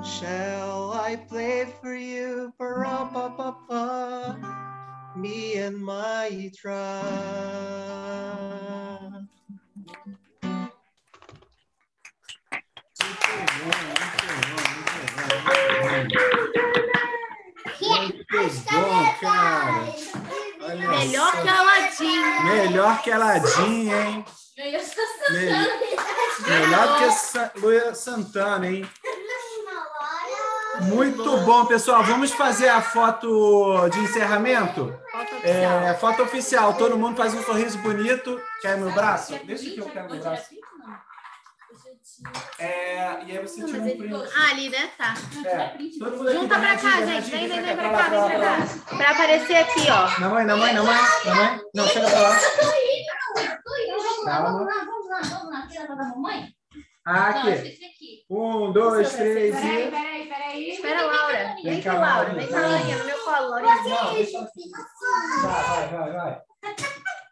Shall 0.03 0.93
I 0.93 1.15
play 1.27 1.65
for 1.81 1.95
you, 1.95 2.53
ra-pa-pa-pa, 2.59 4.35
me 5.17 5.57
and 5.57 5.83
my 5.83 6.51
tribe? 6.55 6.85
Muito 17.81 18.49
bom, 18.71 19.13
cara. 19.19 20.14
Olha 20.65 20.89
Melhor 20.89 21.31
só. 21.31 21.41
que 21.41 21.49
Aladim. 21.49 22.43
Melhor 22.43 23.01
que 23.01 23.11
Aladim, 23.11 23.89
hein? 23.91 24.25
Me- 24.57 26.49
Melhor 26.49 26.97
que 26.97 27.11
Sa 27.11 27.51
Luia 27.55 27.93
Santana, 27.93 28.67
hein? 28.67 28.89
Muito 30.81 31.37
bom, 31.39 31.65
pessoal. 31.65 32.03
Vamos 32.03 32.31
fazer 32.31 32.67
a 32.67 32.81
foto 32.81 33.87
de 33.89 33.99
encerramento? 33.99 34.93
Foto 35.11 35.35
oficial. 35.35 35.79
É, 35.83 35.93
foto 35.93 36.23
oficial. 36.23 36.73
Todo 36.73 36.97
mundo 36.97 37.15
faz 37.15 37.33
um 37.33 37.43
sorriso 37.43 37.77
bonito. 37.79 38.39
Quer 38.61 38.77
meu 38.77 38.91
braço? 38.91 39.37
Deixa 39.45 39.69
que 39.69 39.79
eu 39.79 39.85
quero 39.85 40.09
meu 40.11 40.19
braço. 40.21 40.49
É, 42.59 43.23
e 43.25 43.31
aí 43.37 43.39
você 43.39 43.65
tira 43.65 43.81
um 43.81 43.97
print. 43.97 44.13
Ah, 44.35 44.49
ali, 44.51 44.69
né? 44.69 44.89
Tá. 44.97 45.13
É, 45.45 45.67
todo 45.99 46.17
mundo 46.17 46.29
aqui, 46.29 46.37
Junta 46.39 46.47
pra 46.47 46.59
Bernardinho, 46.59 46.91
cá, 46.91 47.05
gente. 47.05 47.29
Bernardinho, 47.31 47.31
Vem, 47.31 47.47
vem, 47.49 47.61
vem 47.63 47.75
pra 47.75 47.89
pra 47.89 47.97
cá, 47.97 48.09
vem 48.09 48.19
lá, 48.19 48.27
pra 48.29 48.37
lá. 48.37 48.57
cá. 48.57 48.95
Pra 48.97 49.09
aparecer 49.11 49.55
aqui, 49.57 49.81
ó. 49.89 50.19
Na 50.21 50.29
mãe, 50.29 50.45
na 50.45 50.55
mãe, 50.55 50.73
na 50.73 50.83
mãe, 50.83 50.97
na 51.25 51.35
mãe. 51.35 51.59
Não, 51.73 51.87
chega 51.87 52.09
pra 52.09 52.19
lá. 52.21 52.39
Calma. 54.25 54.51
Vamos 54.51 54.65
lá, 54.65 54.85
vamos 54.85 55.09
lá, 55.09 55.21
vamos 55.21 55.53
lá. 55.53 55.67
Tira 55.67 55.87
da 55.87 55.95
mamãe? 55.95 56.47
Ah, 57.05 57.31
Não, 57.31 57.51
aqui. 57.53 57.79
Um, 58.29 58.71
dois, 58.73 59.13
três 59.13 59.55
Peraí, 59.55 59.87
e. 59.87 59.91
peraí, 59.91 60.27
peraí. 60.27 60.69
Espera, 60.71 61.01
Laura. 61.05 61.55
Vem 61.63 61.81
cá, 61.81 61.93
Laura. 61.93 62.33
Vem 62.33 62.47
cá, 62.47 62.59
Laurinha, 62.61 62.97
no 62.97 63.05
meu 63.05 63.19
colo, 63.23 63.49
Laurinha. 63.49 63.75
Não, 63.75 64.13
vai, 65.43 65.87
vai, 65.89 66.11
vai. 66.13 66.41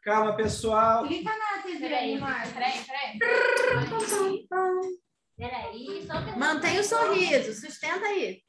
Calma, 0.04 0.36
pessoal. 0.36 1.08
Clica 1.08 1.32
na 1.32 1.64
TV 1.64 1.86
aí, 1.86 2.20
Marcos. 2.20 2.52
Peraí, 2.52 2.84
peraí. 2.84 3.20
Peraí, 5.38 6.06
só 6.06 6.22
que 6.26 6.38
Mantém 6.38 6.80
o 6.80 6.84
sorriso. 6.84 7.54
Sustenta 7.54 8.06
aí. 8.06 8.44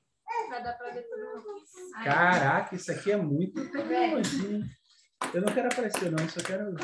Vai 0.48 0.62
dar 0.64 0.72
pra 0.72 0.90
ver. 0.90 1.04
Aí. 1.94 2.04
Caraca, 2.04 2.74
isso 2.74 2.90
aqui 2.90 3.12
é 3.12 3.16
muito 3.16 3.70
tecnologia. 3.70 4.62
Eu 5.32 5.42
não 5.42 5.54
quero 5.54 5.68
aparecer, 5.68 6.10
não, 6.10 6.28
só 6.28 6.40
quero. 6.42 6.74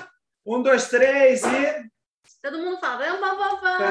Um, 0.46 0.62
dois, 0.62 0.88
três 0.88 1.42
e. 1.42 1.90
Todo 2.40 2.58
mundo 2.58 2.78
fala. 2.78 3.06
Vamos, 3.06 3.38
vamos, 3.38 3.60
vamos. 3.60 3.82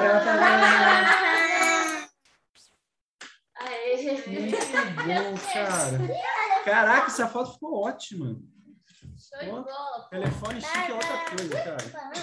Aê. 3.55 4.11
Muito 4.27 4.57
bom, 4.95 5.37
cara. 5.53 6.63
Caraca, 6.63 7.07
essa 7.07 7.27
foto 7.27 7.53
ficou 7.53 7.83
ótima. 7.85 8.39
Show 8.99 9.39
de 9.39 9.49
bola. 9.49 10.07
Telefone 10.09 10.61
chique 10.61 10.91
é 10.91 10.93
outra 10.93 11.25
coisa, 11.29 11.63
cara. 11.63 12.19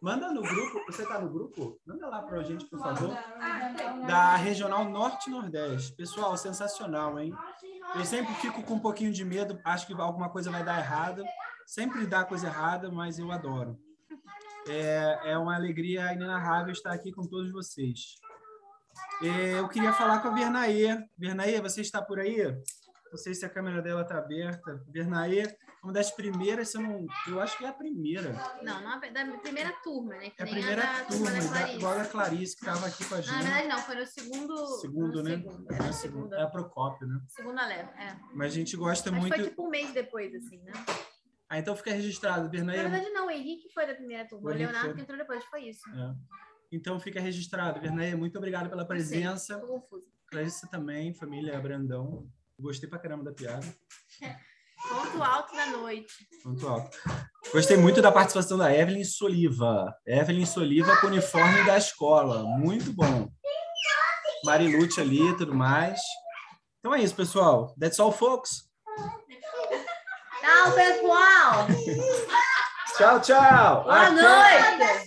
Manda 0.00 0.30
no 0.32 0.42
grupo. 0.42 0.84
Você 0.86 1.06
tá 1.06 1.18
no 1.18 1.30
grupo? 1.30 1.80
Manda 1.86 2.06
lá 2.08 2.22
pra 2.22 2.42
gente, 2.42 2.66
por 2.66 2.78
favor. 2.78 3.16
Da 4.06 4.36
Regional 4.36 4.84
Norte 4.84 5.30
Nordeste. 5.30 5.94
Pessoal, 5.96 6.36
sensacional, 6.36 7.18
hein? 7.18 7.34
Eu 7.94 8.04
sempre 8.04 8.34
fico 8.34 8.62
com 8.62 8.74
um 8.74 8.80
pouquinho 8.80 9.12
de 9.12 9.24
medo, 9.24 9.58
acho 9.64 9.86
que 9.86 9.94
alguma 9.94 10.28
coisa 10.28 10.50
vai 10.50 10.64
dar 10.64 10.78
errado. 10.78 11.24
Sempre 11.66 12.06
dá 12.06 12.24
coisa 12.24 12.48
errada, 12.48 12.90
mas 12.90 13.18
eu 13.18 13.30
adoro. 13.32 13.78
É, 14.68 15.32
é 15.32 15.38
uma 15.38 15.54
alegria 15.54 16.12
inenarrável 16.12 16.72
estar 16.72 16.92
aqui 16.92 17.12
com 17.12 17.26
todos 17.26 17.52
vocês. 17.52 18.16
É, 19.22 19.58
eu 19.58 19.68
queria 19.68 19.92
falar 19.92 20.20
com 20.20 20.28
a 20.28 20.34
Vernaê. 20.34 21.06
Vernaê, 21.16 21.60
você 21.60 21.80
está 21.80 22.02
por 22.02 22.18
aí? 22.18 22.42
Não 23.10 23.16
sei 23.16 23.34
se 23.34 23.44
a 23.46 23.48
câmera 23.48 23.80
dela 23.80 24.02
está 24.02 24.18
aberta. 24.18 24.82
Vernaê, 24.88 25.56
uma 25.84 25.92
das 25.92 26.10
primeiras, 26.10 26.70
se 26.70 26.78
eu, 26.78 26.82
não, 26.82 27.06
eu 27.28 27.40
acho 27.40 27.56
que 27.58 27.64
é 27.64 27.68
a 27.68 27.72
primeira. 27.72 28.32
Não, 28.62 28.80
não 28.82 29.02
é 29.02 29.10
da 29.10 29.24
primeira 29.38 29.70
turma, 29.82 30.16
né? 30.16 30.30
Que 30.30 30.42
É 30.42 30.44
a 30.44 30.48
primeira 30.48 30.82
da 30.82 31.04
turma, 31.04 31.30
da 31.30 31.38
da, 31.38 31.48
Clarice. 31.48 31.84
a 31.86 32.04
Clarice, 32.06 32.56
que 32.56 32.62
estava 32.66 32.86
aqui 32.86 33.04
com 33.04 33.14
a 33.14 33.18
Não, 33.18 33.26
na 33.26 33.32
gente. 33.32 33.42
verdade, 33.44 33.68
não. 33.68 33.78
Foi 33.78 33.94
no 33.96 34.06
segundo... 34.06 34.66
Segundo, 34.80 35.16
no 35.18 35.22
né? 35.22 35.30
Segundo, 35.36 35.72
é, 35.72 35.76
É 35.76 35.78
a 35.82 35.86
no 35.86 35.92
segunda. 35.92 36.36
É 36.36 36.42
a 36.42 36.46
Procópio, 36.48 37.06
né? 37.06 37.20
Segunda 37.28 37.66
leva, 37.66 37.90
é. 38.00 38.16
Mas 38.34 38.52
a 38.52 38.54
gente 38.56 38.76
gosta 38.76 39.10
Mas 39.12 39.20
muito. 39.20 39.34
foi 39.36 39.44
tipo 39.44 39.66
um 39.66 39.70
mês 39.70 39.92
depois, 39.92 40.34
assim, 40.34 40.62
né? 40.62 40.72
Ah, 41.48 41.58
então 41.58 41.76
fica 41.76 41.92
registrado, 41.92 42.44
Na 42.44 42.48
Vernaê. 42.50 42.76
verdade, 42.82 43.10
não. 43.10 43.26
O 43.26 43.30
Henrique 43.30 43.68
foi 43.72 43.86
da 43.86 43.94
primeira 43.94 44.26
turma. 44.26 44.50
O 44.50 44.52
O, 44.52 44.56
Leonardo 44.56 44.86
foi. 44.86 44.94
que 44.94 45.00
entrou 45.02 45.18
depois. 45.18 45.44
Foi 45.44 45.60
isso. 45.68 45.82
É. 45.90 46.14
Então 46.72 46.98
fica 46.98 47.20
registrado. 47.20 47.80
Vernaê, 47.80 48.14
muito 48.16 48.36
obrigado 48.38 48.68
pela 48.70 48.86
presença. 48.86 49.58
Confusa. 49.60 50.06
Clarice 50.28 50.68
também, 50.70 51.14
família 51.14 51.60
Brandão. 51.60 52.26
Gostei 52.58 52.88
pra 52.88 52.98
caramba 52.98 53.24
da 53.24 53.32
piada. 53.32 53.66
Ponto 54.88 55.22
alto 55.22 55.54
da 55.56 55.66
noite. 55.66 56.12
Muito 56.44 56.68
alto. 56.68 56.96
Gostei 57.52 57.76
muito 57.76 58.02
da 58.02 58.12
participação 58.12 58.58
da 58.58 58.72
Evelyn 58.74 59.04
Soliva. 59.04 59.94
Evelyn 60.06 60.44
Soliva 60.46 60.96
com 61.00 61.06
o 61.06 61.10
uniforme 61.10 61.64
da 61.64 61.76
escola. 61.78 62.42
Muito 62.42 62.92
bom. 62.92 63.28
Marilute 64.44 65.00
ali 65.00 65.26
e 65.30 65.36
tudo 65.36 65.54
mais. 65.54 66.00
Então 66.78 66.94
é 66.94 67.00
isso, 67.00 67.14
pessoal. 67.14 67.74
That's 67.80 67.98
all, 67.98 68.12
folks. 68.12 68.64
Tchau, 70.40 70.72
pessoal. 70.72 71.66
Tchau, 72.96 73.20
tchau. 73.20 73.84
Boa 73.84 74.02
Até- 74.06 74.78
noite. 74.78 75.03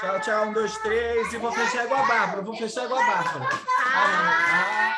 Tchau, 0.00 0.20
tchau. 0.20 0.44
Um, 0.46 0.52
dois, 0.52 0.76
três. 0.78 1.32
E 1.32 1.38
vou 1.38 1.52
fechar 1.52 1.84
igual 1.84 2.04
a 2.04 2.06
Bárbara. 2.06 2.42
Vou 2.42 2.56
fechar 2.56 2.84
igual 2.84 3.00
a 3.00 3.06
Bárbara. 3.06 3.48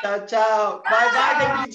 Tchau, 0.01 0.25
tchau. 0.25 0.83
Bye, 0.89 1.11
bye, 1.11 1.57